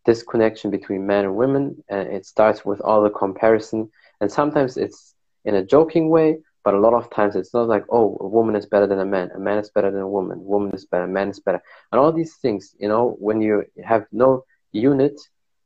disconnection 0.05 0.71
between 0.71 1.05
men 1.05 1.25
and 1.25 1.35
women, 1.35 1.83
and 1.89 2.07
it 2.07 2.25
starts 2.25 2.63
with 2.65 2.79
all 2.81 3.03
the 3.03 3.09
comparison, 3.09 3.89
and 4.21 4.31
sometimes 4.31 4.77
it's 4.77 5.15
in 5.45 5.55
a 5.55 5.65
joking 5.65 6.09
way, 6.09 6.37
but 6.63 6.73
a 6.73 6.79
lot 6.79 6.93
of 6.93 7.09
times 7.09 7.35
it's 7.35 7.53
not 7.53 7.67
like, 7.67 7.83
oh, 7.89 8.17
a 8.21 8.27
woman 8.27 8.55
is 8.55 8.65
better 8.65 8.87
than 8.87 8.99
a 8.99 9.05
man, 9.05 9.29
a 9.35 9.39
man 9.39 9.57
is 9.57 9.69
better 9.69 9.91
than 9.91 10.01
a 10.01 10.07
woman, 10.07 10.39
a 10.39 10.41
woman 10.41 10.73
is 10.73 10.85
better, 10.85 11.03
a 11.03 11.07
man 11.07 11.29
is 11.29 11.39
better, 11.39 11.61
and 11.91 11.99
all 11.99 12.11
these 12.11 12.35
things, 12.35 12.75
you 12.79 12.87
know, 12.87 13.15
when 13.19 13.41
you 13.41 13.63
have 13.83 14.05
no 14.11 14.45
unit 14.71 15.19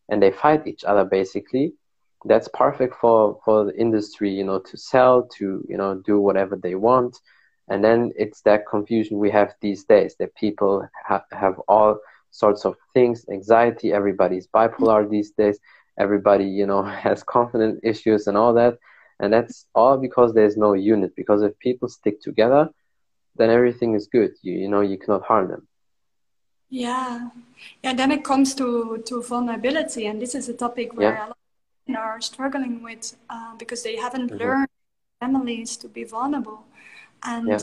and 0.10 0.22
they 0.22 0.32
fight 0.32 0.66
each 0.66 0.84
other 0.84 1.06
basically, 1.06 1.74
that's 2.28 2.50
perfect 2.54 2.96
for 3.02 3.40
for 3.46 3.66
the 3.66 3.76
industry, 3.80 4.30
you 4.32 4.44
know, 4.44 4.60
to 4.60 4.78
sell, 4.78 5.24
to 5.38 5.64
you 5.68 5.78
know, 5.78 5.96
do 6.06 6.20
whatever 6.20 6.56
they 6.56 6.76
want, 6.76 7.18
and 7.70 7.84
then 7.84 8.12
it's 8.16 8.42
that 8.42 8.68
confusion 8.68 9.18
we 9.20 9.32
have 9.32 9.54
these 9.62 9.84
days 9.86 10.16
that 10.20 10.36
people 10.36 10.88
ha- 11.08 11.26
have 11.32 11.60
all 11.68 12.00
sorts 12.32 12.66
of 12.66 12.76
things, 12.94 13.26
anxiety, 13.32 13.92
everybody's 13.94 14.48
bipolar 14.48 15.10
these 15.10 15.32
days, 15.32 15.60
everybody, 15.98 16.46
you 16.46 16.66
know, 16.68 16.84
has 17.08 17.24
confidence 17.24 17.80
issues 17.84 18.28
and 18.28 18.38
all 18.38 18.54
that. 18.54 18.78
And 19.20 19.34
that's 19.34 19.66
all 19.74 19.98
because 19.98 20.34
there's 20.34 20.58
no 20.58 20.74
unit. 20.74 21.16
Because 21.16 21.42
if 21.42 21.58
people 21.60 21.88
stick 21.90 22.22
together, 22.22 22.70
then 23.38 23.50
everything 23.50 23.96
is 23.96 24.08
good. 24.08 24.32
You, 24.44 24.54
you 24.54 24.68
know, 24.70 24.82
you 24.82 24.98
cannot 25.00 25.24
harm 25.24 25.48
them. 25.50 25.68
yeah 26.70 27.30
yeah 27.84 27.94
then 27.94 28.12
it 28.12 28.24
comes 28.24 28.54
to 28.56 29.02
to 29.06 29.22
vulnerability 29.24 30.06
and 30.08 30.22
this 30.22 30.36
is 30.36 30.50
a 30.50 30.54
topic 30.54 30.94
where 30.98 31.14
Yeah. 31.14 31.32
Are 31.96 32.20
struggling 32.22 32.82
with 32.84 33.16
uh, 33.30 33.56
because 33.56 33.84
they 33.84 33.96
haven't 33.96 34.32
Mhm. 34.32 34.40
learned 34.40 34.70
families 35.20 35.78
to 35.78 35.88
be 35.88 36.04
vulnerable 36.04 36.66
and 37.24 37.48
Yeah. 37.50 37.60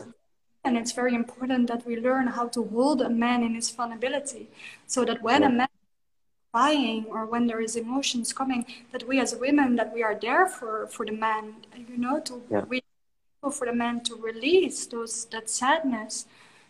and 0.66 0.77
it's 0.79 0.93
very 0.93 1.14
important 1.14 1.66
that 1.68 1.85
we 1.87 1.95
learn 1.97 2.27
how 2.29 2.49
to 2.49 2.64
hold 2.64 3.03
a 3.03 3.11
man 3.11 3.43
in 3.43 3.55
his 3.55 3.70
vulnerability 3.70 4.49
so 4.87 5.05
that 5.05 5.22
when 5.22 5.43
a 5.45 5.51
Yeah. 5.51 5.57
man 5.61 5.68
crying 6.53 7.05
or 7.07 7.27
when 7.27 7.47
there 7.47 7.61
is 7.61 7.77
emotions 7.77 8.33
coming, 8.33 8.64
that 8.93 9.07
we 9.09 9.20
as 9.20 9.35
women 9.35 9.77
that 9.77 9.93
we 9.93 10.03
are 10.03 10.14
there 10.14 10.47
for 10.47 10.87
for 10.87 11.05
the 11.05 11.12
man, 11.12 11.45
you 11.77 11.99
know, 11.99 12.20
to 12.20 12.43
yeah. 12.51 12.64
we 12.70 12.83
for 13.53 13.66
the 13.66 13.75
man 13.75 14.01
to 14.01 14.14
release 14.16 14.87
those 14.87 15.27
that 15.27 15.51
sadness, 15.51 16.27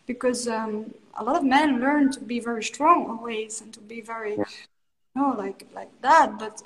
because 0.06 0.48
um, 0.48 0.94
a 1.14 1.22
lot 1.24 1.36
of 1.36 1.44
men 1.44 1.80
learn 1.80 2.10
to 2.12 2.20
be 2.20 2.40
very 2.40 2.64
strong 2.64 3.06
always 3.10 3.60
and 3.60 3.72
to 3.74 3.80
be 3.80 4.00
very, 4.00 4.32
you 4.32 5.14
know, 5.14 5.34
like 5.36 5.66
like 5.74 5.92
that. 6.02 6.38
But 6.38 6.62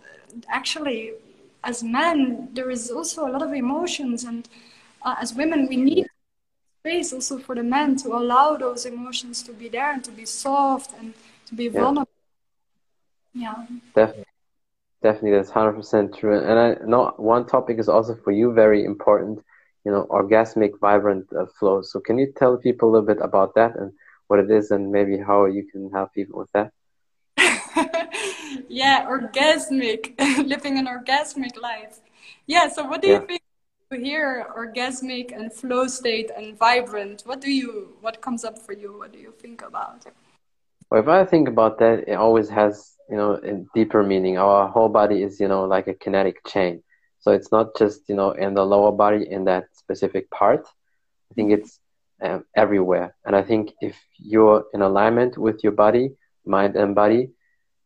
actually, 0.49 1.13
as 1.65 1.83
men, 1.83 2.49
there 2.53 2.71
is 2.71 2.91
also 2.91 3.27
a 3.27 3.31
lot 3.31 3.43
of 3.43 3.53
emotions, 3.53 4.25
and 4.25 4.49
uh, 5.03 5.17
as 5.21 5.35
women, 5.35 5.67
we 5.69 5.77
need 5.77 6.07
space 6.81 7.13
also 7.13 7.39
for 7.39 7.55
the 7.55 7.63
men 7.63 7.97
to 7.97 8.09
allow 8.09 8.57
those 8.57 8.87
emotions 8.87 9.43
to 9.43 9.53
be 9.53 9.69
there 9.69 9.93
and 9.93 10.05
to 10.05 10.11
be 10.11 10.25
soft 10.25 10.93
and 10.99 11.15
to 11.47 11.55
be 11.55 11.69
vulnerable. 11.69 12.11
Yeah. 13.35 13.67
Definitely. 13.95 14.25
Definitely, 15.01 15.31
that's 15.33 15.51
hundred 15.51 15.75
percent 15.75 16.17
true. 16.17 16.37
And 16.37 16.59
I 16.59 16.77
know 16.85 17.15
one 17.19 17.47
topic 17.47 17.79
is 17.79 17.89
also 17.89 18.17
for 18.17 18.33
you 18.33 18.53
very 18.53 18.85
important. 18.85 19.45
You 19.85 19.93
know, 19.93 20.07
orgasmic 20.11 20.73
vibrant 20.81 21.27
uh, 21.33 21.47
flow. 21.59 21.83
So, 21.83 22.01
can 22.01 22.19
you 22.19 22.33
tell 22.37 22.57
people 22.57 22.89
a 22.89 22.93
little 22.93 23.07
bit 23.07 23.19
about 23.23 23.55
that 23.55 23.77
and 23.77 23.93
what 24.27 24.41
it 24.41 24.51
is, 24.51 24.73
and 24.73 24.91
maybe 24.91 25.17
how 25.17 25.45
you 25.45 25.65
can 25.71 25.89
help 25.93 26.13
people 26.15 26.41
with 26.41 26.51
that? 26.53 26.73
yeah, 28.69 29.07
orgasmic, 29.07 30.15
living 30.47 30.79
an 30.79 30.87
orgasmic 30.87 31.61
life. 31.61 32.01
Yeah. 32.47 32.69
So, 32.69 32.85
what 32.85 33.03
do 33.03 33.09
yeah. 33.09 33.21
you 33.21 33.27
think? 33.27 33.43
Here, 33.91 34.45
orgasmic 34.55 35.35
and 35.35 35.51
flow 35.51 35.87
state 35.87 36.31
and 36.37 36.59
vibrant. 36.59 37.23
What 37.25 37.41
do 37.41 37.51
you? 37.51 37.97
What 38.03 38.21
comes 38.21 38.45
up 38.45 38.59
for 38.59 38.75
you? 38.75 38.99
What 38.99 39.13
do 39.15 39.19
you 39.19 39.33
think 39.39 39.63
about? 39.63 40.05
Well, 40.91 41.01
if 41.01 41.09
I 41.09 41.25
think 41.25 41.49
about 41.49 41.79
that, 41.79 42.07
it 42.07 42.15
always 42.15 42.51
has 42.51 42.93
you 43.09 43.17
know 43.17 43.35
a 43.35 43.65
deeper 43.75 44.03
meaning. 44.03 44.39
Our 44.39 44.69
whole 44.69 44.89
body 44.89 45.23
is 45.23 45.41
you 45.41 45.49
know 45.49 45.65
like 45.65 45.87
a 45.87 45.95
kinetic 45.95 46.45
chain, 46.47 46.83
so 47.21 47.33
it's 47.33 47.51
not 47.51 47.77
just 47.79 48.09
you 48.09 48.15
know 48.15 48.33
in 48.33 48.55
the 48.55 48.65
lower 48.65 48.93
body 48.93 49.27
in 49.31 49.45
that 49.45 49.65
specific 49.73 50.31
part. 50.31 50.67
I 51.31 51.35
think 51.35 51.53
it's 51.53 51.81
um, 52.23 52.45
everywhere, 52.55 53.15
and 53.25 53.35
I 53.35 53.43
think 53.43 53.73
if 53.81 53.97
you're 54.19 54.65
in 54.73 54.83
alignment 54.83 55.37
with 55.39 55.63
your 55.63 55.73
body, 55.73 56.11
mind, 56.45 56.77
and 56.77 56.95
body, 56.95 57.31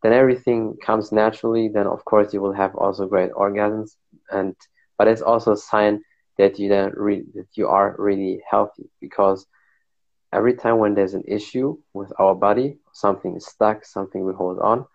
then 0.02 0.12
everything 0.12 0.76
comes 0.84 1.12
naturally. 1.12 1.68
Then 1.68 1.86
of 1.86 2.04
course 2.04 2.32
you 2.34 2.40
will 2.40 2.52
have 2.52 2.74
also 2.74 3.06
great 3.06 3.32
orgasms, 3.32 3.96
and 4.30 4.54
but 4.98 5.08
it's 5.08 5.22
also 5.22 5.52
a 5.52 5.56
sign 5.56 6.02
that 6.38 6.58
you 6.58 6.68
then 6.68 6.92
re- 6.94 7.24
that 7.34 7.48
you 7.54 7.68
are 7.68 7.94
really 7.98 8.42
healthy 8.48 8.90
because 9.00 9.46
every 10.32 10.54
time 10.54 10.78
when 10.78 10.94
there's 10.94 11.14
an 11.14 11.24
issue 11.28 11.76
with 11.92 12.12
our 12.18 12.34
body, 12.34 12.78
something 12.92 13.36
is 13.36 13.46
stuck, 13.46 13.84
something 13.84 14.24
we 14.24 14.32
hold 14.32 14.58
on, 14.58 14.86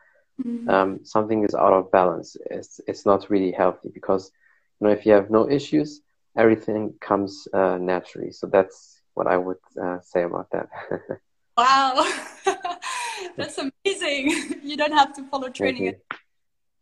mm-hmm. 0.43 0.69
um, 0.69 0.99
something 1.03 1.43
is 1.43 1.55
out 1.55 1.73
of 1.73 1.91
balance. 1.91 2.35
It's 2.49 2.81
it's 2.87 3.05
not 3.05 3.29
really 3.29 3.51
healthy 3.51 3.89
because 3.93 4.31
you 4.79 4.87
know 4.87 4.93
if 4.93 5.05
you 5.05 5.13
have 5.13 5.29
no 5.29 5.49
issues, 5.49 6.01
everything 6.35 6.93
comes 6.99 7.47
uh, 7.53 7.77
naturally. 7.77 8.31
So 8.31 8.47
that's 8.47 9.01
what 9.13 9.27
I 9.27 9.37
would 9.37 9.57
uh, 9.81 9.99
say 10.01 10.23
about 10.23 10.49
that. 10.51 10.69
wow, 11.57 12.11
that's 13.35 13.57
amazing! 13.57 14.59
you 14.63 14.77
don't 14.77 14.93
have 14.93 15.13
to 15.15 15.23
follow 15.23 15.49
training. 15.49 15.95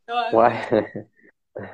Why? 0.08 0.86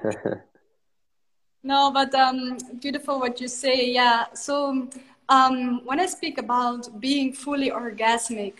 no, 1.63 1.91
but 1.91 2.13
um, 2.15 2.57
beautiful 2.79 3.19
what 3.19 3.41
you 3.41 3.47
say. 3.47 3.91
Yeah. 3.91 4.25
So 4.33 4.87
um, 5.29 5.81
when 5.85 5.99
I 5.99 6.05
speak 6.05 6.37
about 6.37 6.99
being 6.99 7.33
fully 7.33 7.71
orgasmic, 7.71 8.53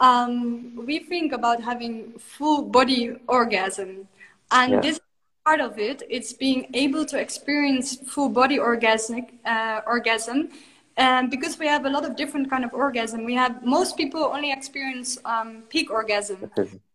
um, 0.00 0.76
we 0.86 1.00
think 1.00 1.32
about 1.32 1.62
having 1.62 2.12
full 2.18 2.62
body 2.62 3.16
orgasm, 3.26 4.08
and 4.50 4.72
yeah. 4.72 4.80
this 4.80 5.00
part 5.46 5.60
of 5.60 5.78
it 5.78 6.02
it's 6.10 6.32
being 6.32 6.66
able 6.74 7.04
to 7.06 7.16
experience 7.18 7.96
full 8.12 8.28
body 8.28 8.58
orgasmic 8.58 9.26
uh, 9.44 9.80
orgasm 9.86 10.48
and 10.96 11.30
because 11.30 11.58
we 11.58 11.66
have 11.66 11.84
a 11.84 11.90
lot 11.90 12.04
of 12.04 12.16
different 12.16 12.48
kind 12.48 12.64
of 12.64 12.72
orgasm 12.72 13.24
we 13.24 13.34
have 13.34 13.64
most 13.64 13.96
people 13.96 14.24
only 14.24 14.52
experience 14.52 15.18
um, 15.24 15.62
peak 15.68 15.90
orgasm 15.90 16.50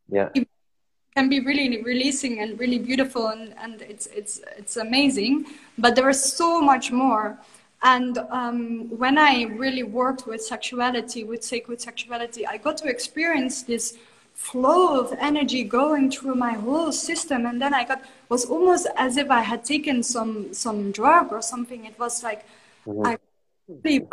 yeah 0.10 0.30
it 0.34 0.47
can 1.16 1.30
be 1.30 1.39
really 1.39 1.82
releasing 1.84 2.39
and 2.39 2.60
really 2.60 2.80
beautiful 2.80 3.28
and, 3.28 3.54
and 3.58 3.82
it's 3.82 4.08
it's 4.08 4.41
it's 4.58 4.78
amazing 4.78 5.45
but 5.78 5.95
there 5.95 6.10
is 6.10 6.22
so 6.24 6.62
much 6.62 6.91
more 6.91 7.38
and 7.84 8.20
um, 8.30 8.89
when 8.97 9.18
I 9.18 9.43
really 9.43 9.84
worked 9.84 10.28
with 10.28 10.41
sexuality, 10.41 11.24
with 11.24 11.43
sacred 11.43 11.82
sexuality, 11.82 12.45
I 12.45 12.58
got 12.58 12.78
to 12.78 12.88
experience 12.88 13.64
this 13.64 13.97
flow 14.34 14.99
of 14.99 15.14
energy 15.20 15.64
going 15.64 16.12
through 16.12 16.36
my 16.36 16.54
whole 16.54 16.91
system. 16.91 17.45
And 17.45 17.60
then 17.62 17.74
I 17.74 17.84
got 17.84 18.04
was 18.30 18.45
almost 18.45 18.88
as 18.97 19.18
if 19.18 19.32
I 19.32 19.41
had 19.41 19.66
taken 19.66 20.04
some 20.04 20.54
some 20.54 20.91
drug 20.91 21.32
or 21.32 21.41
something. 21.41 21.86
It 21.86 21.97
was 21.97 22.24
like 22.24 22.45
mm-hmm. 22.86 23.06
I 23.06 23.18
really 23.84 24.07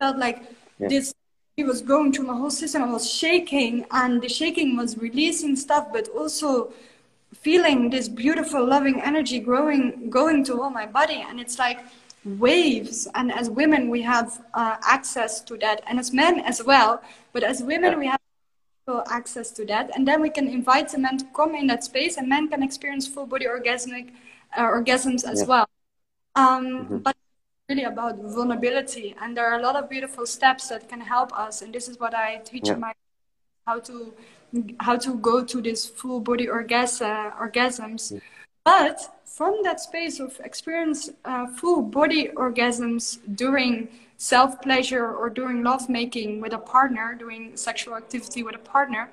felt 0.00 0.18
like 0.18 0.42
yeah. 0.78 0.88
this 0.88 1.14
it 1.56 1.64
was 1.64 1.80
going 1.80 2.12
through 2.12 2.26
my 2.26 2.36
whole 2.36 2.50
system. 2.50 2.82
I 2.82 2.92
was 2.92 3.10
shaking, 3.10 3.86
and 3.90 4.20
the 4.20 4.28
shaking 4.28 4.76
was 4.76 4.98
releasing 4.98 5.56
stuff, 5.56 5.88
but 5.90 6.06
also 6.08 6.72
feeling 7.32 7.88
this 7.88 8.08
beautiful, 8.08 8.66
loving 8.66 9.00
energy 9.00 9.40
growing, 9.40 10.10
going 10.10 10.44
to 10.44 10.60
all 10.60 10.68
my 10.68 10.84
body. 10.84 11.24
And 11.26 11.40
it's 11.40 11.58
like 11.58 11.80
waves 12.26 13.06
and 13.14 13.32
as 13.32 13.48
women 13.48 13.88
we 13.88 14.02
have 14.02 14.44
uh, 14.54 14.76
access 14.82 15.40
to 15.40 15.56
that 15.56 15.80
and 15.86 15.98
as 15.98 16.12
men 16.12 16.40
as 16.40 16.62
well 16.62 17.00
but 17.32 17.44
as 17.44 17.62
women 17.62 17.92
yeah. 17.92 17.98
we 17.98 18.06
have 18.08 18.20
access 19.08 19.50
to 19.52 19.64
that 19.64 19.90
and 19.94 20.06
then 20.06 20.20
we 20.20 20.28
can 20.28 20.48
invite 20.48 20.88
the 20.88 20.98
men 20.98 21.16
to 21.16 21.24
come 21.36 21.54
in 21.54 21.68
that 21.68 21.84
space 21.84 22.16
and 22.16 22.28
men 22.28 22.48
can 22.48 22.64
experience 22.64 23.06
full 23.06 23.26
body 23.26 23.46
orgasmic 23.46 24.10
uh, 24.56 24.62
orgasms 24.62 25.24
as 25.24 25.42
yeah. 25.42 25.46
well 25.46 25.68
um, 26.34 26.66
mm-hmm. 26.66 26.98
but 26.98 27.16
really 27.68 27.84
about 27.84 28.16
vulnerability 28.18 29.14
and 29.20 29.36
there 29.36 29.46
are 29.50 29.58
a 29.58 29.62
lot 29.62 29.76
of 29.76 29.90
beautiful 29.90 30.24
steps 30.26 30.68
that 30.68 30.88
can 30.88 31.00
help 31.00 31.36
us 31.38 31.62
and 31.62 31.74
this 31.74 31.88
is 31.88 31.98
what 31.98 32.14
i 32.14 32.36
teach 32.44 32.68
yeah. 32.68 32.76
my 32.76 32.92
how 33.66 33.78
to 33.80 34.14
how 34.80 34.96
to 34.96 35.14
go 35.16 35.44
to 35.44 35.60
this 35.60 35.84
full 35.84 36.20
body 36.20 36.46
orgas- 36.46 37.02
uh, 37.02 37.30
orgasms 37.32 38.12
mm-hmm. 38.12 38.18
but 38.64 39.20
from 39.24 39.62
that 39.64 39.80
space 39.80 40.20
of 40.20 40.40
experience 40.44 41.10
uh, 41.24 41.46
full 41.48 41.82
body 41.82 42.28
orgasms 42.36 43.18
during 43.34 43.88
self 44.16 44.60
pleasure 44.62 45.14
or 45.14 45.30
during 45.30 45.62
love 45.62 45.88
making 45.88 46.40
with 46.40 46.52
a 46.52 46.58
partner, 46.58 47.14
doing 47.14 47.56
sexual 47.56 47.96
activity 47.96 48.42
with 48.42 48.54
a 48.54 48.58
partner, 48.58 49.10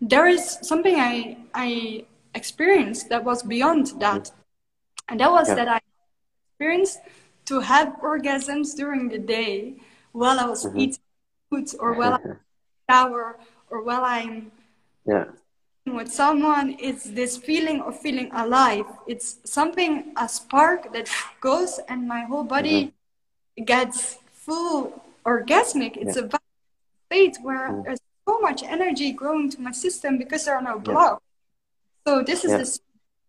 there 0.00 0.26
is 0.26 0.58
something 0.62 0.96
I, 0.96 1.36
I 1.54 2.04
experienced 2.34 3.08
that 3.10 3.24
was 3.24 3.42
beyond 3.42 3.92
that. 4.00 4.30
And 5.08 5.20
that 5.20 5.30
was 5.30 5.48
yeah. 5.48 5.54
that 5.56 5.68
I 5.68 5.80
experienced 6.52 7.00
to 7.50 7.58
have 7.58 7.88
orgasms 8.00 8.76
during 8.76 9.08
the 9.08 9.18
day 9.18 9.74
while 10.12 10.38
I 10.38 10.46
was 10.46 10.64
mm-hmm. 10.64 10.78
eating 10.78 11.04
food 11.50 11.68
or 11.80 11.94
while 11.94 12.14
I 12.14 12.22
shower 12.88 13.38
or 13.70 13.82
while 13.82 14.04
I'm 14.04 14.52
yeah 15.04 15.24
with 15.86 16.12
someone 16.12 16.76
it's 16.78 17.04
this 17.18 17.36
feeling 17.36 17.80
of 17.80 17.98
feeling 17.98 18.30
alive 18.32 18.86
it's 19.08 19.38
something 19.44 20.12
a 20.16 20.28
spark 20.28 20.92
that 20.92 21.10
goes 21.40 21.80
and 21.88 22.06
my 22.06 22.22
whole 22.22 22.44
body 22.44 22.78
mm-hmm. 22.78 23.64
gets 23.64 24.18
full 24.32 25.02
orgasmic 25.26 25.96
it's 25.96 26.16
yeah. 26.16 26.30
a 26.30 26.40
state 27.08 27.36
where 27.42 27.70
mm. 27.70 27.82
there's 27.84 27.98
so 28.28 28.38
much 28.38 28.62
energy 28.62 29.10
growing 29.10 29.50
to 29.50 29.60
my 29.60 29.72
system 29.72 30.18
because 30.18 30.44
there 30.44 30.54
are 30.54 30.62
no 30.62 30.78
blocks 30.78 31.24
yeah. 32.06 32.12
so 32.12 32.22
this 32.22 32.44
is 32.44 32.52
yeah. 32.52 32.58
the 32.58 32.78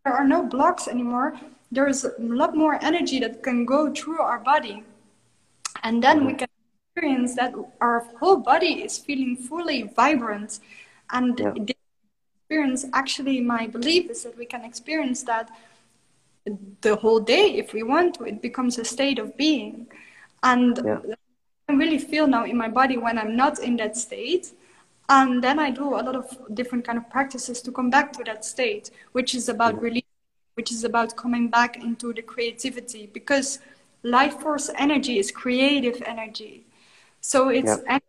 there 0.06 0.14
are 0.14 0.28
no 0.28 0.44
blocks 0.44 0.88
anymore 0.88 1.40
there 1.72 1.88
is 1.88 2.04
a 2.04 2.14
lot 2.20 2.56
more 2.56 2.78
energy 2.84 3.20
that 3.20 3.42
can 3.42 3.66
go 3.66 3.92
through 3.94 4.20
our 4.20 4.40
body 4.40 4.84
and 5.84 6.04
then 6.04 6.18
mm-hmm. 6.18 6.28
we 6.28 6.34
can 6.34 6.48
experience 6.94 7.36
that 7.36 7.54
our 7.80 8.00
whole 8.20 8.38
body 8.38 8.84
is 8.84 8.98
feeling 8.98 9.36
fully 9.36 9.84
vibrant 9.96 10.60
and 11.12 11.40
experience 12.52 12.86
actually 12.94 13.40
my 13.40 13.68
belief 13.68 14.10
is 14.10 14.24
that 14.24 14.38
we 14.38 14.46
can 14.46 14.64
experience 14.66 15.24
that 15.24 15.50
the 16.82 16.96
whole 16.98 17.20
day 17.20 17.56
if 17.56 17.74
we 17.74 17.84
want 17.84 18.16
to 18.16 18.26
it 18.26 18.42
becomes 18.42 18.78
a 18.78 18.84
state 18.84 19.20
of 19.20 19.36
being 19.38 19.88
and 20.44 20.82
yeah. 20.84 21.00
i 21.70 21.74
really 21.74 22.00
feel 22.00 22.28
now 22.28 22.44
in 22.44 22.58
my 22.58 22.68
body 22.68 22.98
when 22.98 23.18
i'm 23.18 23.36
not 23.36 23.60
in 23.60 23.78
that 23.78 23.96
state 23.96 24.52
and 25.08 25.42
then 25.44 25.60
i 25.60 25.70
do 25.70 25.90
a 25.90 26.02
lot 26.08 26.16
of 26.16 26.26
different 26.54 26.84
kind 26.84 26.98
of 26.98 27.10
practices 27.10 27.62
to 27.62 27.72
come 27.72 27.90
back 27.90 28.12
to 28.12 28.24
that 28.24 28.44
state 28.44 28.92
which 29.14 29.34
is 29.34 29.48
about 29.48 29.76
yeah. 29.76 29.82
release 29.82 30.11
which 30.62 30.72
is 30.72 30.84
about 30.84 31.16
coming 31.16 31.50
back 31.50 31.84
into 31.84 32.14
the 32.14 32.22
creativity 32.22 33.10
because 33.20 33.60
life 34.04 34.36
force 34.40 34.70
energy 34.78 35.18
is 35.18 35.32
creative 35.32 36.02
energy 36.06 36.66
so 37.22 37.50
it's 37.50 37.80
yeah. 37.88 38.00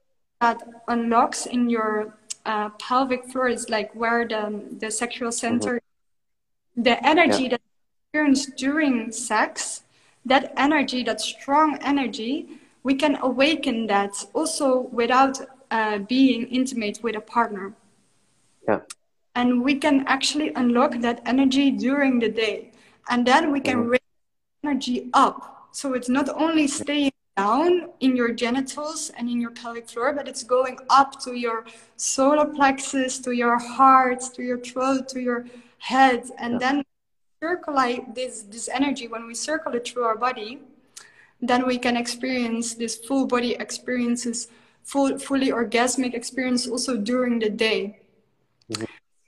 that 0.40 0.62
unlocks 0.88 1.46
in 1.46 1.70
your 1.70 2.14
uh, 2.44 2.70
pelvic 2.70 3.24
floor 3.26 3.48
is 3.48 3.68
like 3.70 3.94
where 3.94 4.26
the, 4.26 4.62
the 4.80 4.90
sexual 4.90 5.30
center, 5.30 5.74
mm-hmm. 5.76 6.82
the 6.82 7.06
energy 7.06 7.44
yeah. 7.44 7.50
that 7.50 7.60
experienced 8.06 8.56
during 8.56 9.12
sex, 9.12 9.82
that 10.24 10.52
energy, 10.56 11.02
that 11.04 11.20
strong 11.20 11.78
energy, 11.82 12.48
we 12.82 12.94
can 12.94 13.16
awaken 13.22 13.86
that 13.86 14.24
also 14.32 14.80
without 14.92 15.38
uh, 15.70 15.98
being 15.98 16.46
intimate 16.48 16.98
with 17.02 17.16
a 17.16 17.20
partner. 17.20 17.72
Yeah. 18.66 18.80
And 19.34 19.62
we 19.62 19.74
can 19.74 20.04
actually 20.06 20.52
unlock 20.54 21.00
that 21.00 21.22
energy 21.24 21.70
during 21.70 22.18
the 22.18 22.28
day 22.28 22.70
and 23.08 23.26
then 23.26 23.50
we 23.50 23.60
can 23.60 23.78
mm-hmm. 23.78 23.90
raise 23.90 24.00
energy 24.64 25.10
up 25.14 25.68
so 25.72 25.94
it's 25.94 26.08
not 26.08 26.28
only 26.28 26.66
staying 26.66 27.12
down 27.36 27.88
in 28.00 28.14
your 28.14 28.32
genitals 28.32 29.10
and 29.16 29.28
in 29.28 29.40
your 29.40 29.50
pelvic 29.50 29.88
floor 29.88 30.12
but 30.12 30.28
it's 30.28 30.42
going 30.42 30.78
up 30.90 31.18
to 31.20 31.34
your 31.34 31.64
solar 31.96 32.46
plexus 32.46 33.18
to 33.18 33.32
your 33.32 33.58
heart 33.58 34.20
to 34.34 34.42
your 34.42 34.58
throat 34.58 35.08
to 35.08 35.20
your 35.20 35.46
head 35.78 36.24
and 36.38 36.54
yeah. 36.54 36.58
then 36.58 36.84
circulate 37.42 38.14
this 38.14 38.42
this 38.42 38.68
energy 38.68 39.08
when 39.08 39.26
we 39.26 39.34
circle 39.34 39.72
it 39.74 39.88
through 39.88 40.04
our 40.04 40.16
body 40.16 40.60
then 41.40 41.66
we 41.66 41.78
can 41.78 41.96
experience 41.96 42.74
this 42.74 42.96
full 42.96 43.26
body 43.26 43.54
experiences 43.54 44.48
full 44.84 45.18
fully 45.18 45.50
orgasmic 45.50 46.14
experience 46.14 46.68
also 46.68 46.96
during 46.96 47.38
the 47.38 47.48
day 47.50 47.98
mm-hmm. 48.70 48.84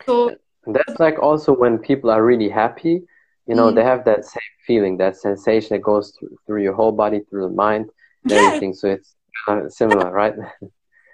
So 0.07 0.35
that's 0.67 0.99
like 0.99 1.19
also 1.19 1.53
when 1.53 1.79
people 1.79 2.11
are 2.11 2.25
really 2.25 2.49
happy 2.49 3.03
you 3.47 3.55
know 3.55 3.71
mm. 3.71 3.75
they 3.75 3.85
have 3.85 4.05
that 4.05 4.25
same 4.25 4.55
feeling 4.67 4.97
that 4.97 5.17
sensation 5.17 5.77
that 5.77 5.83
goes 5.83 6.13
through, 6.19 6.37
through 6.47 6.63
your 6.63 6.75
whole 6.75 6.93
body 6.93 7.21
through 7.29 7.49
the 7.49 7.55
mind 7.55 7.91
and 8.25 8.33
yeah. 8.33 8.39
everything. 8.47 8.75
So 8.75 8.89
it's 8.89 9.15
uh, 9.47 9.69
similar 9.69 10.11
right? 10.11 10.35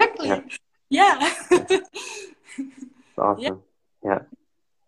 Exactly. 0.01 0.57
Yeah, 0.88 1.34
yeah. 1.61 1.80
awesome. 3.18 3.62
Yeah, 4.05 4.18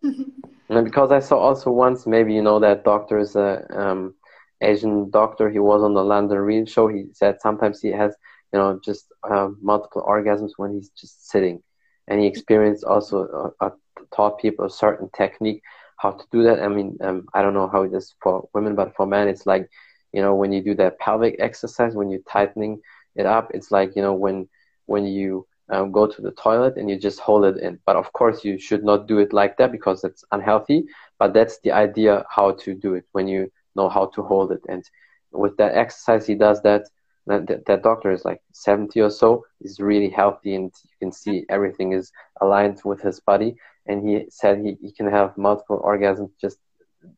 yeah. 0.01 0.11
and 0.69 0.85
because 0.85 1.11
i 1.11 1.19
saw 1.19 1.37
also 1.37 1.71
once 1.71 2.05
maybe 2.05 2.33
you 2.33 2.41
know 2.41 2.59
that 2.59 2.83
doctor 2.83 3.19
is 3.19 3.35
a 3.35 3.65
um, 3.77 4.13
asian 4.61 5.09
doctor. 5.09 5.49
He 5.49 5.59
was 5.59 5.81
on 5.81 5.93
the 5.93 6.03
london 6.03 6.37
real 6.39 6.65
show. 6.65 6.87
He 6.87 7.05
said 7.13 7.41
sometimes 7.41 7.81
he 7.81 7.89
has 7.89 8.15
you 8.51 8.59
know 8.59 8.79
just 8.83 9.05
um, 9.29 9.57
multiple 9.61 10.03
orgasms 10.07 10.51
when 10.57 10.73
he's 10.73 10.89
just 10.89 11.29
sitting 11.29 11.61
and 12.07 12.23
experience 12.23 12.83
also 12.83 13.53
uh, 13.61 13.65
uh, 13.65 13.69
taught 14.15 14.39
people 14.39 14.65
a 14.65 14.69
certain 14.69 15.09
technique 15.15 15.61
how 15.97 16.11
to 16.11 16.25
do 16.31 16.43
that. 16.43 16.61
I 16.61 16.67
mean, 16.67 16.97
um, 17.01 17.25
I 17.33 17.41
don't 17.41 17.53
know 17.53 17.69
how 17.69 17.83
it 17.83 17.93
is 17.93 18.13
for 18.21 18.47
women, 18.53 18.75
but 18.75 18.95
for 18.95 19.05
men, 19.05 19.27
it's 19.27 19.45
like, 19.45 19.69
you 20.11 20.21
know, 20.21 20.35
when 20.35 20.51
you 20.51 20.61
do 20.63 20.75
that 20.75 20.99
pelvic 20.99 21.35
exercise, 21.39 21.95
when 21.95 22.09
you're 22.09 22.21
tightening 22.29 22.79
it 23.15 23.25
up, 23.25 23.51
it's 23.53 23.71
like, 23.71 23.95
you 23.95 24.01
know, 24.01 24.13
when 24.13 24.47
when 24.85 25.05
you 25.05 25.45
um, 25.71 25.91
go 25.91 26.07
to 26.07 26.21
the 26.21 26.31
toilet 26.31 26.75
and 26.77 26.89
you 26.89 26.97
just 26.99 27.19
hold 27.19 27.45
it 27.45 27.57
in. 27.61 27.79
But 27.85 27.95
of 27.95 28.11
course, 28.13 28.43
you 28.43 28.59
should 28.59 28.83
not 28.83 29.07
do 29.07 29.19
it 29.19 29.33
like 29.33 29.57
that 29.57 29.71
because 29.71 30.03
it's 30.03 30.23
unhealthy. 30.31 30.85
But 31.19 31.33
that's 31.33 31.59
the 31.59 31.71
idea 31.71 32.25
how 32.29 32.51
to 32.63 32.73
do 32.73 32.95
it 32.95 33.05
when 33.13 33.27
you 33.27 33.49
know 33.75 33.89
how 33.89 34.07
to 34.15 34.21
hold 34.23 34.51
it. 34.51 34.61
And 34.67 34.83
with 35.31 35.57
that 35.57 35.75
exercise, 35.75 36.27
he 36.27 36.35
does 36.35 36.61
that. 36.63 36.83
That, 37.25 37.65
that 37.67 37.83
doctor 37.83 38.11
is 38.11 38.25
like 38.25 38.41
70 38.51 38.99
or 38.99 39.09
so. 39.09 39.45
He's 39.59 39.79
really 39.79 40.09
healthy, 40.09 40.55
and 40.55 40.71
you 40.83 40.95
can 40.99 41.11
see 41.11 41.45
everything 41.49 41.93
is 41.93 42.11
aligned 42.41 42.81
with 42.83 43.01
his 43.01 43.19
body 43.21 43.55
and 43.85 44.07
he 44.07 44.25
said 44.29 44.59
he, 44.59 44.77
he 44.81 44.91
can 44.91 45.09
have 45.09 45.37
multiple 45.37 45.81
orgasms 45.83 46.31
just 46.39 46.57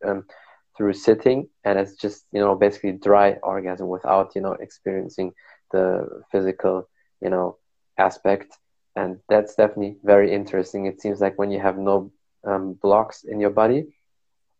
um, 0.05 0.25
through 0.75 0.93
sitting 0.93 1.47
and 1.63 1.79
it's 1.79 1.95
just 1.95 2.25
you 2.31 2.39
know 2.39 2.55
basically 2.55 2.91
dry 2.93 3.33
orgasm 3.43 3.87
without 3.87 4.31
you 4.35 4.41
know 4.41 4.53
experiencing 4.53 5.33
the 5.71 6.07
physical 6.31 6.87
you 7.21 7.29
know 7.29 7.57
aspect 7.97 8.57
and 8.95 9.19
that's 9.29 9.55
definitely 9.55 9.97
very 10.03 10.33
interesting 10.33 10.85
it 10.85 11.01
seems 11.01 11.21
like 11.21 11.37
when 11.37 11.51
you 11.51 11.59
have 11.59 11.77
no 11.77 12.11
um, 12.45 12.73
blocks 12.81 13.23
in 13.23 13.39
your 13.39 13.49
body 13.49 13.85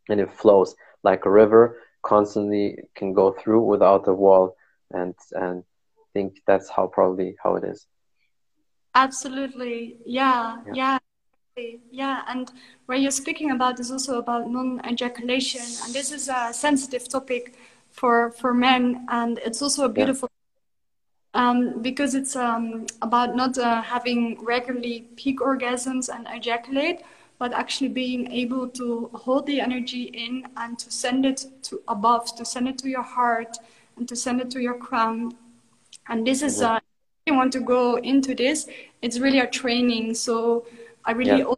and 0.10 0.20
it 0.20 0.32
flows 0.32 0.76
like 1.04 1.26
a 1.26 1.32
river 1.32 1.78
constantly 2.02 2.78
can 2.96 3.14
go 3.14 3.32
through 3.32 3.62
without 3.62 4.08
a 4.08 4.14
wall 4.14 4.56
and 4.92 5.16
and 5.32 5.64
I 5.98 6.04
think 6.14 6.42
that's 6.48 6.70
how 6.70 6.88
probably 6.88 7.36
how 7.42 7.56
it 7.56 7.64
is. 7.64 7.88
Absolutely. 8.94 9.98
Yeah 10.06 10.58
yeah, 10.68 10.74
yeah 10.74 10.98
yeah, 11.90 12.24
and 12.28 12.52
where 12.86 12.98
you're 12.98 13.12
speaking 13.12 13.52
about 13.52 13.80
is 13.80 13.90
also 13.90 14.18
about 14.20 14.50
non-ejaculation, 14.50 15.62
and 15.86 15.94
this 15.94 16.12
is 16.12 16.28
a 16.28 16.52
sensitive 16.52 17.08
topic 17.08 17.56
for 17.92 18.32
for 18.32 18.54
men, 18.54 19.06
and 19.08 19.40
it's 19.40 19.62
also 19.62 19.86
a 19.86 19.90
beautiful 19.90 20.30
yeah. 21.34 21.50
um, 21.50 21.82
because 21.82 22.14
it's 22.14 22.36
um, 22.36 22.86
about 23.02 23.38
not 23.38 23.58
uh, 23.58 23.82
having 23.82 24.44
regularly 24.44 25.08
peak 25.16 25.40
orgasms 25.40 26.14
and 26.14 26.28
ejaculate, 26.30 27.04
but 27.40 27.54
actually 27.54 27.90
being 27.90 28.30
able 28.34 28.68
to 28.68 29.10
hold 29.14 29.46
the 29.46 29.62
energy 29.62 30.04
in 30.14 30.46
and 30.58 30.78
to 30.80 30.92
send 30.92 31.26
it 31.26 31.46
to 31.62 31.82
above, 31.88 32.36
to 32.36 32.44
send 32.44 32.68
it 32.68 32.78
to 32.80 32.90
your 32.90 33.04
heart, 33.04 33.56
and 33.98 34.08
to 34.08 34.16
send 34.16 34.42
it 34.42 34.50
to 34.52 34.62
your 34.62 34.78
crown. 34.78 35.36
And 36.08 36.26
this 36.26 36.42
is, 36.42 36.62
uh, 36.62 36.78
if 36.78 37.32
you 37.32 37.36
want 37.36 37.54
to 37.54 37.60
go 37.60 37.96
into 37.98 38.36
this, 38.36 38.68
it's 39.02 39.20
really 39.20 39.40
a 39.40 39.48
training. 39.48 40.14
So 40.14 40.66
I 41.04 41.12
really 41.12 41.40
yeah. 41.40 41.54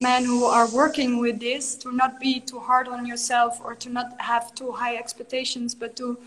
men 0.00 0.24
who 0.24 0.44
are 0.44 0.68
working 0.68 1.18
with 1.18 1.40
this 1.40 1.74
to 1.76 1.92
not 1.92 2.20
be 2.20 2.40
too 2.40 2.58
hard 2.58 2.88
on 2.88 3.06
yourself 3.06 3.60
or 3.62 3.74
to 3.74 3.88
not 3.90 4.20
have 4.20 4.54
too 4.54 4.72
high 4.72 4.96
expectations, 4.96 5.74
but 5.74 5.96
to 5.96 6.18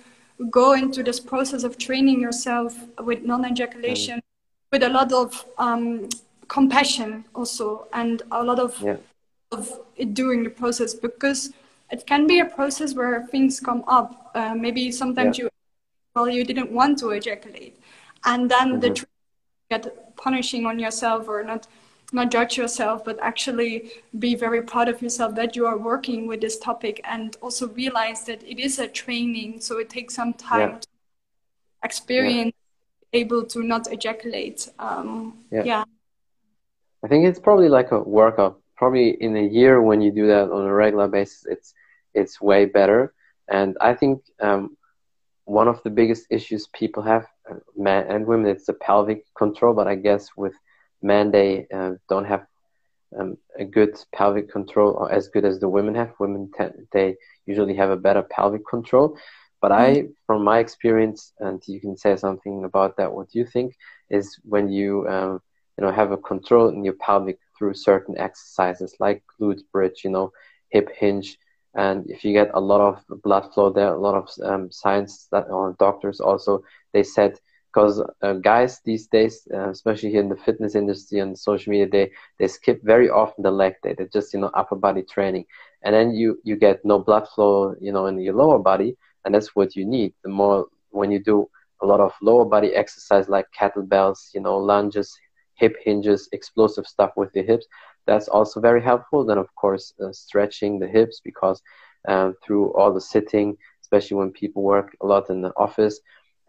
go 0.50 0.74
into 0.74 1.04
this 1.04 1.20
process 1.20 1.64
of 1.64 1.78
training 1.78 2.22
yourself 2.22 2.76
with 3.04 3.24
non-ejaculation, 3.24 4.20
mm. 4.20 4.72
with 4.72 4.84
a 4.84 4.90
lot 4.90 5.12
of 5.12 5.46
um, 5.58 6.08
compassion 6.48 7.26
also, 7.34 7.88
and 7.94 8.22
a 8.32 8.44
lot 8.44 8.60
of 8.60 8.80
yeah. 8.82 8.98
of 9.52 9.80
it 9.96 10.14
during 10.14 10.44
the 10.44 10.50
process 10.50 10.94
because 10.94 11.54
it 11.92 12.06
can 12.06 12.28
be 12.28 12.40
a 12.40 12.46
process 12.46 12.94
where 12.94 13.26
things 13.28 13.60
come 13.60 13.84
up. 13.88 14.32
Uh, 14.36 14.54
maybe 14.56 14.92
sometimes 14.92 15.38
yeah. 15.38 15.46
you 15.46 15.50
well 16.16 16.30
you 16.30 16.44
didn't 16.44 16.72
want 16.72 17.00
to 17.00 17.12
ejaculate, 17.12 17.80
and 18.26 18.50
then 18.50 18.80
mm-hmm. 18.80 18.80
the 18.80 19.06
get 19.70 20.16
punishing 20.16 20.66
on 20.66 20.80
yourself 20.80 21.28
or 21.28 21.44
not 21.44 21.68
not 22.14 22.32
judge 22.32 22.58
yourself, 22.58 23.04
but 23.04 23.20
actually 23.22 23.92
be 24.18 24.34
very 24.36 24.62
proud 24.62 24.88
of 24.88 25.02
yourself 25.02 25.36
that 25.36 25.56
you 25.56 25.66
are 25.66 25.78
working 25.78 26.26
with 26.26 26.40
this 26.40 26.58
topic 26.58 27.02
and 27.04 27.36
also 27.42 27.68
realize 27.70 28.24
that 28.24 28.42
it 28.44 28.60
is 28.60 28.80
a 28.80 28.88
training. 28.88 29.60
So 29.60 29.78
it 29.78 29.90
takes 29.90 30.16
some 30.16 30.34
time 30.34 30.70
yeah. 30.70 30.80
to 30.80 30.88
experience 31.84 32.54
yeah. 33.12 33.20
able 33.20 33.44
to 33.46 33.62
not 33.62 33.92
ejaculate. 33.92 34.70
Um, 34.80 35.40
yeah. 35.52 35.64
yeah. 35.64 35.84
I 37.04 37.08
think 37.08 37.26
it's 37.26 37.40
probably 37.40 37.70
like 37.70 37.92
a 37.92 38.00
workout. 38.00 38.62
Probably 38.78 39.10
in 39.22 39.36
a 39.36 39.46
year 39.46 39.82
when 39.82 40.02
you 40.02 40.12
do 40.12 40.28
that 40.28 40.50
on 40.50 40.66
a 40.66 40.74
regular 40.74 41.08
basis, 41.08 41.46
it's 41.50 41.74
it's 42.18 42.42
way 42.42 42.66
better. 42.66 43.14
And 43.48 43.78
I 43.80 43.94
think 43.94 44.24
um, 44.42 44.76
one 45.46 45.68
of 45.68 45.82
the 45.84 45.90
biggest 45.90 46.24
issues 46.30 46.68
people 46.82 47.04
have, 47.04 47.26
uh, 47.50 47.60
men 47.76 48.08
and 48.12 48.26
women, 48.26 48.48
it's 48.52 48.66
the 48.66 48.74
pelvic 48.74 49.24
control. 49.38 49.74
But 49.74 49.88
I 49.88 49.96
guess 49.96 50.24
with 50.36 50.56
men 51.02 51.32
they 51.32 51.68
uh, 51.74 51.94
don't 52.10 52.26
have 52.26 52.44
um, 53.18 53.38
a 53.58 53.64
good 53.64 53.98
pelvic 54.14 54.52
control 54.52 54.92
or 55.00 55.12
as 55.12 55.30
good 55.30 55.46
as 55.46 55.60
the 55.60 55.70
women 55.70 55.96
have. 55.96 56.12
Women 56.20 56.52
tend, 56.56 56.74
they 56.92 57.16
usually 57.46 57.76
have 57.76 57.90
a 57.90 58.04
better 58.08 58.24
pelvic 58.24 58.68
control. 58.68 59.18
But 59.62 59.72
I, 59.72 59.88
mm-hmm. 59.90 60.12
from 60.28 60.44
my 60.44 60.60
experience, 60.60 61.34
and 61.40 61.62
you 61.68 61.80
can 61.80 61.98
say 61.98 62.16
something 62.16 62.64
about 62.64 62.98
that. 62.98 63.14
What 63.14 63.34
you 63.34 63.46
think 63.46 63.76
is 64.10 64.38
when 64.44 64.70
you 64.70 65.08
um, 65.08 65.42
you 65.78 65.86
know 65.86 65.92
have 65.92 66.12
a 66.12 66.18
control 66.18 66.70
in 66.70 66.84
your 66.84 66.94
pelvic 67.06 67.40
through 67.58 67.74
certain 67.74 68.18
exercises 68.18 68.96
like 69.00 69.24
glute 69.40 69.62
bridge, 69.72 70.02
you 70.04 70.12
know, 70.12 70.32
hip 70.70 70.90
hinge, 70.96 71.38
and 71.78 72.06
if 72.10 72.26
you 72.26 72.34
get 72.34 72.52
a 72.54 72.62
lot 72.62 72.82
of 72.82 73.22
blood 73.24 73.54
flow 73.54 73.72
there, 73.72 73.94
a 73.94 74.00
lot 74.00 74.16
of 74.16 74.30
um, 74.44 74.70
science 74.72 75.28
that 75.32 75.48
or 75.50 75.76
doctors 75.80 76.20
also 76.22 76.62
they 76.94 77.04
said 77.04 77.40
because 77.74 78.04
uh, 78.24 78.34
guys 78.34 78.82
these 78.86 79.08
days, 79.08 79.48
uh, 79.54 79.70
especially 79.70 80.12
here 80.12 80.22
in 80.22 80.30
the 80.30 80.36
fitness 80.38 80.76
industry 80.76 81.20
and 81.20 81.38
social 81.38 81.72
media, 81.72 81.88
they 81.92 82.12
they 82.40 82.48
skip 82.48 82.80
very 82.84 83.10
often 83.10 83.44
the 83.44 83.52
leg 83.52 83.74
day. 83.84 83.96
They 83.98 84.06
just 84.14 84.34
you 84.34 84.40
know 84.42 84.52
upper 84.56 84.76
body 84.76 85.04
training, 85.04 85.46
and 85.84 85.94
then 85.96 86.12
you 86.14 86.40
you 86.44 86.56
get 86.58 86.86
no 86.86 87.00
blood 87.00 87.28
flow, 87.36 87.76
you 87.82 87.92
know, 87.94 88.08
in 88.08 88.20
your 88.20 88.36
lower 88.36 88.60
body, 88.60 88.96
and 89.26 89.34
that's 89.36 89.56
what 89.56 89.76
you 89.76 89.86
need. 89.86 90.14
The 90.24 90.30
more 90.30 90.68
when 90.92 91.12
you 91.12 91.20
do 91.24 91.48
a 91.82 91.86
lot 91.86 92.00
of 92.02 92.14
lower 92.22 92.46
body 92.46 92.74
exercise 92.76 93.30
like 93.30 93.46
kettlebells, 93.60 94.20
you 94.34 94.42
know, 94.42 94.58
lunges, 94.58 95.18
hip 95.56 95.76
hinges, 95.84 96.30
explosive 96.34 96.86
stuff 96.88 97.12
with 97.18 97.30
your 97.36 97.46
hips, 97.46 97.68
that's 98.08 98.28
also 98.28 98.60
very 98.60 98.82
helpful. 98.82 99.26
Then 99.26 99.38
of 99.38 99.54
course 99.56 99.94
uh, 100.04 100.12
stretching 100.12 100.80
the 100.80 100.88
hips 100.88 101.22
because 101.24 101.62
um, 102.08 102.36
through 102.44 102.74
all 102.74 102.94
the 102.94 103.02
sitting, 103.02 103.58
especially 103.82 104.18
when 104.18 104.32
people 104.32 104.64
work 104.64 104.96
a 105.02 105.06
lot 105.06 105.30
in 105.30 105.42
the 105.42 105.54
office 105.58 106.00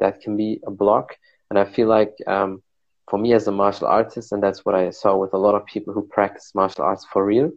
that 0.01 0.21
can 0.21 0.37
be 0.37 0.61
a 0.67 0.71
block. 0.71 1.17
And 1.51 1.59
I 1.59 1.65
feel 1.65 1.89
like 1.89 2.15
um, 2.27 2.63
for 3.11 3.19
me 3.19 3.33
as 3.33 3.49
a 3.49 3.53
martial 3.53 3.87
artist, 3.87 4.33
and 4.33 4.43
that's 4.43 4.65
what 4.65 4.75
I 4.75 4.91
saw 4.91 5.17
with 5.17 5.33
a 5.35 5.39
lot 5.39 5.55
of 5.55 5.67
people 5.67 5.93
who 5.93 6.07
practice 6.07 6.53
martial 6.55 6.85
arts 6.85 7.07
for 7.13 7.25
real, 7.25 7.51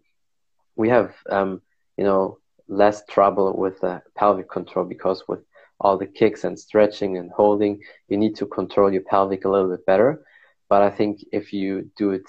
we 0.75 0.89
have 0.89 1.13
um, 1.29 1.61
you 1.97 2.03
know 2.03 2.39
less 2.67 3.03
trouble 3.05 3.55
with 3.57 3.79
the 3.81 4.01
pelvic 4.15 4.49
control 4.49 4.85
because 4.85 5.23
with 5.27 5.41
all 5.81 5.97
the 5.97 6.05
kicks 6.05 6.43
and 6.43 6.57
stretching 6.57 7.17
and 7.17 7.31
holding, 7.31 7.81
you 8.07 8.17
need 8.17 8.35
to 8.35 8.45
control 8.45 8.91
your 8.91 9.01
pelvic 9.01 9.45
a 9.45 9.49
little 9.49 9.69
bit 9.69 9.85
better. 9.85 10.23
But 10.69 10.81
I 10.83 10.89
think 10.89 11.19
if 11.33 11.51
you 11.51 11.91
do 11.97 12.11
it 12.11 12.23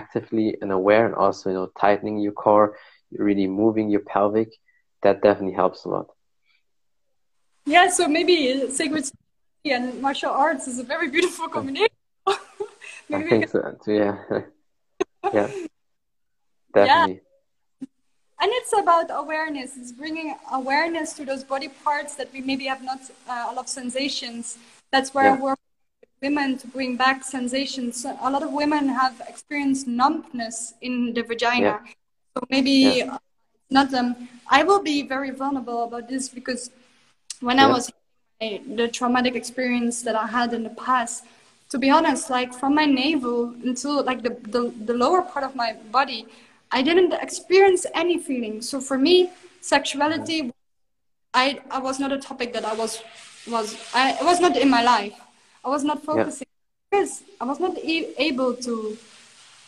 actively 0.00 0.56
and 0.60 0.70
aware, 0.72 1.04
and 1.06 1.14
also 1.14 1.50
you 1.50 1.56
know 1.56 1.68
tightening 1.78 2.18
your 2.18 2.36
core, 2.44 2.68
really 3.26 3.46
moving 3.46 3.90
your 3.94 4.04
pelvic, 4.14 4.50
that 5.02 5.22
definitely 5.22 5.56
helps 5.62 5.84
a 5.84 5.88
lot. 5.88 6.08
Yeah, 7.74 7.88
so 7.88 8.08
maybe 8.08 8.36
sacred 8.70 9.04
and 9.64 10.00
martial 10.00 10.30
arts 10.30 10.66
is 10.66 10.78
a 10.78 10.86
very 10.94 11.08
beautiful 11.08 11.48
combination. 11.48 11.96
I 12.26 13.22
think 13.28 13.48
so 13.48 13.60
too, 13.84 13.94
yeah. 14.04 14.16
yeah. 15.34 15.48
definitely. 16.74 17.20
Yeah. 17.20 17.88
And 18.42 18.50
it's 18.58 18.72
about 18.72 19.06
awareness. 19.10 19.76
It's 19.76 19.92
bringing 19.92 20.34
awareness 20.50 21.12
to 21.14 21.24
those 21.24 21.44
body 21.44 21.68
parts 21.84 22.16
that 22.16 22.32
we 22.32 22.40
maybe 22.40 22.64
have 22.66 22.82
not 22.82 23.00
uh, 23.28 23.46
a 23.50 23.52
lot 23.54 23.58
of 23.58 23.68
sensations. 23.68 24.58
That's 24.90 25.14
where 25.14 25.26
yeah. 25.26 25.40
we're 25.40 25.61
women 26.22 26.56
to 26.58 26.66
bring 26.68 26.96
back 26.96 27.24
sensations. 27.24 28.04
A 28.04 28.30
lot 28.30 28.42
of 28.42 28.52
women 28.52 28.88
have 28.88 29.20
experienced 29.28 29.86
numbness 29.86 30.74
in 30.80 31.12
the 31.14 31.22
vagina. 31.22 31.80
Yeah. 31.84 31.92
So 32.34 32.44
maybe 32.48 32.70
yeah. 32.70 33.14
Uh, 33.14 33.18
not 33.70 33.90
them. 33.90 34.28
I 34.48 34.62
will 34.64 34.82
be 34.82 35.02
very 35.02 35.30
vulnerable 35.30 35.84
about 35.84 36.08
this 36.08 36.28
because 36.28 36.70
when 37.40 37.56
yeah. 37.56 37.66
I 37.66 37.70
was 37.70 37.90
the 38.40 38.88
traumatic 38.88 39.34
experience 39.34 40.02
that 40.02 40.14
I 40.14 40.26
had 40.26 40.52
in 40.52 40.62
the 40.62 40.70
past, 40.70 41.24
to 41.70 41.78
be 41.78 41.90
honest, 41.90 42.28
like 42.28 42.52
from 42.52 42.74
my 42.74 42.84
navel 42.84 43.54
until 43.64 44.04
like 44.04 44.22
the, 44.22 44.36
the, 44.54 44.72
the 44.84 44.94
lower 44.94 45.22
part 45.22 45.44
of 45.44 45.56
my 45.56 45.74
body, 45.90 46.26
I 46.70 46.82
didn't 46.82 47.12
experience 47.14 47.86
any 47.94 48.18
feeling. 48.18 48.62
So 48.62 48.80
for 48.80 48.98
me, 48.98 49.30
sexuality, 49.60 50.52
I, 51.32 51.60
I 51.70 51.78
was 51.78 51.98
not 51.98 52.12
a 52.12 52.18
topic 52.18 52.52
that 52.52 52.64
I 52.64 52.74
was 52.74 53.02
was 53.48 53.76
I 53.92 54.12
it 54.12 54.24
was 54.24 54.38
not 54.38 54.56
in 54.56 54.70
my 54.70 54.82
life. 54.84 55.18
I 55.64 55.68
was 55.68 55.84
not 55.84 56.02
focusing 56.02 56.46
yeah. 56.48 56.98
because 56.98 57.22
I 57.40 57.44
was 57.44 57.60
not 57.60 57.78
e- 57.78 58.14
able 58.18 58.54
to 58.54 58.98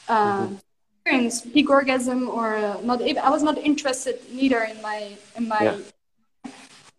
uh, 0.08 0.46
mm-hmm. 0.46 0.54
experience 0.96 1.40
peak 1.40 1.70
orgasm 1.70 2.28
or 2.28 2.56
uh, 2.56 2.80
not. 2.82 3.00
Able, 3.00 3.20
I 3.20 3.30
was 3.30 3.42
not 3.42 3.58
interested 3.58 4.18
neither 4.32 4.62
in 4.64 4.80
my 4.82 5.16
in 5.36 5.48
my 5.48 5.62
yeah. 5.62 6.50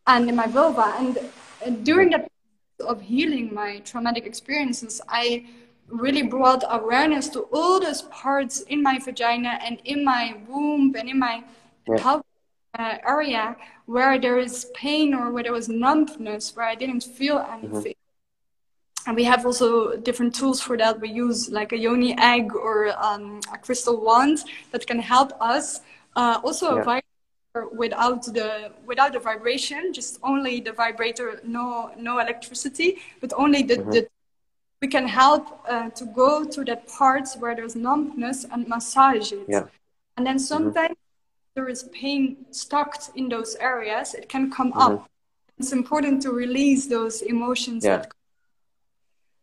and 0.07 0.29
in 0.29 0.35
my 0.35 0.47
vulva. 0.47 0.95
And 0.97 1.17
uh, 1.17 1.69
during 1.83 2.11
that 2.11 2.31
of 2.79 3.01
healing 3.01 3.53
my 3.53 3.79
traumatic 3.79 4.25
experiences, 4.25 5.01
I 5.09 5.45
really 5.87 6.23
brought 6.23 6.63
awareness 6.67 7.29
to 7.29 7.41
all 7.51 7.79
those 7.79 8.03
parts 8.03 8.61
in 8.61 8.81
my 8.81 8.97
vagina 8.97 9.59
and 9.61 9.79
in 9.83 10.03
my 10.03 10.35
womb 10.47 10.95
and 10.97 11.09
in 11.09 11.19
my 11.19 11.43
yeah. 11.87 12.21
uh, 12.79 12.97
area 13.07 13.55
where 13.85 14.17
there 14.19 14.39
is 14.39 14.71
pain 14.73 15.13
or 15.13 15.31
where 15.31 15.43
there 15.43 15.53
was 15.53 15.69
numbness, 15.69 16.55
where 16.55 16.65
I 16.65 16.75
didn't 16.75 17.03
feel 17.03 17.37
mm-hmm. 17.37 17.53
anything. 17.53 17.91
Mm-hmm 17.93 18.04
and 19.07 19.15
we 19.15 19.23
have 19.23 19.45
also 19.45 19.95
different 19.97 20.33
tools 20.33 20.61
for 20.61 20.77
that. 20.77 20.99
We 20.99 21.09
use 21.09 21.49
like 21.49 21.71
a 21.73 21.77
yoni 21.77 22.17
egg 22.17 22.55
or 22.55 22.93
um, 23.03 23.39
a 23.53 23.57
crystal 23.57 24.01
wand 24.01 24.43
that 24.71 24.87
can 24.87 24.99
help 24.99 25.33
us. 25.39 25.81
Uh, 26.15 26.39
also, 26.43 26.75
yeah. 26.75 26.81
a 26.81 26.83
vibrator 26.83 27.75
without 27.75 28.23
the 28.25 28.71
without 28.85 29.13
the 29.13 29.19
vibration, 29.19 29.93
just 29.93 30.19
only 30.23 30.59
the 30.59 30.71
vibrator, 30.71 31.39
no 31.43 31.91
no 31.97 32.19
electricity, 32.19 32.97
but 33.21 33.31
only 33.37 33.61
the, 33.63 33.77
mm-hmm. 33.77 33.91
the 33.91 34.07
we 34.81 34.87
can 34.87 35.07
help 35.07 35.61
uh, 35.69 35.89
to 35.91 36.05
go 36.05 36.43
to 36.43 36.63
that 36.65 36.87
parts 36.87 37.37
where 37.37 37.55
there's 37.55 37.75
numbness 37.75 38.45
and 38.51 38.67
massage 38.67 39.31
it. 39.31 39.45
Yeah. 39.47 39.65
And 40.17 40.25
then 40.25 40.35
mm-hmm. 40.35 40.53
sometimes 40.53 40.91
mm-hmm. 40.91 41.53
there 41.55 41.69
is 41.69 41.83
pain 41.93 42.45
stuck 42.51 42.95
in 43.15 43.29
those 43.29 43.55
areas. 43.55 44.13
It 44.13 44.29
can 44.29 44.51
come 44.51 44.71
mm-hmm. 44.71 44.93
up. 44.93 45.09
It's 45.57 45.71
important 45.71 46.21
to 46.23 46.31
release 46.31 46.87
those 46.87 47.21
emotions 47.21 47.85
yeah. 47.85 47.97
that 47.97 48.11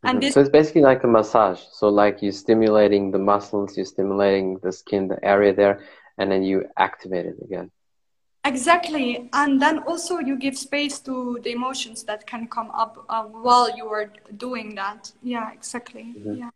and 0.04 0.18
mm-hmm. 0.18 0.20
this, 0.20 0.34
so 0.34 0.40
it's 0.40 0.50
basically 0.50 0.82
like 0.82 1.04
a 1.04 1.08
massage. 1.08 1.60
So 1.72 1.88
like 1.88 2.22
you're 2.22 2.32
stimulating 2.32 3.10
the 3.10 3.18
muscles, 3.18 3.76
you're 3.76 3.86
stimulating 3.86 4.58
the 4.62 4.72
skin, 4.72 5.08
the 5.08 5.24
area 5.24 5.54
there, 5.54 5.84
and 6.18 6.30
then 6.30 6.42
you 6.42 6.64
activate 6.76 7.26
it 7.26 7.36
again. 7.42 7.70
Exactly, 8.44 9.28
and 9.32 9.62
then 9.62 9.78
also 9.80 10.18
you 10.18 10.36
give 10.36 10.58
space 10.58 10.98
to 11.00 11.38
the 11.44 11.52
emotions 11.52 12.02
that 12.04 12.26
can 12.26 12.48
come 12.48 12.70
up 12.72 13.04
uh, 13.08 13.22
while 13.22 13.76
you 13.76 13.86
are 13.86 14.12
doing 14.36 14.74
that. 14.74 15.12
Yeah, 15.22 15.52
exactly. 15.52 16.14
Mm-hmm. 16.18 16.34
Yeah. 16.34 16.50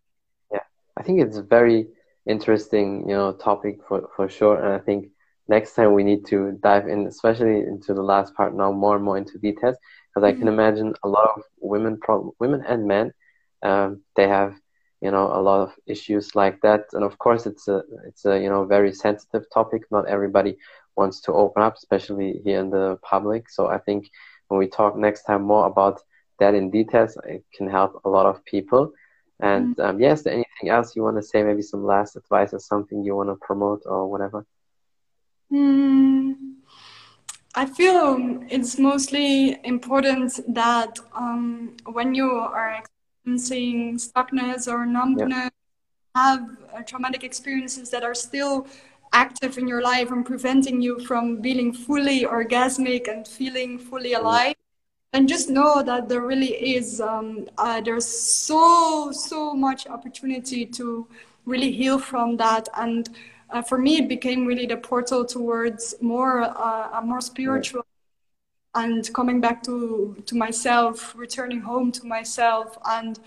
Yeah, 0.53 0.64
I 0.97 1.03
think 1.05 1.20
it's 1.20 1.36
a 1.36 1.42
very 1.42 1.86
interesting, 2.26 3.09
you 3.09 3.14
know, 3.14 3.32
topic 3.32 3.78
for 3.86 4.09
for 4.16 4.28
sure, 4.28 4.57
and 4.57 4.72
I 4.74 4.78
think 4.78 5.11
next 5.47 5.74
time 5.74 5.92
we 5.92 6.03
need 6.03 6.26
to 6.26 6.59
dive 6.61 6.88
in, 6.88 7.07
especially 7.07 7.61
into 7.61 7.94
the 7.94 8.03
last 8.03 8.34
part 8.34 8.53
now, 8.53 8.72
more 8.72 8.97
and 8.97 9.05
more 9.05 9.16
into 9.16 9.38
details, 9.38 9.76
because 10.09 10.26
I 10.26 10.32
mm-hmm. 10.32 10.40
can 10.40 10.49
imagine 10.49 10.92
a 11.05 11.09
lot 11.09 11.28
of 11.36 11.42
women, 11.61 11.99
pro- 12.01 12.34
women 12.40 12.64
and 12.66 12.84
men 12.88 13.12
um, 13.63 14.03
they 14.17 14.29
have 14.29 14.55
you 15.01 15.11
know 15.11 15.27
a 15.27 15.41
lot 15.41 15.61
of 15.61 15.75
issues 15.87 16.35
like 16.35 16.61
that. 16.63 16.85
And 16.93 17.05
of 17.05 17.19
course 17.19 17.47
it's 17.47 17.69
a 17.69 17.83
it's 18.07 18.25
a 18.25 18.41
you 18.41 18.49
know 18.49 18.65
very 18.65 18.93
sensitive 18.93 19.45
topic. 19.53 19.83
Not 19.91 20.09
everybody 20.09 20.59
wants 20.97 21.21
to 21.21 21.33
open 21.33 21.63
up 21.63 21.77
especially 21.77 22.41
here 22.45 22.61
in 22.61 22.71
the 22.71 22.99
public. 23.03 23.51
So 23.51 23.67
i 23.69 23.79
think 23.79 24.11
when 24.49 24.59
we 24.59 24.67
talk 24.67 24.97
next 24.97 25.25
time 25.25 25.43
more 25.43 25.67
about 25.67 26.01
that 26.39 26.55
in 26.55 26.71
details 26.71 27.17
it 27.25 27.45
can 27.55 27.69
help 27.69 28.01
a 28.05 28.09
lot 28.09 28.27
of 28.27 28.45
people. 28.45 28.93
And 29.41 29.77
mm-hmm. 29.77 29.91
um, 29.91 30.01
yes 30.01 30.27
anything 30.27 30.69
else 30.71 30.97
you 30.97 31.03
want 31.03 31.17
to 31.17 31.23
say? 31.23 31.43
Maybe 31.43 31.63
some 31.63 31.85
last 31.85 32.17
advice 32.17 32.55
or 32.55 32.61
something 32.61 33.05
you 33.05 33.15
want 33.15 33.29
to 33.29 33.37
promote 33.37 33.83
or 33.85 34.11
whatever? 34.11 34.47
Mm, 35.53 36.35
i 37.55 37.65
feel 37.65 38.19
it's 38.51 38.79
mostly 38.79 39.57
important 39.63 40.41
that 40.53 40.99
um, 41.15 41.77
when 41.93 42.17
you 42.17 42.29
are 42.31 42.83
experiencing 43.27 43.99
stuckness 43.99 44.68
or 44.68 44.87
numbness, 44.87 45.29
yeah. 45.31 45.49
have 46.14 46.57
uh, 46.74 46.83
traumatic 46.83 47.24
experiences 47.24 47.91
that 47.91 48.05
are 48.05 48.14
still 48.14 48.66
active 49.12 49.59
in 49.59 49.66
your 49.66 49.83
life 49.83 50.11
and 50.11 50.24
preventing 50.24 50.81
you 50.81 51.01
from 51.01 51.41
being 51.41 51.72
fully 51.72 52.24
orgasmic 52.24 53.09
and 53.09 53.27
feeling 53.27 53.79
fully 53.79 54.12
mm-hmm. 54.12 54.24
alive. 54.24 54.55
And 55.12 55.29
just 55.29 55.49
know 55.49 55.83
that 55.83 56.09
there 56.09 56.20
really 56.20 56.53
is, 56.77 57.01
um, 57.01 57.49
uh, 57.59 57.81
there's 57.81 58.07
so, 58.07 59.11
so 59.12 59.55
much 59.55 59.87
opportunity 59.87 60.66
to 60.66 61.07
really 61.47 61.72
heal 61.72 61.99
from 61.99 62.37
that. 62.37 62.68
And 62.77 63.09
uh, 63.51 63.62
for 63.62 63.79
me, 63.79 63.99
it 63.99 64.09
became 64.09 64.45
really 64.45 64.66
the 64.66 64.77
portal 64.77 65.24
towards 65.24 65.95
more, 66.01 66.43
uh, 66.43 66.99
a 66.99 67.03
more 67.03 67.20
spiritual 67.20 67.87
and 68.77 69.12
coming 69.12 69.41
back 69.41 69.62
to 69.64 70.14
to 70.27 70.35
myself 70.37 71.14
returning 71.16 71.61
home 71.61 71.91
to 71.93 72.07
myself. 72.07 72.79
And 72.85 73.18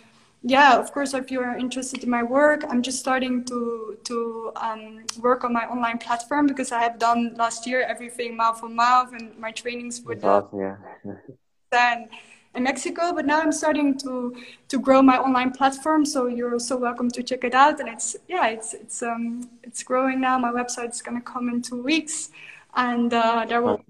yeah 0.42 0.80
of 0.80 0.94
course 0.94 1.14
if 1.14 1.30
you're 1.30 1.58
interested 1.58 2.02
in 2.02 2.10
my 2.10 2.24
work 2.24 2.64
i'm 2.70 2.82
just 2.82 2.98
starting 2.98 3.44
to 3.44 3.98
to 4.06 4.54
um, 4.56 5.04
work 5.20 5.44
on 5.44 5.52
my 5.52 5.66
online 5.66 5.98
platform 5.98 6.48
because 6.48 6.72
i 6.72 6.82
have 6.82 6.98
done 6.98 7.34
last 7.36 7.68
year 7.68 7.82
everything 7.82 8.38
mouth 8.38 8.64
on 8.64 8.74
mouth 8.74 9.12
and 9.12 9.38
my 9.38 9.52
trainings 9.52 10.02
with 10.02 10.24
yeah. 10.24 10.78
then 11.72 12.08
in 12.56 12.64
mexico 12.64 13.12
but 13.14 13.26
now 13.26 13.42
i'm 13.42 13.52
starting 13.52 13.98
to 13.98 14.34
to 14.70 14.80
grow 14.80 15.02
my 15.02 15.18
online 15.18 15.52
platform 15.52 16.06
so 16.06 16.28
you're 16.28 16.58
so 16.58 16.78
welcome 16.78 17.10
to 17.10 17.22
check 17.24 17.44
it 17.44 17.54
out. 17.54 17.80
And 17.80 17.90
it's 17.90 18.16
yeah 18.28 18.48
it's 18.48 18.74
it's 18.74 19.04
um 19.04 19.50
it's 19.64 19.84
growing 19.84 20.20
now. 20.20 20.38
My 20.38 20.52
website's 20.52 21.02
going 21.02 21.18
to 21.18 21.24
come 21.24 21.50
in 21.50 21.62
two 21.62 21.82
weeks. 21.82 22.30
And 22.76 23.14
uh, 23.14 23.46
there 23.48 23.62
will 23.62 23.84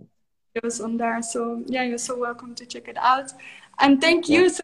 videos 0.56 0.84
on 0.84 0.98
there. 0.98 1.22
So 1.22 1.64
yeah, 1.68 1.84
you're 1.84 1.98
so 1.98 2.18
welcome 2.18 2.56
to 2.56 2.66
check 2.66 2.88
it 2.88 2.98
out. 2.98 3.32
And 3.80 4.02
thank 4.02 4.30
you 4.30 4.50
so 4.50 4.64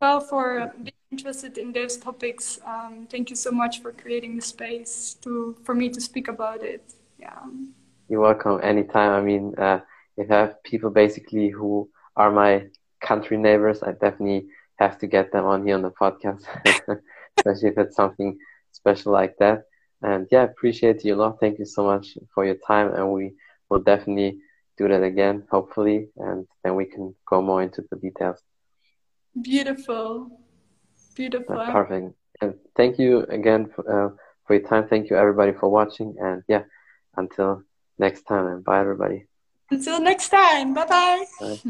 well 0.00 0.20
for 0.20 0.72
being 0.76 0.92
interested 1.10 1.58
in 1.58 1.72
those 1.72 1.96
topics. 1.96 2.58
Um, 2.66 3.06
thank 3.10 3.30
you 3.30 3.36
so 3.36 3.50
much 3.50 3.80
for 3.82 3.92
creating 3.92 4.36
the 4.36 4.42
space 4.42 5.14
to 5.22 5.56
for 5.64 5.74
me 5.74 5.88
to 5.90 6.00
speak 6.00 6.28
about 6.28 6.62
it. 6.62 6.94
Yeah. 7.18 7.40
You're 8.08 8.20
welcome 8.20 8.60
anytime. 8.62 9.12
I 9.12 9.20
mean, 9.20 9.54
uh, 9.56 9.80
if 10.16 10.30
I 10.30 10.36
have 10.40 10.62
people 10.62 10.90
basically 10.90 11.48
who 11.48 11.88
are 12.16 12.30
my 12.30 12.66
country 13.00 13.36
neighbors, 13.36 13.82
I 13.82 13.92
definitely 13.92 14.48
have 14.78 14.98
to 14.98 15.06
get 15.06 15.32
them 15.32 15.44
on 15.44 15.64
here 15.64 15.74
on 15.74 15.82
the 15.82 15.90
podcast, 15.90 16.44
especially 17.36 17.68
if 17.68 17.78
it's 17.78 17.96
something 17.96 18.38
special 18.72 19.12
like 19.12 19.36
that. 19.38 19.64
And 20.02 20.26
yeah, 20.30 20.44
appreciate 20.44 21.04
you 21.04 21.14
a 21.14 21.16
lot. 21.16 21.38
Thank 21.40 21.58
you 21.58 21.66
so 21.66 21.84
much 21.84 22.16
for 22.34 22.44
your 22.44 22.56
time, 22.66 22.94
and 22.94 23.12
we 23.12 23.34
will 23.68 23.80
definitely 23.80 24.40
do 24.80 24.88
that 24.88 25.02
again, 25.02 25.36
hopefully, 25.50 26.08
and 26.16 26.46
then 26.64 26.74
we 26.74 26.86
can 26.86 27.14
go 27.26 27.42
more 27.42 27.62
into 27.62 27.82
the 27.90 27.96
details. 27.96 28.40
Beautiful. 29.40 30.40
Beautiful. 31.14 31.58
Uh, 31.58 31.70
perfect. 31.70 32.14
And 32.40 32.54
thank 32.76 32.98
you 32.98 33.10
again 33.38 33.70
for, 33.74 33.82
uh, 33.94 34.10
for 34.46 34.54
your 34.56 34.66
time. 34.66 34.88
Thank 34.88 35.10
you, 35.10 35.16
everybody, 35.16 35.52
for 35.52 35.68
watching. 35.68 36.16
And 36.18 36.42
yeah, 36.48 36.64
until 37.16 37.62
next 37.98 38.22
time, 38.22 38.46
and 38.46 38.64
bye, 38.64 38.80
everybody. 38.80 39.26
Until 39.70 40.00
next 40.00 40.30
time. 40.30 40.72
Bye-bye. 40.72 41.24
Bye. 41.40 41.60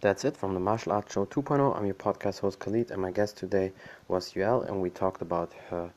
That's 0.00 0.24
it 0.24 0.36
from 0.36 0.54
the 0.54 0.60
Martial 0.60 0.92
Arts 0.92 1.12
Show 1.12 1.26
2.0. 1.26 1.76
I'm 1.76 1.84
your 1.84 2.00
podcast 2.06 2.40
host 2.40 2.58
Khalid, 2.60 2.90
and 2.90 3.02
my 3.02 3.10
guest 3.10 3.36
today 3.36 3.72
was 4.06 4.32
Joelle, 4.32 4.66
and 4.66 4.80
we 4.80 4.90
talked 4.90 5.22
about 5.22 5.52
her 5.70 5.90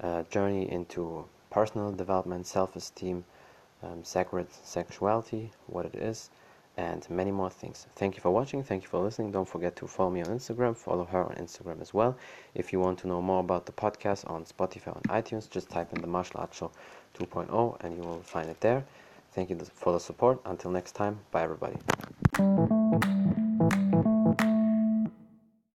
uh, 0.00 0.22
journey 0.30 0.70
into 0.72 1.24
personal 1.50 1.92
development, 1.92 2.46
self 2.46 2.76
esteem, 2.76 3.24
um, 3.82 4.04
sacred 4.04 4.46
sexuality, 4.62 5.50
what 5.66 5.86
it 5.86 5.94
is, 5.94 6.30
and 6.76 7.08
many 7.10 7.30
more 7.30 7.50
things. 7.50 7.86
Thank 7.96 8.16
you 8.16 8.20
for 8.20 8.30
watching. 8.30 8.62
Thank 8.62 8.82
you 8.82 8.88
for 8.88 9.00
listening. 9.00 9.30
Don't 9.30 9.48
forget 9.48 9.76
to 9.76 9.86
follow 9.86 10.10
me 10.10 10.22
on 10.22 10.28
Instagram. 10.28 10.76
Follow 10.76 11.04
her 11.04 11.24
on 11.24 11.34
Instagram 11.34 11.80
as 11.80 11.92
well. 11.92 12.16
If 12.54 12.72
you 12.72 12.80
want 12.80 12.98
to 13.00 13.08
know 13.08 13.20
more 13.20 13.40
about 13.40 13.66
the 13.66 13.72
podcast 13.72 14.28
on 14.30 14.44
Spotify 14.44 14.96
and 14.96 15.24
iTunes, 15.24 15.50
just 15.50 15.68
type 15.70 15.92
in 15.92 16.00
the 16.00 16.06
Martial 16.06 16.40
Arts 16.40 16.56
Show 16.56 16.70
2.0 17.18 17.76
and 17.80 17.96
you 17.96 18.02
will 18.02 18.22
find 18.22 18.48
it 18.48 18.60
there. 18.60 18.84
Thank 19.32 19.50
you 19.50 19.58
for 19.74 19.92
the 19.92 20.00
support. 20.00 20.40
Until 20.44 20.70
next 20.70 20.92
time, 20.92 21.20
bye 21.30 21.42
everybody. 21.42 21.76